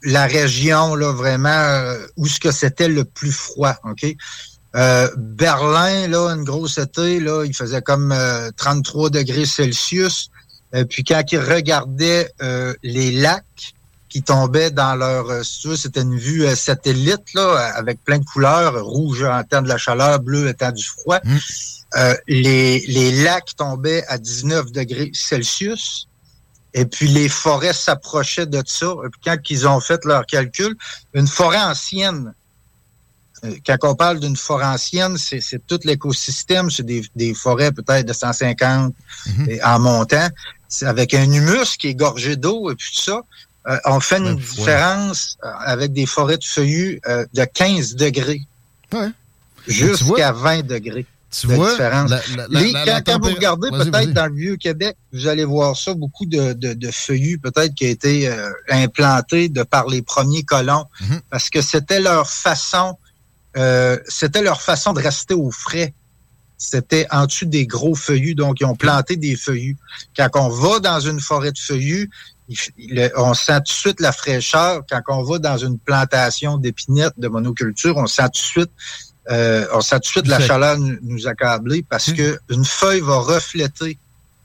[0.03, 3.75] la région là vraiment où ce que c'était le plus froid,
[5.17, 10.29] Berlin là, une grosse été là, il faisait comme euh, 33 degrés Celsius.
[10.73, 12.31] Et puis quand ils regardaient
[12.83, 13.73] les lacs
[14.11, 18.83] qui tombaient dans leur euh, c'était une vue euh, satellite là avec plein de couleurs,
[18.85, 21.19] rouge en temps de la chaleur, bleu étant du froid.
[21.95, 26.07] Euh, les, les lacs tombaient à 19 degrés Celsius.
[26.73, 28.93] Et puis les forêts s'approchaient de ça.
[29.05, 30.75] Et puis quand ils ont fait leur calcul,
[31.13, 32.33] une forêt ancienne,
[33.65, 38.13] quand on parle d'une forêt ancienne, c'est tout l'écosystème, c'est des, des forêts peut-être de
[38.13, 38.93] 150
[39.49, 40.27] et en montant,
[40.81, 43.21] avec un humus qui est gorgé d'eau et puis tout ça.
[43.67, 48.41] Euh, on fait une différence euh, avec des forêts de feuillus euh, de 15 degrés
[49.67, 51.05] jusqu'à 20 degrés.
[51.29, 52.09] Tu de vois, différence.
[52.09, 55.77] la- la- la- Les- la- quand, vous regardez peut-être dans le Vieux-Québec, vous allez voir
[55.77, 60.01] ça, beaucoup de, de, de feuillus peut-être qui a été euh, implantés de par les
[60.01, 61.21] premiers colons, Mhm.
[61.29, 62.97] parce que c'était leur façon,
[63.55, 65.93] euh, c'était leur façon de rester au frais.
[66.57, 69.77] C'était en dessous des gros feuillus, donc ils ont planté des feuillus.
[70.17, 72.09] Quand on va dans une forêt de feuillus,
[72.77, 74.83] il on sent tout de suite la fraîcheur.
[74.89, 78.71] Quand on va dans une plantation d'épinettes, de monoculture, on sent tout de suite,
[79.29, 83.01] euh, on sent tout de suite la chaleur nous, nous accabler parce que une feuille
[83.01, 83.97] va refléter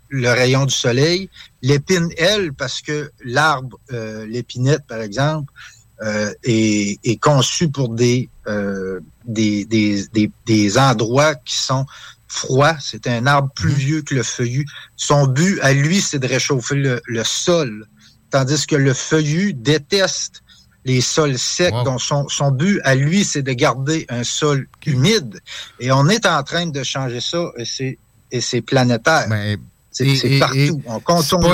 [0.08, 1.28] le rayon du soleil.
[1.62, 5.52] L'épine, elle, parce que l'arbre, euh, l'épinette, par exemple,
[6.02, 11.86] euh, est, est conçu pour des, euh, des, des, des, des endroits qui sont
[12.28, 12.76] froids.
[12.80, 14.66] C'est un arbre plus vieux que le feuillu.
[14.96, 17.86] Son but, à lui, c'est de réchauffer le, le sol.
[18.36, 20.42] Tandis que le feuillu déteste
[20.84, 21.72] les sols secs.
[21.84, 25.40] Donc, son, son but, à lui, c'est de garder un sol humide.
[25.80, 27.98] Et on est en train de changer ça et c'est,
[28.60, 29.26] planétaire.
[29.90, 30.56] c'est, et- c'est et- partout.
[30.56, 31.00] et on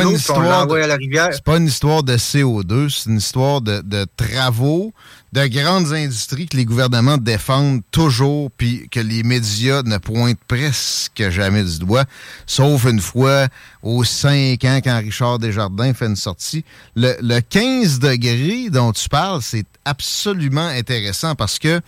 [0.00, 1.28] une l'eau on l'envoie de- à la rivière.
[1.32, 4.92] C'est pas une histoire de CO2, c'est une histoire de, de travaux,
[5.32, 11.30] de grandes industries que les gouvernements défendent toujours, puis que les médias ne pointent presque
[11.30, 12.04] jamais du doigt,
[12.46, 13.48] sauf une fois
[13.82, 16.64] aux 5 ans quand Richard Desjardins fait une sortie.
[16.96, 21.80] Le, le 15 degrés dont tu parles, c'est absolument intéressant parce que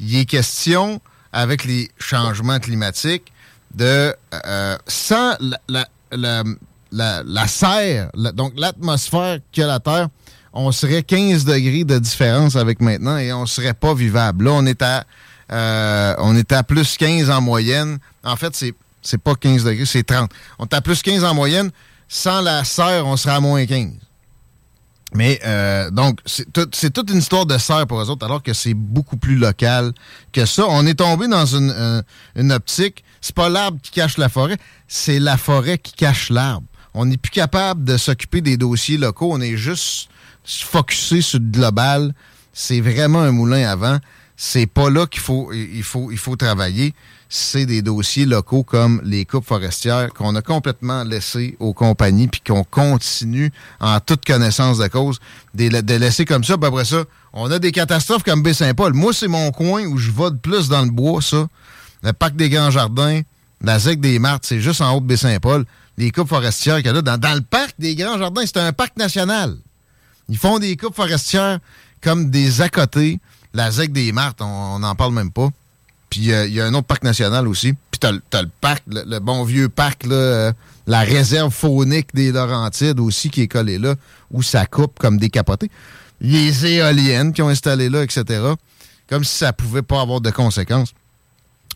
[0.00, 1.00] il est question,
[1.32, 3.30] avec les changements climatiques,
[3.74, 4.14] de
[4.46, 6.44] euh, sans la, la,
[6.92, 10.08] la, la- serre, donc l'atmosphère que la Terre,
[10.56, 14.46] on serait 15 degrés de différence avec maintenant et on serait pas vivable.
[14.46, 15.04] Là, on est à
[15.52, 17.98] euh, plus 15 en moyenne.
[18.24, 20.30] En fait, c'est c'est pas 15 degrés, c'est 30.
[20.58, 21.70] On est à plus 15 en moyenne.
[22.08, 23.92] Sans la serre, on serait à moins 15.
[25.14, 28.74] Mais euh, donc, c'est toute une histoire de serre pour eux autres, alors que c'est
[28.74, 29.92] beaucoup plus local
[30.32, 30.64] que ça.
[30.68, 32.02] On est tombé dans une, euh,
[32.34, 33.04] une optique.
[33.20, 34.56] C'est pas l'arbre qui cache la forêt,
[34.88, 36.66] c'est la forêt qui cache l'arbre.
[36.92, 39.30] On n'est plus capable de s'occuper des dossiers locaux.
[39.32, 40.08] On est juste
[40.46, 42.14] focusé sur le global.
[42.52, 43.98] C'est vraiment un moulin à vent.
[44.38, 46.94] C'est pas là qu'il faut, il faut, il faut travailler.
[47.28, 52.40] C'est des dossiers locaux comme les coupes forestières qu'on a complètement laissés aux compagnies puis
[52.46, 53.50] qu'on continue
[53.80, 55.18] en toute connaissance de cause
[55.54, 56.56] de, la- de laisser comme ça.
[56.58, 58.92] Puis après ça, on a des catastrophes comme Baie-Saint-Paul.
[58.92, 61.46] Moi, c'est mon coin où je de plus dans le bois, ça.
[62.02, 63.22] le parc des Grands Jardins,
[63.62, 65.64] la ZEC des Martes, c'est juste en haut de Baie-Saint-Paul.
[65.98, 68.58] Les coupes forestières qu'il y a là, dans, dans le parc des Grands Jardins, c'est
[68.58, 69.56] un parc national.
[70.28, 71.58] Ils font des coupes forestières
[72.00, 73.18] comme des à côté.
[73.54, 75.48] La ZEC des Martes, on n'en parle même pas.
[76.10, 77.72] Puis euh, il y a un autre parc national aussi.
[77.90, 80.52] Puis t'as, t'as le parc, le, bon vieux parc, là, euh,
[80.86, 83.94] la réserve faunique des Laurentides aussi qui est collée là,
[84.30, 85.70] où ça coupe comme des capotés.
[86.20, 88.40] Les éoliennes qui ont installé là, etc.
[89.08, 90.92] Comme si ça pouvait pas avoir de conséquences.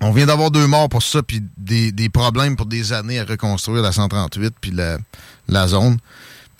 [0.01, 3.82] On vient d'avoir deux morts pour ça, puis des, problèmes pour des années à reconstruire
[3.82, 4.72] la 138 puis
[5.48, 5.98] la zone.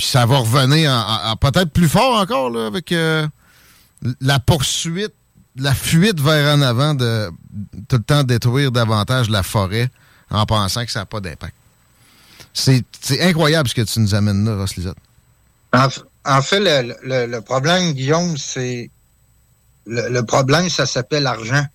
[0.01, 0.95] Puis ça va revenir en-
[1.29, 3.29] en- en peut-être plus fort encore là, avec euh,
[4.23, 5.13] la poursuite,
[5.57, 7.31] la fuite vers en avant de
[7.87, 9.91] tout le temps détruire davantage la forêt
[10.31, 11.53] en pensant que ça n'a pas d'impact.
[12.55, 12.83] C'est
[13.21, 14.97] incroyable ce que tu nous amènes là, Ross Lisotte.
[16.25, 18.89] En, fait, le, le- le problème, Guillaume, c'est.
[19.87, 21.67] Le, le problème, ça s'appelle argent.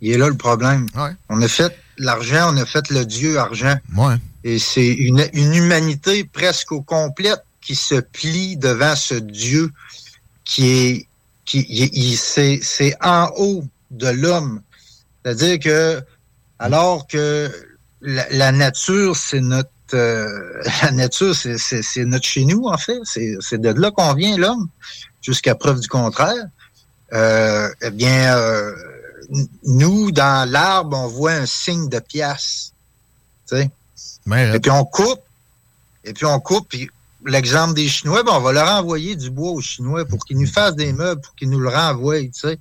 [0.00, 0.86] Il est là le problème.
[1.28, 3.74] On a fait l'argent, on a fait le dieu argent.
[3.96, 4.14] Ouais.
[4.44, 9.70] Et c'est une, une humanité presque au complète qui se plie devant ce dieu
[10.44, 11.06] qui est.
[11.44, 14.62] qui c'est en haut de l'homme.
[15.24, 16.02] C'est-à-dire que,
[16.58, 17.50] alors que
[18.00, 19.68] la, la nature, c'est notre.
[19.94, 22.98] euh, la nature, c'est- notre chez nous, en fait.
[23.04, 24.68] C'est de là qu'on vient, l'homme,
[25.20, 26.46] jusqu'à preuve du contraire.
[27.12, 28.72] Euh, eh bien, euh,
[29.64, 32.72] nous, dans l'arbre, on voit un signe de pièce.
[33.48, 33.70] Tu sais?
[34.54, 35.20] Et puis on coupe,
[36.04, 36.88] et puis on coupe, puis
[37.26, 40.46] l'exemple des Chinois, ben, on va leur envoyer du bois aux Chinois pour qu'ils nous
[40.46, 42.20] fassent des meubles, pour qu'ils nous le renvoient.
[42.20, 42.58] Tu sais?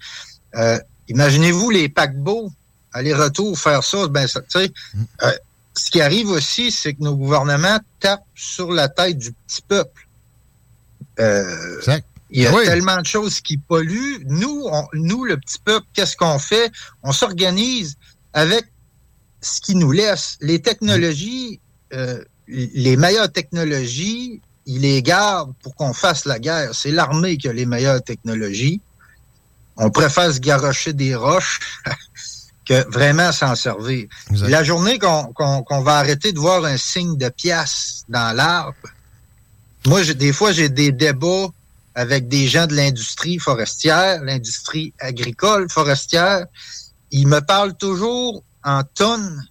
[0.55, 2.51] Euh, Imaginez-vous les paquebots,
[2.93, 4.71] aller-retour, faire ça, ben, ça, tu sais,
[5.23, 5.31] euh,
[5.75, 10.07] ce qui arrive aussi, c'est que nos gouvernements tapent sur la tête du petit peuple.
[11.19, 11.81] Euh,
[12.29, 12.63] il y a Oui.
[12.65, 14.23] tellement de choses qui polluent.
[14.27, 16.71] Nous, on- nous, le petit peuple, qu'est-ce qu'on fait?
[17.01, 17.97] On s'organise
[18.33, 18.65] avec
[19.41, 20.37] ce qui nous laisse.
[20.41, 21.59] Les technologies,
[21.93, 26.73] euh, les meilleures technologies, ils les gardent pour qu'on fasse la guerre.
[26.73, 28.81] C'est l'armée qui a les meilleures technologies.
[29.77, 31.59] On préfère se garrocher des roches
[32.65, 34.07] que vraiment s'en servir.
[34.31, 38.75] La journée qu'on va arrêter de voir un signe de pièce dans l'arbre,
[39.85, 41.47] moi, des fois, j'ai des débats
[41.95, 46.45] avec des gens de l'industrie forestière, l'industrie agricole forestière.
[47.11, 49.41] Ils me parlent toujours en tonnes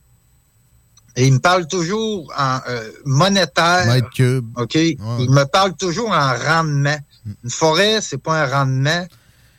[1.17, 3.87] et ils me parlent toujours en euh, monétaire.
[3.87, 4.47] Mètre cube.
[4.57, 4.75] OK?
[4.77, 4.97] Ils
[5.31, 6.97] me parlent toujours en rendement.
[7.45, 9.07] Une forêt, c'est pas un rendement.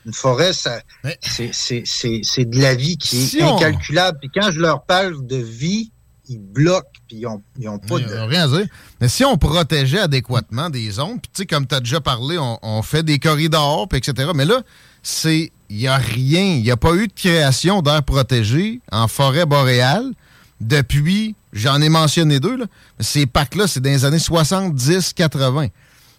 [0.05, 0.79] Une forêt, ça,
[1.21, 4.17] c'est, c'est, c'est, c'est de la vie qui est on- incalculable.
[4.21, 5.91] Puis quand je leur parle de vie,
[6.29, 8.15] ils bloquent, puis ils ont, ils ont pas Il y de...
[8.15, 8.67] a rien à dire.
[9.01, 12.37] Mais si on protégeait adéquatement des zones, puis tu sais, comme tu as déjà parlé,
[12.37, 14.31] on, on fait des corridors, puis etc.
[14.33, 14.61] Mais là,
[15.03, 15.51] c'est.
[15.71, 16.55] Il n'y a rien.
[16.55, 20.13] Il n'y a pas eu de création d'air protégé en forêt boréale
[20.59, 21.35] depuis.
[21.53, 22.65] J'en ai mentionné deux, là.
[22.99, 25.69] Ces packs-là, c'est dans les années 70-80.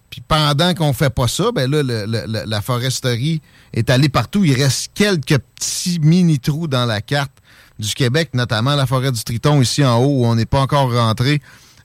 [0.08, 1.82] Puis pendant qu'on fait pas ça, ben là,
[2.46, 3.40] la foresterie
[3.72, 4.44] est allée partout.
[4.44, 7.32] Il reste quelques petits mini-trous dans la carte
[7.78, 10.92] du Québec, notamment la forêt du Triton ici en haut, où on n'est pas encore
[10.92, 11.40] rentré.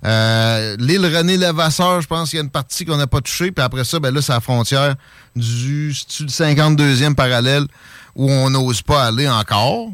[0.06, 3.52] Euh, L'île René Levasseur, je pense qu'il y a une partie qu'on n'a pas touchée.
[3.52, 4.96] Puis après ça, ben là, c'est la frontière
[5.36, 7.66] du, c'est-tu le 52e parallèle
[8.16, 9.90] où on n'ose pas aller encore?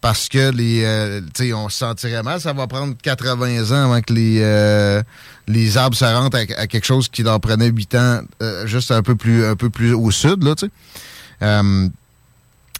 [0.00, 2.40] Parce que les, euh, tu sais, on se sentirait mal.
[2.40, 5.02] Ça va prendre 80 ans avant que les, euh,
[5.48, 8.92] les arbres se rentrent à, à quelque chose qui leur prenait 8 ans, euh, juste
[8.92, 10.44] un peu plus, un peu plus au sud,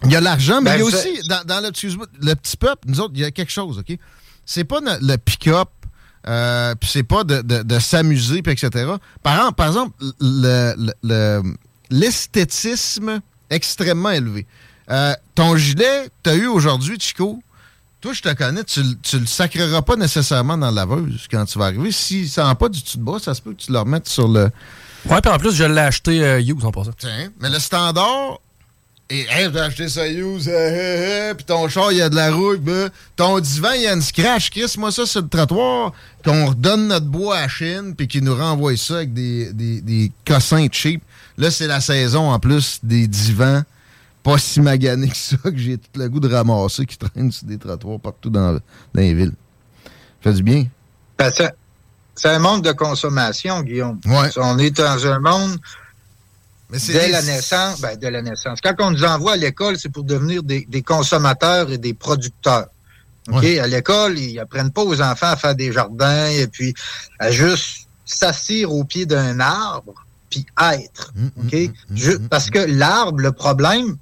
[0.04, 1.70] il y a l'argent, mais Ben, il y a aussi, dans, dans le,
[2.20, 3.98] le petit peuple, nous autres, il y a quelque chose, OK?
[4.46, 5.68] C'est pas le pick-up,
[6.28, 8.70] euh, puis c'est pas de, de- de s'amuser, puis etc.
[9.22, 11.42] Par, exemple- par exemple, le- le- le-
[11.90, 14.46] l'esthétisme extrêmement élevé.
[14.90, 17.42] Euh, ton gilet, t'as eu aujourd'hui, Chico,
[18.00, 21.44] toi, je te connais, tu, le- tu le sacreras pas nécessairement dans la laveuse quand
[21.46, 21.90] tu vas arriver.
[21.92, 24.08] Si ça n'a pas du tout de bas, ça se peut que tu le remettes
[24.08, 24.50] sur le...
[25.06, 26.90] Ouais, puis en plus, je l'ai acheté euh, use en passant.
[26.98, 28.38] Tiens, mais le standard.
[29.10, 32.10] Et hey, j'ai acheté ça use, euh, euh, euh, puis ton char, il y a
[32.10, 34.50] de la rouille, ben, ton divan, il y a une scratch.
[34.50, 38.34] Chris, moi ça sur le trottoir, qu'on redonne notre bois à Chine, puis qu'ils nous
[38.36, 41.02] renvoient ça avec des, des, des cossins cheap.
[41.38, 43.62] Là, c'est la saison en plus des divans
[44.22, 47.46] pas si maganés que ça, que j'ai tout le goût de ramasser qui traînent sur
[47.46, 48.60] des trottoirs partout dans, dans
[48.94, 49.32] les villes.
[50.20, 50.66] Fait du bien.
[51.16, 51.54] Ben, c'est-
[52.14, 54.00] c'est un monde de consommation, Guillaume.
[54.04, 54.28] Ouais.
[54.36, 55.56] On est dans un monde
[56.92, 57.80] dès des- la naissance.
[57.80, 58.60] Ben, dès la naissance.
[58.62, 62.66] Quand on nous envoie à l'école, c'est pour devenir des, des consommateurs et des producteurs.
[63.30, 63.44] OK?
[63.44, 66.74] À l'école, ils apprennent pas aux enfants à faire des jardins et puis
[67.18, 69.94] à juste s'assire au pied d'un arbre
[70.30, 71.12] puis être.
[71.44, 71.54] OK?
[71.94, 73.96] Ju- parce que l'arbre, le problème,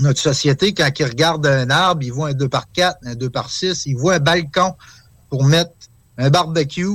[0.00, 3.30] notre société, quand ils regardent un arbre, ils voient un 2 par 4, un 2
[3.30, 4.74] par 6, ils voient un balcon
[5.30, 5.70] pour mettre
[6.18, 6.86] un barbecue,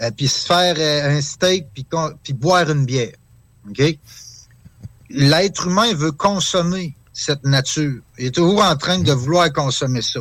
[0.00, 3.12] euh, puis se faire euh, un steak, puis boire une bière.
[5.10, 8.00] L'être humain veut consommer cette nature.
[8.18, 10.20] Il est toujours en train de vouloir consommer ça.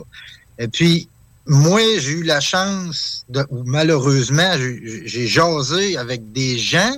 [0.57, 1.09] Et puis,
[1.45, 6.95] moi, j'ai eu la chance, ou malheureusement, j'ai jasé avec des gens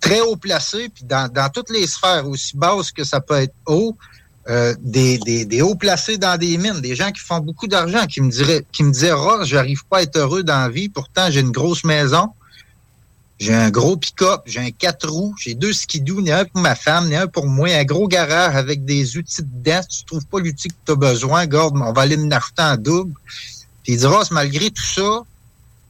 [0.00, 3.96] très haut placés, puis dans, toutes les sphères, aussi basses que ça peut être haut,
[4.48, 8.20] euh, des, des, hauts placés dans des mines, des gens qui font beaucoup d'argent, qui
[8.20, 11.30] me diraient, qui me disaient, Ross, j'arrive pas à être heureux dans la vie, pourtant
[11.30, 12.30] j'ai une grosse maison,
[13.42, 16.76] j'ai un gros pick-up, j'ai un quatre roues, j'ai deux skidoo, ni un pour ma
[16.76, 19.80] femme, ni un pour moi, un gros garage avec des outils dedans.
[19.90, 22.62] Si tu trouves pas l'outil que tu as besoin, garde, on va aller en acheter
[22.62, 23.14] en double.
[23.82, 25.24] Puis il dit, Ross, malgré tout ça,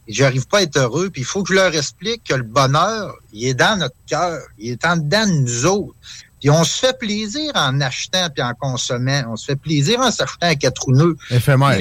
[0.08, 1.10] j'arrive pas à être heureux.
[1.10, 4.40] Puis il faut que je leur explique que le bonheur, il est dans notre cœur,
[4.56, 5.94] il est en dedans de nous autres.
[6.40, 9.24] Puis on se fait plaisir en achetant puis en consommant.
[9.28, 11.16] On se fait plaisir en s'achetant un quatre roues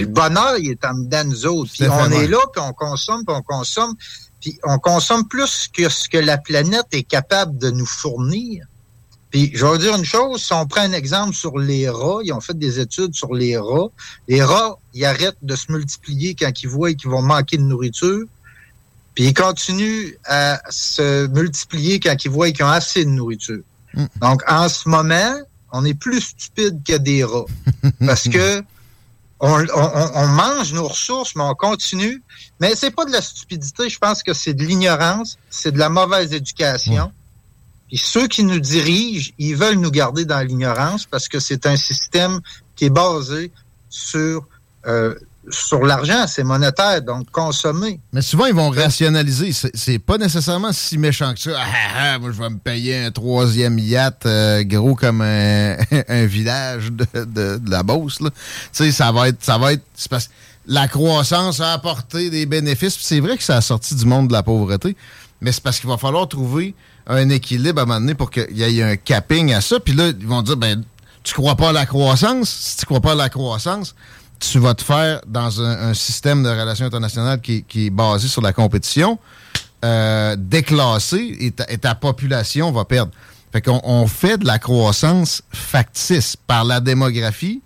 [0.01, 1.71] le bonheur, il est en dedans de nous autres.
[1.71, 3.95] Puis on est là, puis on consomme, puis on consomme.
[4.41, 8.65] Puis on consomme plus que ce que la planète est capable de nous fournir.
[9.29, 12.19] Puis je vais vous dire une chose, si on prend un exemple sur les rats,
[12.23, 13.87] ils ont fait des études sur les rats.
[14.27, 18.25] Les rats, ils arrêtent de se multiplier quand ils voient qu'ils vont manquer de nourriture.
[19.15, 23.61] Puis ils continuent à se multiplier quand ils voient qu'ils ont assez de nourriture.
[24.19, 25.35] Donc en ce moment,
[25.71, 27.45] on est plus stupide que des rats.
[28.05, 28.63] Parce que
[29.41, 32.21] on, on- on mange nos ressources, mais on continue.
[32.59, 35.89] Mais c'est pas de la stupidité, je pense que c'est de l'ignorance, c'est de la
[35.89, 37.11] mauvaise éducation.
[37.87, 41.75] Puis ceux qui nous dirigent, ils veulent nous garder dans l'ignorance parce que c'est un
[41.75, 42.39] système
[42.75, 43.51] qui est basé
[43.89, 44.45] sur
[44.85, 45.15] euh,
[45.49, 47.99] sur l'argent, c'est monétaire, donc consommer.
[48.13, 49.51] Mais souvent, ils vont rationaliser.
[49.53, 51.51] C'est- pas nécessairement si méchant que ça.
[51.55, 55.75] Ah, ah, ah, moi, je vais me payer un troisième yacht euh, gros comme un,
[56.25, 58.17] village de, la Beauce.
[58.19, 58.29] Tu
[58.71, 59.43] sais, ça va être...
[59.43, 60.33] Ça va être parce que
[60.67, 62.97] la croissance a apporté des bénéfices.
[63.01, 64.95] C'est vrai que ça a sorti du monde de la pauvreté,
[65.41, 66.75] mais c'est parce qu'il va falloir trouver
[67.07, 69.79] un équilibre à un moment donné pour qu'il y ait un capping à ça.
[69.79, 70.83] Puis là, ils vont dire, ben,
[71.23, 72.49] tu crois pas à la croissance?
[72.49, 73.95] Si tu crois pas à la croissance,
[74.41, 78.53] tu vas te faire dans un, système de relations internationales qui, est basé sur la
[78.53, 79.19] compétition,
[79.85, 83.11] euh, déclassé et ta, population va perdre.
[83.51, 87.61] Fait qu'on on fait de la croissance factice par la démographie,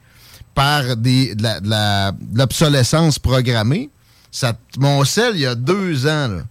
[0.53, 3.89] par des, de l'obsolescence programmée.
[4.31, 6.41] Ça, mon sel, il y a deux ans, là,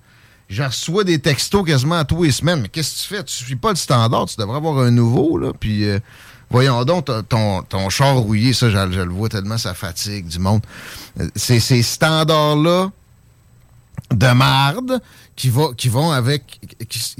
[0.48, 2.62] je reçois des textos quasiment à tous les semaines.
[2.62, 3.24] Mais qu'est-ce que tu fais?
[3.24, 5.52] Tu suis pas le standard, tu devrais avoir un nouveau, là.
[5.58, 5.98] Puis, euh,
[6.54, 10.62] voyons donc, ton, ton, char rouillé, ça, je, le vois tellement, ça fatigue du monde.
[11.18, 12.92] Euh, C'est ces standards-là
[14.12, 15.02] de marde
[15.34, 16.60] qui, vont avec.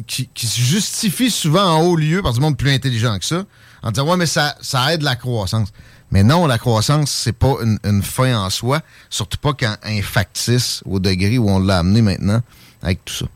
[0.07, 3.45] Qui, se justifient souvent en haut lieu par du monde plus intelligent que ça,
[3.83, 5.71] en disant Ouais, mais ça, ça aide la croissance.
[6.13, 10.81] Mais non, la croissance, c'est pas une, fin en soi, surtout pas quand un factice
[10.85, 12.41] au degré où on l'a amené maintenant
[12.83, 13.27] avec tout ça.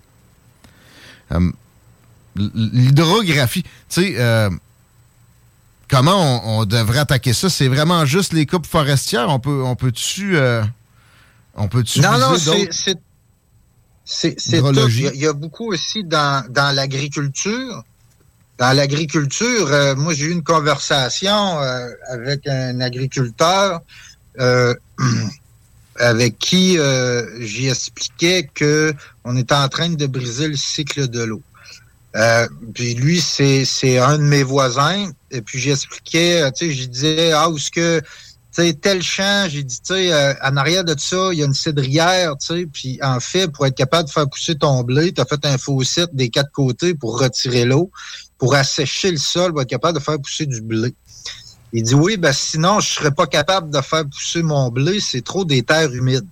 [1.33, 1.51] Euh,
[2.37, 4.49] L'hydrographie, tu sais, euh,
[5.89, 7.49] comment on, on devrait attaquer ça?
[7.51, 9.29] C'est vraiment juste les coupes forestières?
[9.29, 10.37] On peut, on peut-tu.
[10.37, 10.63] euh,
[11.55, 12.01] on peut-tu.
[12.01, 12.99] Non, non, c'est tout.
[14.47, 17.83] Il y, a, il y a beaucoup aussi dans, dans l'agriculture.
[18.59, 23.81] Dans l'agriculture, euh, moi j'ai eu une conversation euh, avec un agriculteur
[25.97, 26.79] avec qui
[27.41, 28.95] j'y expliquais que
[29.25, 31.43] on était en train de briser le cycle de l'eau.
[32.17, 35.11] Euh, puis lui, c'est un de mes voisins.
[35.31, 39.03] Et puis j'expliquais, euh, tu sais, je disais, ah, où est-ce que tu sais, tel
[39.03, 42.35] champ, j'ai dit, tu sais, euh, en arrière de ça, il y a une cédrière,
[42.39, 45.27] tu sais, puis en fait, pour être capable de faire pousser ton blé, tu as
[45.27, 47.91] fait un fossette des quatre côtés pour retirer l'eau,
[48.39, 50.95] pour assécher le sol, pour être capable de faire pousser du blé.
[51.75, 55.23] Il dit, oui, ben sinon, je serais pas capable de faire pousser mon blé, c'est
[55.23, 56.27] trop des terres humides.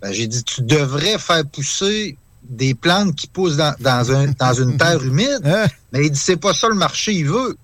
[0.00, 2.16] Ben, j'ai dit, tu devrais faire pousser
[2.48, 5.40] des plantes qui poussent dans, dans, un, dans une terre humide.
[5.92, 7.56] Mais il dit, c'est pas ça le marché, il veut.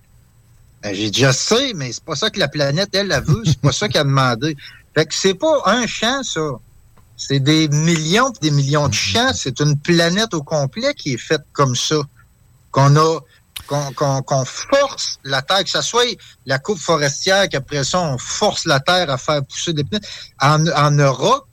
[0.82, 3.42] Ben, j'ai dit, je sais, mais c'est pas ça que la planète, elle, elle veut.
[3.46, 4.56] C'est pas ça qu'elle a demandé.
[4.94, 6.40] Fait que c'est pas un champ, ça.
[7.16, 9.32] C'est des millions pis des millions de champs.
[9.34, 11.96] C'est une planète au complet qui est faite comme ça.
[12.70, 13.20] Qu'on a,
[13.66, 16.04] qu'on force la terre, que ce soit
[16.44, 20.04] la coupe forestière, qu'après ça, on force la terre à faire pousser des plantes.
[20.40, 21.46] En, en Europe,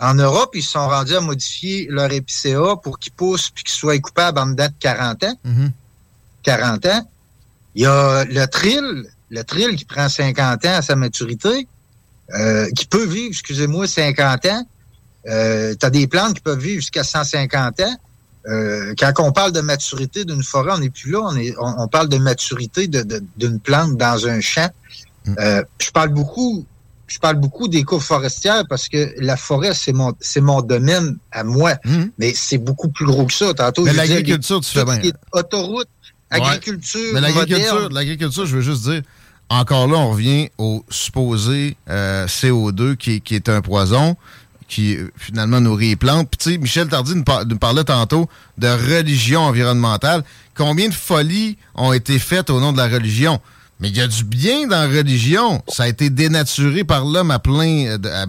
[0.00, 3.74] en Europe, ils se sont rendus à modifier leur épicéa pour qu'ils poussent puis qu'ils
[3.74, 5.38] soient coupables en dedans de 40 ans.
[6.42, 7.08] 40 ans.
[7.74, 11.68] Il y a le trill, le trill qui prend 50 ans à sa maturité,
[12.34, 14.66] euh, qui peut vivre, excusez-moi, 50 ans.
[15.28, 17.96] Euh, tu as des plantes qui peuvent vivre jusqu'à 150 ans.
[18.48, 21.20] euh, quand on parle de maturité d'une forêt, on n'est plus là.
[21.22, 24.70] On, est, on, parle de maturité d'une de, plante dans un champ.
[25.26, 25.34] Mm.
[25.38, 26.64] Euh, je parle beaucoup.
[27.10, 31.16] Je parle beaucoup des coupes forestières parce que la forêt, c'est mon, c'est mon domaine
[31.32, 31.74] à moi.
[32.18, 33.52] Mais c'est beaucoup plus gros que ça.
[33.52, 33.84] Tantôt.
[33.84, 35.00] Mais l'agriculture, tu fais bien.
[35.32, 35.88] Autoroute,
[36.32, 36.38] Ouais.
[36.40, 39.02] agriculture, Mais l'agriculture, l'agriculture, je veux juste dire,
[39.48, 44.16] encore là, on revient au supposé euh, CO2 qui, qui est un poison
[44.68, 46.28] qui euh, finalement nourrit les plantes.
[46.30, 48.28] Puis tu sais, Michel Tardy nous, par- nous parlait tantôt
[48.58, 50.22] de religion environnementale.
[50.54, 53.40] Combien de folies ont été faites au nom de la religion?
[53.80, 55.62] Mais il y a du bien dans la religion.
[55.68, 58.26] Ça a été dénaturé par l'homme à plein, euh, à,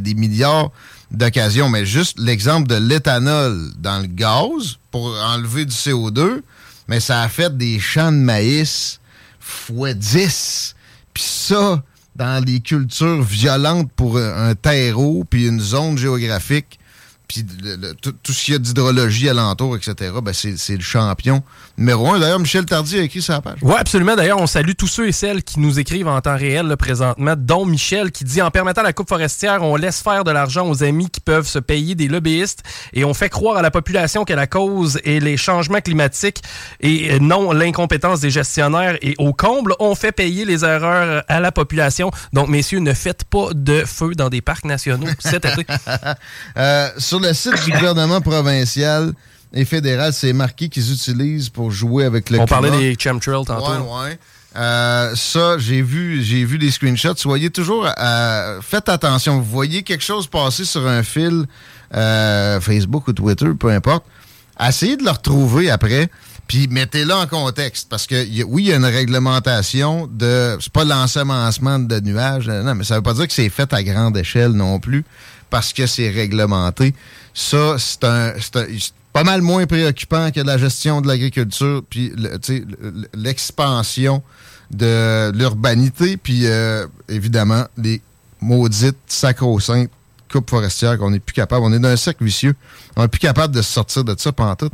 [0.00, 0.70] des milliards
[1.10, 1.68] d'occasions.
[1.68, 6.42] Mais juste l'exemple de l'éthanol dans le gaz pour enlever du CO2,
[6.86, 9.00] mais ça a fait des champs de maïs
[9.40, 10.76] fois 10.
[11.12, 11.82] Puis ça,
[12.14, 16.78] dans les cultures violentes pour un un terreau, puis une zone géographique,
[17.26, 17.44] puis
[18.00, 21.42] tout, tout ce qu'il y a d'hydrologie alentour, etc., ben c'est le champion
[21.76, 22.18] numéro un.
[22.18, 23.58] D'ailleurs, Michel Tardy a écrit sa page.
[23.62, 24.16] Oui, absolument.
[24.16, 27.34] D'ailleurs, on salue tous ceux et celles qui nous écrivent en temps réel là, présentement,
[27.36, 30.82] dont Michel qui dit En permettant la coupe forestière, on laisse faire de l'argent aux
[30.82, 34.32] amis qui peuvent se payer des lobbyistes et on fait croire à la population que
[34.32, 36.42] la cause est les changements climatiques
[36.80, 38.96] et non l'incompétence des gestionnaires.
[39.02, 42.10] Et au comble, on fait payer les erreurs à la population.
[42.32, 45.66] Donc, messieurs, ne faites pas de feu dans des parcs nationaux cet été.
[46.56, 49.12] Euh, sur le site du gouvernement provincial
[49.54, 52.60] et fédéral, c'est marqué qu'ils utilisent pour jouer avec le on climat.
[52.62, 53.70] parlait des chemtrails tantôt.
[53.70, 54.18] Ouais, ouais.
[54.56, 57.16] Euh, ça, j'ai vu, j'ai vu les screenshots.
[57.16, 59.38] Soyez toujours, euh, faites attention.
[59.38, 61.46] Vous voyez quelque chose passer sur un fil
[61.94, 64.04] euh, Facebook ou Twitter, peu importe.
[64.60, 66.08] Essayez de le retrouver après,
[66.46, 70.56] puis mettez-le en contexte, parce que y a- oui, il y a une réglementation de,
[70.60, 73.82] c'est pas l'ensemencement de nuages, non, mais ça veut pas dire que c'est fait à
[73.82, 75.04] grande échelle non plus,
[75.54, 76.92] parce que c'est réglementé.
[77.32, 78.62] Ça, c'est un, un-
[79.12, 82.12] pas mal moins préoccupant que la gestion de l'agriculture, puis
[83.14, 84.20] l'expansion
[84.72, 88.02] de l'urbanité, puis euh, évidemment les
[88.40, 89.90] maudites sacro-saintes
[90.28, 91.64] coupes forestières qu'on n'est plus capable.
[91.64, 92.56] On est dans un cercle vicieux.
[92.96, 94.70] On n'est plus capable de sortir de ça pendant tout.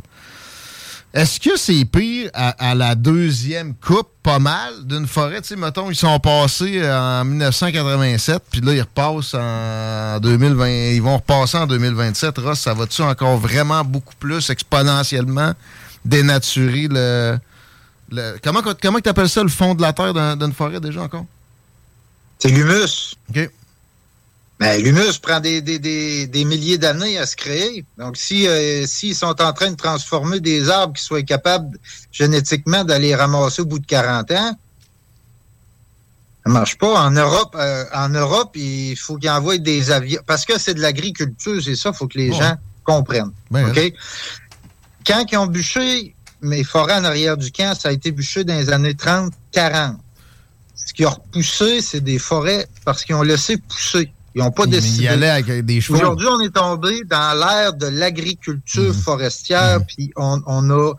[1.13, 5.41] Est-ce que c'est pire à, à la deuxième coupe, pas mal, d'une forêt?
[5.41, 10.69] Tu sais, mettons, ils sont passés en 1987, puis là, ils repassent en 2020.
[10.93, 12.37] Ils vont repasser en 2027.
[12.37, 15.51] Ross, ça va-tu encore vraiment beaucoup plus exponentiellement
[16.05, 17.37] dénaturer le...
[18.09, 21.01] le- comment comment tu appelles ça, le fond de la terre d'un- d'une forêt, déjà,
[21.01, 21.25] encore?
[22.39, 23.15] C'est l'humus.
[23.29, 23.49] OK.
[24.61, 27.83] Ben, l'humus prend des, des, des, des milliers d'années à se créer.
[27.97, 31.79] Donc, si euh, s'ils sont en train de transformer des arbres qui soient capables
[32.11, 34.55] génétiquement d'aller ramasser au bout de 40 ans,
[36.45, 37.03] ça marche pas.
[37.03, 40.21] En Europe, euh, en Europe, il faut qu'ils envoient des avions.
[40.27, 43.31] Parce que c'est de l'agriculture, c'est ça, il faut que les gens comprennent.
[43.49, 43.93] Ben, OK?
[45.07, 48.55] Quand ils ont bûché mes forêts en arrière du camp, ça a été bûché dans
[48.55, 49.97] les années 30, 40.
[50.75, 54.11] Ce qui a repoussé, c'est des forêts parce qu'ils ont laissé pousser.
[54.35, 55.07] Ils n'ont pas décidé.
[55.07, 55.97] avec des chevaux.
[55.99, 59.01] Aujourd'hui, on est tombé dans l'ère de l'agriculture Mhm.
[59.01, 60.93] forestière, puis on, on a,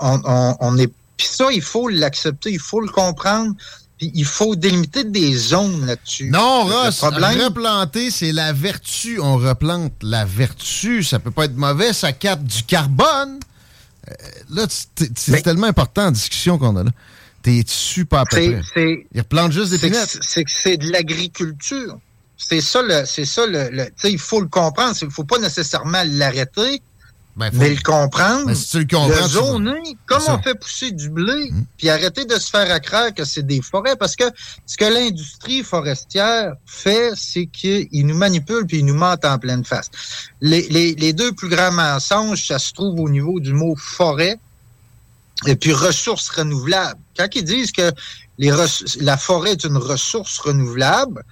[0.00, 3.54] on, on, on est, puis ça, il faut l'accepter, il faut le comprendre,
[3.96, 6.28] puis il faut délimiter des zones là-dessus.
[6.30, 9.18] Non, Ross, problème, replanter, c'est la vertu.
[9.20, 11.02] On replante la vertu.
[11.02, 13.40] Ça peut pas être mauvais, ça capte du carbone.
[14.10, 14.12] Euh,
[14.50, 16.90] là, c'est tellement important en discussion qu'on a là.
[17.42, 19.06] T'es super à peu près?
[19.14, 21.98] Ils replantent juste des c'est que c'est de l'agriculture.
[22.36, 24.94] C'est ça le, c'est ça le, le- tu sais, il faut le comprendre.
[24.94, 26.82] C'est qu'il faut pas nécessairement l'arrêter,
[27.36, 28.46] Ben, mais le comprendre.
[28.46, 31.88] Ben, si tu le comprends, le tu- zoner, comme on fait pousser du blé, puis
[31.88, 34.24] arrêter de se faire accroire que c'est des forêts, parce que
[34.66, 39.64] ce que l'industrie forestière fait, c'est qu'il nous manipule puis il nous ment en pleine
[39.64, 39.90] face.
[40.40, 44.38] Les, les, les deux plus grands mensonges, ça se trouve au niveau du mot forêt
[45.46, 47.00] et puis ressources renouvelables.
[47.16, 47.92] Quand ils disent que
[48.38, 48.52] les
[49.00, 51.22] la forêt est une ressource renouvelable,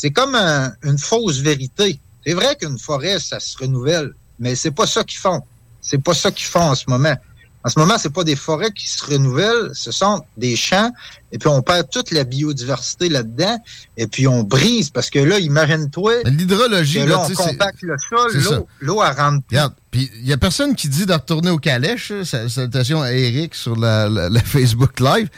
[0.00, 1.98] c'est comme un- une fausse vérité.
[2.24, 5.42] C'est vrai qu'une forêt, ça se renouvelle, mais c'est pas ça qu'ils font.
[5.80, 7.16] C'est pas ça qu'ils font en ce moment.
[7.64, 10.92] En ce moment, c'est pas des forêts qui se renouvellent, ce sont des champs,
[11.32, 13.58] et puis on perd toute la biodiversité là-dedans,
[13.96, 18.30] et puis on brise, parce que là, imagine-toi Mais L'hydrologie, là, on compacte le sol,
[18.58, 19.44] l'eau, l'eau, elle rentre.
[19.50, 22.12] Regarde, puis il y a personne qui dit de retourner au calèche.
[22.12, 22.24] hein.
[22.24, 25.28] Sa- Salutations à Eric sur la, la- la Facebook Live.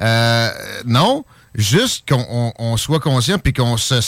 [0.00, 0.48] Euh,
[0.84, 4.00] non, juste qu'on on- on soit conscient puis qu'on se,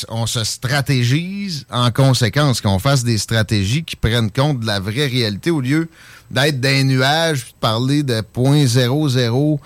[0.45, 5.61] stratégise en conséquence, qu'on fasse des stratégies qui prennent compte de la vraie réalité au
[5.61, 5.89] lieu
[6.31, 9.59] d'être les nuages puis de parler de 0.000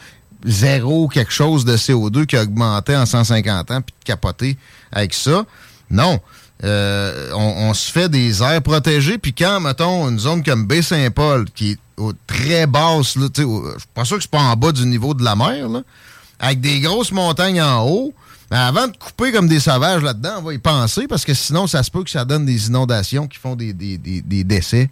[1.09, 4.57] quelque chose de CO2 qui a augmenté en 150 ans puis de capoter
[4.93, 5.45] avec ça.
[5.91, 6.21] Non.
[6.65, 11.71] euh, on, se fait des aires protégées, puis quand, mettons, une zone comme Baie-Saint-Paul, qui
[11.73, 14.85] est au- très basse, là, je suis pas sûr que c'est pas en bas du
[14.87, 15.83] niveau de la mer, là,
[16.39, 18.13] avec des grosses montagnes en haut,
[18.51, 21.67] mais avant de couper comme des sauvages là-dedans, on va y penser, parce que sinon,
[21.67, 24.91] ça se peut que ça donne des inondations qui font des, des- des- des décès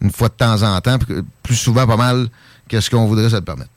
[0.00, 0.98] une fois de temps en temps,
[1.42, 2.28] plus souvent pas mal
[2.68, 3.70] que ce qu'on voudrait se le permettre.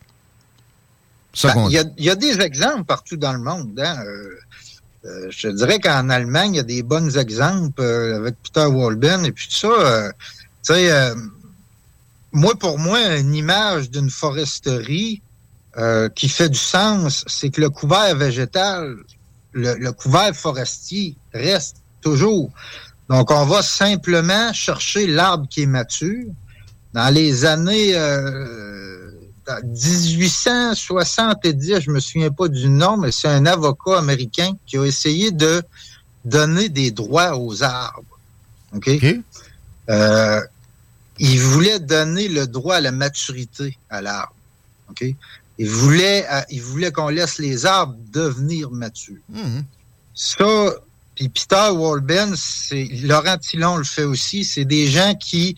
[1.47, 3.79] Ben, Il y, a, il y a des exemples partout dans le monde.
[3.79, 3.97] hein.
[4.05, 4.29] Euh,
[5.05, 8.65] euh, je te dirais qu'en Allemagne, il y a des bons exemples euh, avec Peter
[8.65, 10.11] Walben et puis tout ça.
[10.65, 11.13] tu sais, euh,
[12.31, 15.21] moi, pour moi, une image d'une foresterie
[15.77, 18.95] euh, qui fait du sens, c'est que le couvert végétal,
[19.51, 22.51] le, le couvert forestier reste toujours.
[23.09, 26.25] Donc, on va simplement chercher l'arbre qui est mature.
[26.93, 29.11] Dans les années euh,
[29.45, 34.85] dans 1870, je me souviens pas du nom, mais c'est un avocat américain qui a
[34.85, 35.61] essayé de
[36.25, 38.19] donner des droits aux arbres.
[38.75, 38.89] OK?
[39.89, 40.41] Euh,
[41.19, 44.35] il voulait donner le droit à la maturité à l'arbre.
[44.89, 45.05] OK?
[45.57, 49.21] Il voulait, euh, il voulait qu'on laisse les arbres devenir matures.
[50.13, 50.73] Ça,
[51.15, 55.55] puis Peter Walben, c'est Laurent Tillon le fait aussi, c'est des gens qui,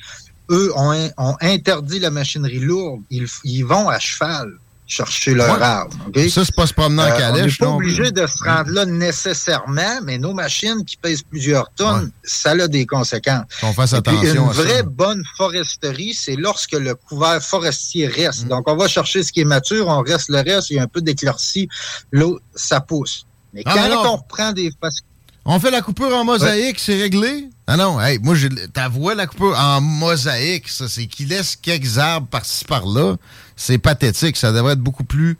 [0.50, 3.02] eux, ont, ont interdit la machinerie lourde.
[3.10, 4.54] Ils, ils vont à cheval
[4.90, 5.64] chercher leur Ouais.
[5.64, 5.96] arbre.
[6.30, 8.44] Ça, c'est pas se promener en Euh, calèche, On n'est pas non obligé de se
[8.44, 13.44] rendre là nécessairement, mais nos machines qui pèsent plusieurs tonnes, ça a des conséquences.
[13.62, 14.62] Qu'on fasse puis, attention une à ça.
[14.64, 18.46] vraie bonne foresterie, c'est lorsque le couvert forestier reste.
[18.46, 18.50] Mm.
[18.50, 20.84] Donc, on va chercher ce qui est mature, on reste le reste, il y a
[20.84, 21.70] un peu d'éclaircie,
[22.12, 23.26] l'eau, ça pousse.
[23.54, 24.72] Mais Ah, quand on reprend des...
[24.82, 25.02] parce-
[25.46, 27.50] On fait la coupure en mosaïque, c'est réglé?
[27.66, 31.98] Ah non, hey, moi, j'ai- t'avouais la coupure en mosaïque, ça, c'est qu'il laisse quelques
[31.98, 33.16] arbres par-ci, par-là.
[33.62, 34.38] C'est pathétique.
[34.38, 35.38] Ça devrait être beaucoup plus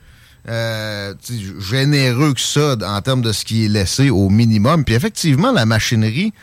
[0.50, 1.14] euh,
[1.60, 4.84] généreux que ça en termes de ce qui est laissé au minimum.
[4.84, 6.34] Puis effectivement, la machinerie,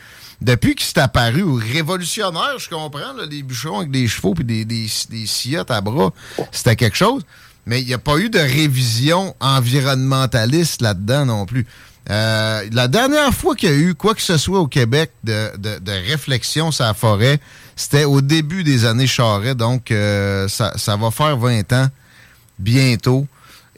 [0.40, 4.64] depuis que c'est apparu, révolutionnaire, je comprends, là, les bûcherons avec des chevaux puis des,
[4.64, 6.12] des, des sciates à bras,
[6.50, 7.22] c'était quelque chose.
[7.66, 11.66] Mais il n'y a pas eu de révision environnementaliste là-dedans non plus.
[12.08, 15.50] Euh, la dernière fois qu'il y a eu quoi que ce soit au Québec de,
[15.58, 17.40] de- de réflexion sur la forêt,
[17.76, 21.88] c'était au début des années Charret, donc euh, ça, va faire 20 ans
[22.58, 23.26] bientôt.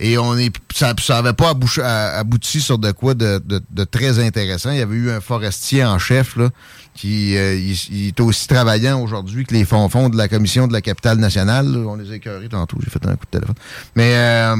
[0.00, 1.52] Et on est, ça n'avait pas
[2.14, 3.40] abouti sur de quoi de,
[3.90, 4.70] très intéressant.
[4.70, 6.50] Il y avait eu un forestier en chef là,
[6.94, 11.18] qui euh, est aussi travaillant aujourd'hui que les fonds-fonds de la commission de la capitale
[11.18, 11.66] nationale.
[11.66, 12.78] On les a écœurés tantôt.
[12.80, 13.56] J'ai fait un coup de téléphone.
[13.96, 14.54] Mais euh,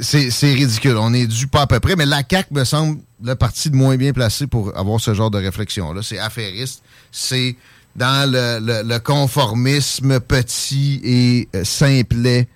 [0.00, 0.96] c'est c'est ridicule.
[0.96, 3.76] On est dû pas à peu près, mais la CAQ me semble le parti de
[3.76, 6.02] moins bien placé pour avoir ce genre de réflexion-là.
[6.04, 6.84] C'est affairiste.
[7.10, 7.56] C'est
[7.96, 12.48] dans le, le- le conformisme petit et euh, simplet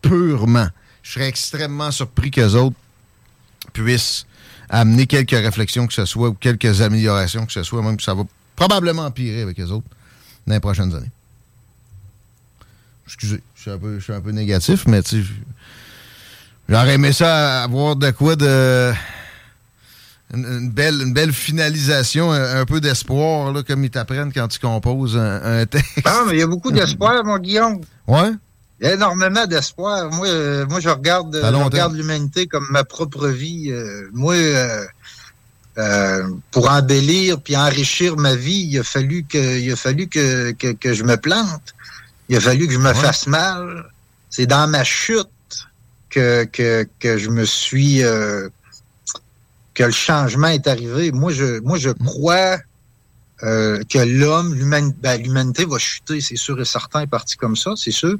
[0.00, 0.68] purement.
[1.02, 2.76] Je serais extrêmement surpris qu'eux autres
[3.72, 4.24] puissent
[4.68, 8.14] amener quelques réflexions que ce soit ou quelques améliorations que ce soit, même que ça
[8.14, 8.22] va
[8.56, 9.86] probablement empirer avec eux autres
[10.46, 11.10] dans les prochaines années.
[13.06, 15.24] Excusez, je suis un peu, je suis un peu négatif, mais tu
[16.68, 18.92] J'aurais aimé ça avoir de quoi de.
[20.32, 24.58] Une, une belle, une belle finalisation, un, un peu d'espoir, comme ils t'apprennent quand tu
[24.58, 26.00] composes un, un texte.
[26.04, 27.80] Ah, mais il y a beaucoup d'espoir, mon Guillaume.
[28.06, 28.30] Ouais?
[28.80, 30.10] Il y a énormément d'espoir.
[30.10, 33.70] Moi, euh, moi, je regarde, je regarde l'humanité comme ma propre vie.
[33.70, 34.34] Euh, moi,
[35.78, 40.52] euh, pour embellir puis enrichir ma vie, il a fallu que, il a fallu que,
[40.52, 41.74] que, que je me plante.
[42.28, 43.84] Il a fallu que je me fasse mal.
[44.30, 45.28] C'est dans ma chute
[46.08, 48.02] que, que, que je me suis,
[49.74, 51.12] que le changement est arrivé.
[51.12, 52.58] Moi, je, moi, je crois
[53.42, 57.72] euh, que l'homme, l'humanité, ben, l'humanité va chuter, c'est sûr et certain, parti comme ça,
[57.76, 58.16] c'est sûr.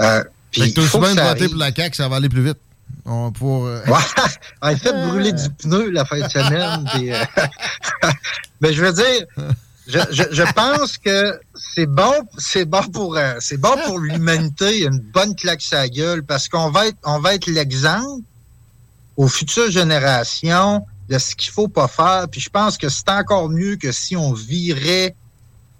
[0.00, 2.58] Euh, puis tout faut que ça voter pour la CAQ, ça va aller plus vite.
[3.04, 4.24] On va pouvoir, euh, Ouais,
[4.62, 6.88] elle fait brûler du pneu la fin de semaine.
[8.04, 8.10] euh,
[8.60, 9.26] Mais je veux dire,
[9.86, 11.38] je, je, je pense que
[11.74, 16.48] c'est bon, c'est bon pour, c'est bon pour l'humanité, une bonne claque sa gueule, parce
[16.48, 18.22] qu'on va être, on va être l'exemple
[19.16, 22.26] aux futures générations de ce qu'il faut pas faire.
[22.30, 25.14] Puis je pense que c'est encore mieux que si on virait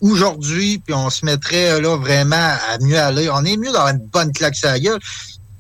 [0.00, 3.28] aujourd'hui, puis on se mettrait euh, là vraiment à mieux aller.
[3.30, 5.00] On est mieux d'avoir une bonne claque sa gueule.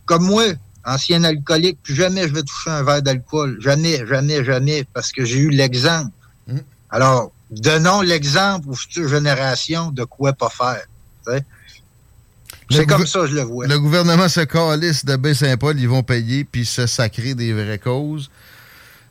[0.04, 0.44] Comme moi,
[0.84, 3.56] ancien alcoolique, plus jamais je vais toucher un verre d'alcool.
[3.60, 6.10] Jamais, jamais, jamais, parce que j'ai eu l'exemple.
[6.90, 10.82] Alors, donnons l'exemple aux futures générations de quoi pas faire.
[11.26, 11.38] tu sais.
[11.38, 11.65] Le
[12.70, 13.66] C'est comme ça, je le vois.
[13.66, 18.28] Le gouvernement se calisse de Baie-Saint-Paul, ils vont payer puis se sacrer des vraies causes.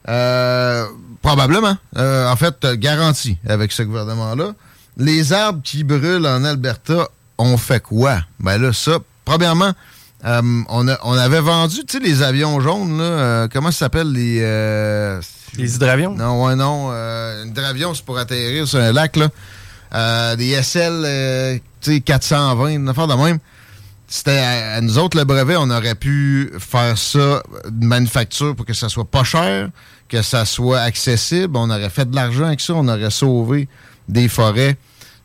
[0.08, 0.86] Euh,
[1.22, 1.78] probablement.
[1.98, 4.54] Euh, en fait, euh, garanti avec ce gouvernement-là.
[4.98, 7.08] Les arbres qui brûlent en Alberta
[7.38, 8.20] ont fait quoi?
[8.40, 9.74] Ben là, ça, premièrement,
[10.26, 13.80] euh, on, a- on avait vendu, tu sais, les avions jaunes, là, euh, comment ça
[13.80, 14.12] s'appelle?
[14.12, 15.20] Les, euh,
[15.58, 16.14] Les hydravions?
[16.16, 16.90] Non, ouais, non.
[16.92, 19.30] Euh, un hydravion, c'est pour atterrir sur un lac, là.
[19.94, 23.40] Euh, des SL, euh, tu sais, 420, une affaire de même.
[24.08, 28.74] C'était à, nous autres, le brevet, on aurait pu faire ça de manufacture pour que
[28.74, 29.70] ça soit pas cher,
[30.10, 31.58] que ça soit accessible.
[31.58, 33.68] On aurait fait de l'argent avec ça, on aurait sauvé
[34.08, 34.78] des forêts.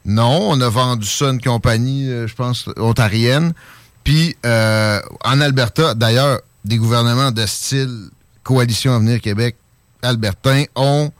[0.07, 3.53] Non, on a vendu ça à une compagnie, euh, je pense, ontarienne.
[4.03, 8.09] Puis, euh, en Alberta, d'ailleurs, des gouvernements de style
[8.43, 9.57] Coalition Avenir Québec,
[10.03, 11.13] Albertain, ont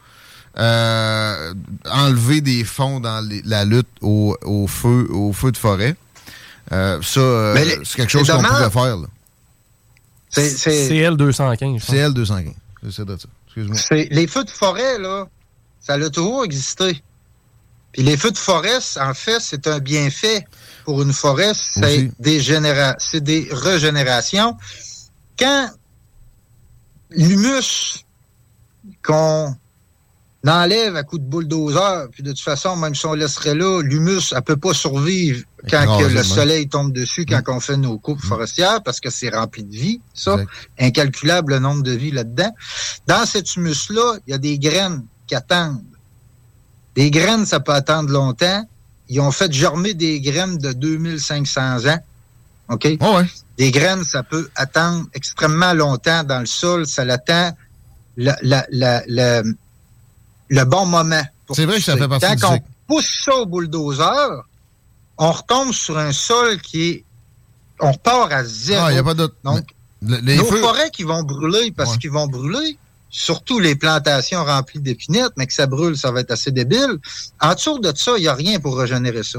[0.61, 1.55] euh,
[1.91, 5.97] enlevé des fonds dans les- la lutte au, au feu, au feu de forêt.
[6.73, 7.55] Euh, ça, euh,
[7.85, 8.97] c'est quelque chose c'est qu'on pouvait faire.
[10.29, 11.81] C'est- c'est- CL 215.
[11.81, 11.95] je pense.
[11.97, 12.55] CL 215.
[12.85, 13.03] C'est ça.
[13.47, 13.77] Excuse-moi.
[13.77, 15.27] C'est- les feux de forêt, là,
[15.81, 17.03] ça a toujours existé.
[17.93, 20.47] Puis les feux de forêt, en fait, c'est un bienfait
[20.85, 24.57] pour une forêt, c'est des généra c'est des régénérations.
[25.37, 25.71] Quand
[27.11, 28.05] l'humus
[29.03, 29.57] qu'on
[30.47, 34.33] enlève à coup de bulldozer, puis de toute façon, même si on laisserait là, l'humus,
[34.35, 37.57] elle peut pas survivre quand que le soleil tombe dessus, quand Mm.
[37.57, 40.37] on fait nos coupes forestières, parce que c'est rempli de vie, ça.
[40.79, 42.51] Incalculable le nombre de vies là-dedans.
[43.07, 45.83] Dans cet humus-là, il y a des graines qui attendent.
[46.95, 48.67] Des graines, ça peut attendre longtemps.
[49.09, 51.99] Ils ont fait germer des graines de 2500 ans.
[52.71, 52.97] OK?
[53.59, 56.87] Des graines, ça peut attendre extrêmement longtemps dans le sol.
[56.87, 57.53] Ça l'attend
[58.17, 59.43] le, la- la-
[60.51, 61.23] le- bon moment.
[61.53, 62.67] C'est vrai que ça fait partie du Quand on cycle.
[62.87, 64.45] pousse ça au bulldozer,
[65.19, 67.05] on retombe sur un sol qui est...
[67.81, 68.85] On repart à zéro.
[68.87, 69.65] Ah, y a pas d'autre- Donc,
[70.03, 72.77] Le- les nos feux- forêts qui vont brûler parce qu'ils vont brûler,
[73.09, 76.99] surtout les plantations remplies d'épinettes, mais que ça brûle, ça va être assez débile.
[77.41, 79.39] En dessous de ça, il n'y a rien pour régénérer ça.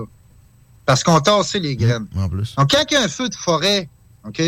[0.86, 2.08] Parce qu'on tassé les graines.
[2.18, 2.56] En plus.
[2.56, 3.88] Donc, quand il y a un feu de forêt,
[4.28, 4.42] OK,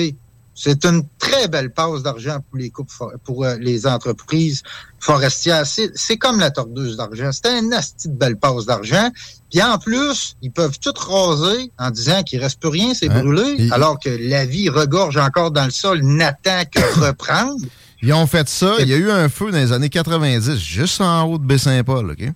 [0.56, 4.62] c'est une très belle passe d'argent pour les coupes for- pour euh, les entreprises
[5.00, 5.64] forestières.
[5.66, 7.30] C'est comme la tordeuse d'argent.
[7.32, 9.10] C'est un asti de belle passe d'argent.
[9.52, 13.22] Puis en plus, ils peuvent tout raser en disant qu'il reste plus rien, c'est Hein?
[13.22, 17.62] brûlé, Et- alors que la vie regorge encore dans le sol, n'attend que reprendre.
[18.02, 18.76] Ils ont fait ça.
[18.80, 22.12] Il y a eu un feu dans les années 90, juste en haut de Baie-Saint-Paul,
[22.12, 22.28] OK?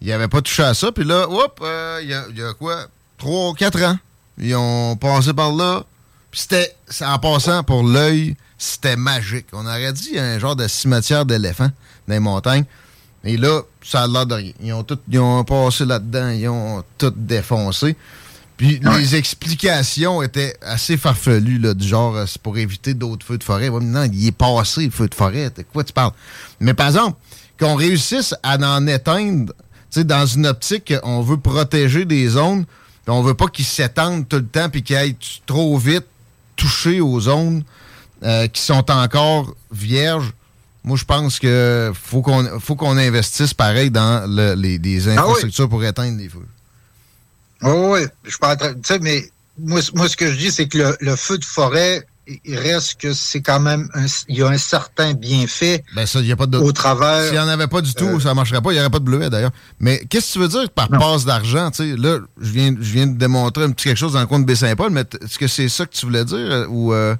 [0.00, 0.90] Ils n'avaient pas touché à ça.
[0.90, 2.86] Puis là, hop, euh, il y, y a quoi?
[3.18, 3.96] 3 4 ans.
[4.38, 5.84] Ils ont passé par là.
[6.32, 9.46] C'était, en passant pour l'œil, c'était magique.
[9.52, 11.70] On aurait dit un genre de cimetière d'éléphants
[12.08, 12.64] dans les montagnes.
[13.24, 14.52] Et là, ça a l'air de rien.
[14.60, 17.96] Ils ont, tout, ils ont passé là-dedans, ils ont tout défoncé.
[18.56, 23.38] Puis les explications étaient assez farfelues, là, du genre, euh, c'est pour éviter d'autres feux
[23.38, 23.68] de forêt.
[23.68, 25.50] Ouais, mais non, il est passé, le feu de forêt.
[25.50, 26.12] De quoi tu parles?
[26.60, 27.18] Mais par exemple,
[27.58, 29.52] qu'on réussisse à en éteindre,
[29.90, 32.64] tu sais, dans une optique qu'on veut protéger des zones,
[33.04, 36.06] puis on veut pas qu'ils s'étendent tout le temps puis qu'ils aillent trop vite
[36.62, 37.64] toucher aux zones
[38.22, 40.32] euh, qui sont encore vierges.
[40.84, 45.12] Moi, je pense que faut qu'on faut qu'on investisse pareil dans le- les, les Ah
[45.12, 45.18] oui.
[45.18, 46.46] infrastructures pour éteindre les feux.
[47.62, 48.74] Oui, oui, je suis pas en train.
[48.74, 49.28] Tu sais, mais
[49.58, 52.06] moi, moi, ce que je dis, c'est que le, le feu de forêt,
[52.44, 53.88] il- reste que c'est quand même.
[53.94, 57.24] un- il y a un certain bienfait Ben ça, n'y a pas de au travers.
[57.24, 58.70] S'il n'y en avait pas du tout, euh, ça ne marcherait pas.
[58.70, 59.50] Il n'y aurait pas de bleuet, d'ailleurs.
[59.80, 61.70] Mais qu'est-ce que tu veux dire par passe d'argent?
[61.70, 64.26] Tu sais, Là, je viens, je viens de démontrer un petit quelque chose dans le
[64.26, 66.36] coin de Baie-Saint-Paul, mais est-ce que c'est ça que tu voulais dire?
[66.38, 67.16] euh, Ou, euh,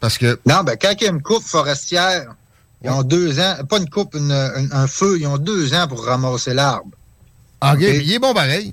[0.00, 0.38] parce que...
[0.46, 2.34] Non, ben, quand il y a une coupe forestière,
[2.82, 5.86] ils ont deux ans, pas une coupe, une- un, un feu, ils ont deux ans
[5.88, 6.90] pour ramasser l'arbre.
[7.60, 7.86] Ah, OK, OK?
[7.88, 8.72] puis il est bon pareil.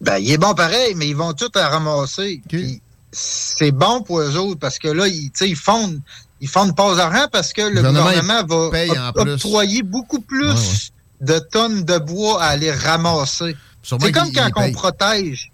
[0.00, 2.42] Ben, il est bon pareil, mais ils vont tout à ramasser.
[2.48, 2.80] Puis
[3.12, 6.00] C'est bon pour eux autres parce que là, ils, ils font,
[6.40, 7.00] ils font une pause
[7.32, 11.34] parce que le gouvernement, gouvernement, va octroyer beaucoup plus Ouais, ouais.
[11.34, 13.56] de tonnes de bois à aller ramasser.
[13.82, 15.52] C'est comme quand on protège.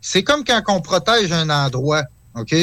[0.00, 2.04] C'est comme quand on protège un endroit.
[2.36, 2.54] OK?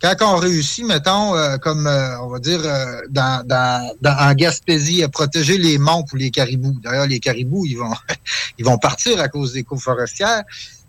[0.00, 4.34] Quand on réussit, mettons, euh, comme euh, on va dire euh, dans, dans, dans- en
[4.34, 6.78] Gaspésie, à protéger les monts pour les caribous.
[6.82, 7.94] D'ailleurs, les caribous, ils vont
[8.58, 10.42] ils vont partir à cause des coupes forestières.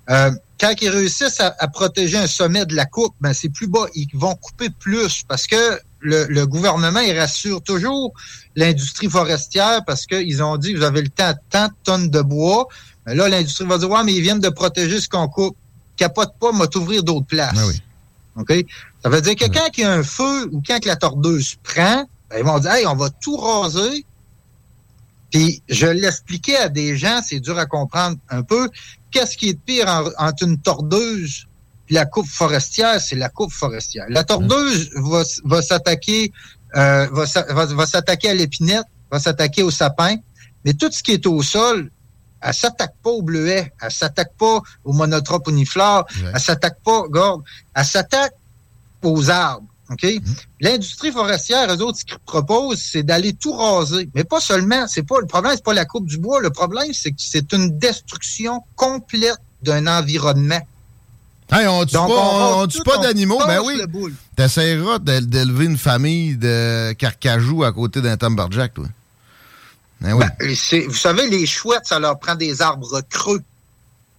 [0.09, 3.67] Euh, quand ils réussissent à, à protéger un sommet de la coupe, ben c'est plus
[3.67, 3.85] bas.
[3.95, 8.13] Ils vont couper plus parce que le, le gouvernement, il rassure toujours
[8.55, 12.67] l'industrie forestière parce qu'ils ont dit, vous avez le temps, tant de tonnes de bois.
[13.05, 15.55] Mais là, l'industrie va dire, ouais, mais ils viennent de protéger ce qu'on coupe.
[15.97, 17.57] Capote pas, m'a t'ouvrir d'autres places.
[18.35, 18.53] OK?
[19.03, 21.55] Ça veut dire que quand il y a un feu ou quand que la tordeuse
[21.63, 24.05] prend, ben, ils vont dire, hey, on va tout raser.
[25.31, 28.69] Puis je l'expliquais à des gens, c'est dur à comprendre un peu.
[29.14, 31.45] Qu'est-ce qui est de pire en- entre une tordeuse
[31.90, 32.99] et la coupe forestière?
[32.99, 34.06] C'est la coupe forestière.
[34.10, 36.31] La tordeuse va, s- va s'attaquer
[36.76, 40.15] euh, va, s'a- va- va s'attaquer à l'épinette, va s'attaquer au sapin,
[40.65, 41.91] mais tout ce qui est au sol,
[42.41, 47.41] elle s'attaque pas au bleuet, elle s'attaque pas au monotrope uniflore, elle s'attaque pas, garde,
[47.76, 48.34] elle s'attaque
[49.03, 49.68] aux arbres.
[49.94, 50.06] OK?
[50.60, 54.10] L'industrie forestière, eux autres, ce qu'ils proposent, c'est d'aller tout raser.
[54.15, 56.41] Mais pas seulement, c'est pas, le problème, c'est pas la coupe du bois.
[56.41, 60.61] Le problème, c'est que c'est une destruction complète d'un environnement.
[61.52, 63.80] Hey, on tue Donc, pas, on on, rase tue pas d'animaux, ben oui.
[64.36, 68.86] T'essaieras d'é- d'élever une famille de carcajou à côté d'un Timberjack, toi.
[70.02, 70.26] Ben oui.
[70.40, 73.41] Ben, vous savez, les chouettes, ça leur prend des arbres creux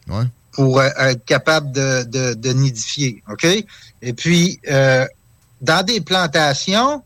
[0.09, 0.25] Ouais.
[0.53, 3.23] pour euh, être capable de, de, de nidifier.
[3.31, 3.47] OK?
[4.03, 5.07] Et puis, euh,
[5.65, 7.03] dans des plantations,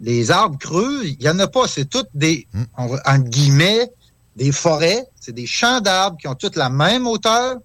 [0.00, 1.66] les arbres creux, il n'y en a pas.
[1.68, 2.46] C'est toutes des,
[2.76, 3.90] va- entre guillemets,
[4.36, 5.04] des forêts.
[5.20, 7.56] C'est des champs d'arbres qui ont toutes la même hauteur,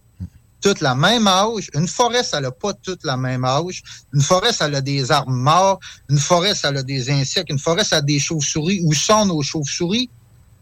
[0.61, 1.69] toutes la même âge.
[1.73, 3.81] Une forêt, ça n'a pas toute la même âge.
[4.13, 5.79] Une forêt, ça a des arbres morts.
[6.09, 7.49] Une forêt, ça a des insectes.
[7.49, 8.81] Une forêt, ça a des chauves-souris.
[8.83, 10.09] Où sont nos chauves-souris?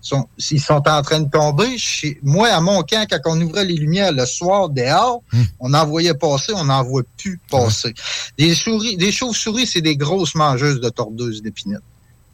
[0.08, 1.78] Sont, ils sont en train de tomber.
[1.78, 5.22] Chez, moi, à mon camp, quand on ouvrait les lumières le soir dehors,
[5.60, 7.94] on en voyait passer, on n'en voit plus passer.
[8.38, 11.82] Des souris, des chauves-souris, c'est des grosses mangeuses de tordeuses d'épinettes.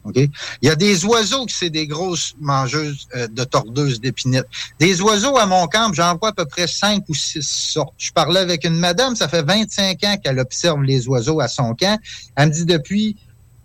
[0.05, 0.17] OK?
[0.17, 4.47] Il y a des oiseaux qui c'est des grosses mangeuses euh, de tordeuses d'épinettes.
[4.79, 7.93] Des oiseaux à mon camp, j'en vois à peu près cinq ou six sortes.
[7.97, 11.73] Je parlais avec une madame, ça fait 25 ans qu'elle observe les oiseaux à son
[11.73, 11.97] camp.
[12.35, 13.15] Elle me dit depuis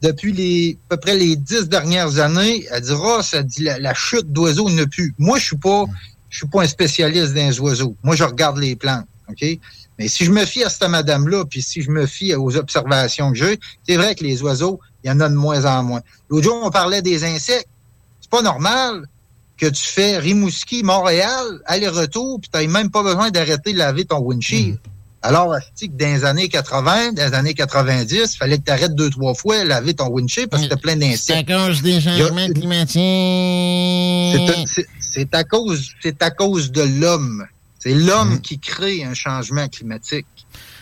[0.02, 3.94] depuis les à peu près les dix dernières années, elle dit Ross, elle dit la,
[3.94, 5.14] chute d'oiseaux n'a plus.
[5.18, 5.84] Moi, je suis pas
[6.30, 7.96] je suis pas un spécialiste des oiseaux.
[8.02, 9.06] Moi, je regarde les plantes.
[9.30, 9.44] OK?
[9.98, 13.32] Mais si je me fie à cette madame-là, puis si je me fie aux observations
[13.32, 16.00] que j'ai, c'est vrai que les oiseaux, il y en a de moins en moins.
[16.28, 17.68] L'autre jour, on parlait des insectes.
[18.20, 19.06] C'est pas normal
[19.56, 24.18] que tu fais Rimouski, Montréal, aller-retour, puis tu même pas besoin d'arrêter de laver ton
[24.18, 24.78] windshield.
[25.20, 28.70] Alors, c'est que dans les années 80, dans les années 90, il fallait que tu
[28.70, 31.44] arrêtes deux, trois fois de laver ton windshield parce que t'as plein d'insectes.
[31.48, 32.98] C'est à cause des changements climatiques.
[35.10, 37.44] C'est- à cause, c'est à cause de l'homme.
[37.80, 38.40] C'est l'homme Mm.
[38.40, 40.26] qui crée un changement climatique.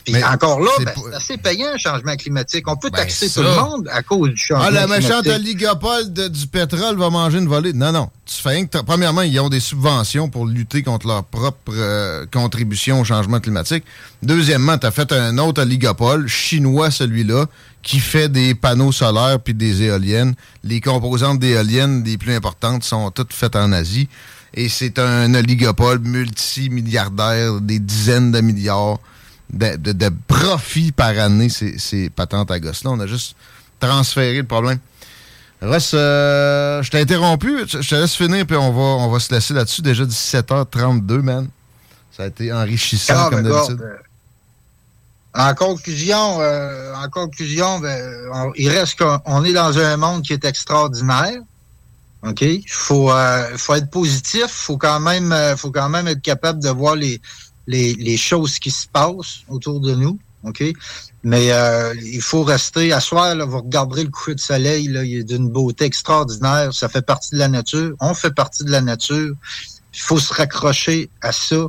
[0.07, 2.69] Puis Mais encore là, c'est ben, assez payant, un changement climatique.
[2.69, 3.41] On peut Ben, taxer ça.
[3.43, 5.33] tout le monde à cause du changement Ah, la méchante climatique.
[5.47, 7.73] oligopole de- du pétrole va manger une volée.
[7.73, 8.09] Non, non.
[8.25, 12.25] Tu fais rien que Premièrement, ils ont des subventions pour lutter contre leur propre euh,
[12.33, 13.83] contribution au changement climatique.
[14.23, 17.47] Deuxièmement, tu as fait un autre oligopole, chinois celui-là,
[17.83, 20.35] qui fait des panneaux solaires puis des éoliennes.
[20.63, 24.09] Les composantes d'éoliennes les plus importantes sont toutes faites en Asie.
[24.55, 28.99] Et c'est un oligopole multimilliardaire, des dizaines de milliards
[29.53, 32.91] de, de- de profits par année, ces, ces patentes à gosses-là.
[32.91, 33.37] On a juste
[33.81, 34.79] transféré le problème.
[35.63, 37.61] Ross, euh, je t'ai interrompu.
[37.67, 39.81] Je te laisse finir, puis on va, on va se laisser là-dessus.
[39.83, 41.49] Déjà 17h32, man.
[42.15, 43.81] Ça a été enrichissant, Ah, comme d'habitude.
[43.81, 43.97] euh,
[45.35, 48.03] En conclusion, euh, en conclusion, ben,
[48.33, 51.41] on- il reste qu'on on est dans un monde qui est extraordinaire.
[52.23, 52.41] OK?
[52.43, 53.11] Il faut,
[53.57, 54.47] faut être positif.
[54.49, 57.21] faut quand même euh, faut quand même être capable de voir les,
[57.67, 60.19] les, les choses qui se passent autour de nous.
[60.45, 60.63] OK?
[61.25, 62.93] Mais euh, il faut rester.
[62.93, 66.73] À soir, là, vous regarderez le coucher de soleil, là, il est d'une beauté extraordinaire.
[66.73, 67.95] Ça fait partie de la nature.
[68.01, 69.35] On fait partie de la nature.
[69.95, 71.67] Il faut se raccrocher à ça.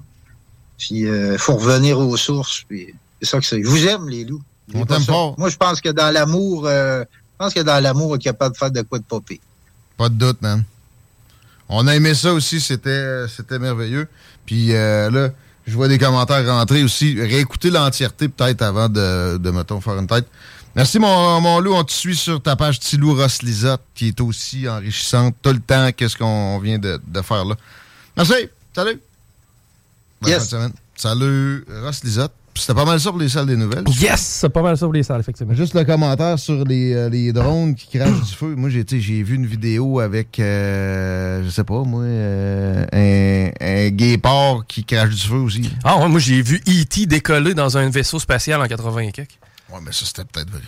[0.78, 2.64] Puis il faut revenir aux sources.
[2.68, 3.64] Puis c'est ça que c'est.
[3.64, 4.44] Je vous aime, les loups.
[4.74, 5.36] On pas fort.
[5.38, 8.54] Moi, je pense que dans l'amour, euh, je pense que dans l'amour, on est capable
[8.54, 9.40] de faire de quoi de popé.
[9.96, 10.64] Pas de doute, man.
[11.70, 14.08] On a aimé ça aussi, c'était c'était merveilleux.
[14.46, 15.30] Puis euh, là,
[15.68, 17.20] je vois des commentaires rentrer aussi.
[17.20, 20.26] Réécouter l'entièreté peut-être avant de, de, mettons, faire une tête.
[20.76, 21.74] Merci, mon, mon loup.
[21.74, 25.60] On te suit sur ta page Tilou Ross Lisotte, qui est aussi enrichissante tout le
[25.60, 25.90] temps.
[25.92, 27.56] Qu'est-ce qu'on vient de, de faire là?
[28.16, 28.48] Merci.
[28.76, 29.00] Salut.
[30.22, 30.38] Bonne Yes.
[30.40, 30.74] fin de semaine.
[30.96, 32.32] Salut, Ross Lisotte.
[32.60, 33.84] C'était pas mal ça pour les salles des nouvelles.
[34.00, 35.54] Yes, c'est pas mal ça pour les salles, effectivement.
[35.54, 38.56] Juste le commentaire sur les, euh, les drones qui crachent du feu.
[38.56, 43.90] Moi, j'ai j'ai vu une vidéo avec, euh, je sais pas, moi, euh, un, un
[43.90, 45.72] guépard qui crache du feu aussi.
[45.84, 47.06] Ah ouais, moi j'ai vu E.T.
[47.06, 49.40] décoller dans un vaisseau spatial en 80 et quelques.
[49.72, 50.62] Ouais, mais ça, c'était peut-être vrai.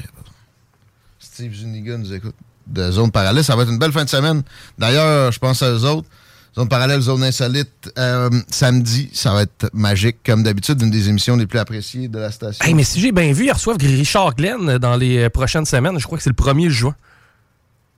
[1.19, 2.35] Steve Zuniga nous écoute
[2.67, 3.43] de Zone Parallèle.
[3.43, 4.43] Ça va être une belle fin de semaine.
[4.77, 6.07] D'ailleurs, je pense à eux autres.
[6.55, 11.35] Zone Parallèle, Zone Insolite, euh, samedi, ça va être magique, comme d'habitude, une des émissions
[11.37, 12.65] les plus appréciées de la station.
[12.65, 15.97] Hey, mais si j'ai bien vu, ils reçoivent Richard Glenn dans les euh, prochaines semaines.
[15.99, 16.95] Je crois que c'est le 1er juin.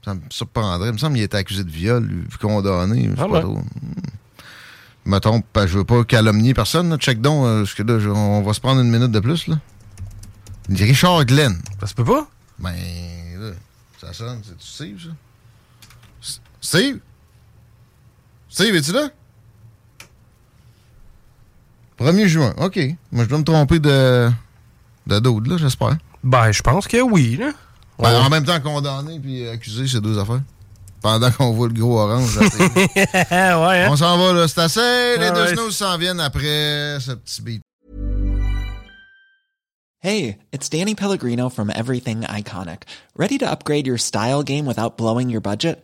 [0.04, 0.90] Ça me surprendrait.
[0.90, 2.08] Il me semble qu'il était accusé de viol,
[2.40, 3.04] condamné.
[3.04, 3.42] Je sais Ah pas ouais.
[3.42, 3.58] trop.
[3.58, 5.18] Hmm.
[5.54, 6.96] Ben, je veux pas calomnier personne.
[6.98, 9.48] Check donc, euh, parce que là, on va se prendre une minute de plus.
[9.48, 9.58] là.
[10.70, 11.58] Richard Glenn.
[11.80, 12.28] Ça se peut pas?
[12.60, 12.74] Ben,
[13.40, 13.52] là,
[14.00, 14.42] ça sonne.
[14.44, 15.02] C'est-tu Steve,
[16.22, 16.40] ça?
[16.62, 16.98] Steve?
[18.52, 19.08] Steve, es-tu là?
[22.00, 22.54] 1er juin.
[22.58, 22.78] OK.
[23.12, 24.30] Moi, je dois me tromper de,
[25.08, 25.98] de d'autres, là, j'espère.
[26.24, 27.52] Ben, je pense que oui, là.
[27.98, 28.16] Ben, Ouais.
[28.16, 30.42] En même temps, condamné puis accusé, c'est deux affaires.
[31.02, 32.38] Pendant qu'on voit le gros orange.
[32.40, 33.88] ouais, hein?
[33.90, 34.48] On s'en va, là.
[34.48, 35.18] C'est assez.
[35.18, 35.56] Les deux Alright.
[35.56, 37.62] snooze s'en viennent après ce petit beat.
[40.04, 42.84] Hey, it's Danny Pellegrino from Everything Iconic.
[43.16, 45.84] Ready to upgrade your style game without blowing your budget?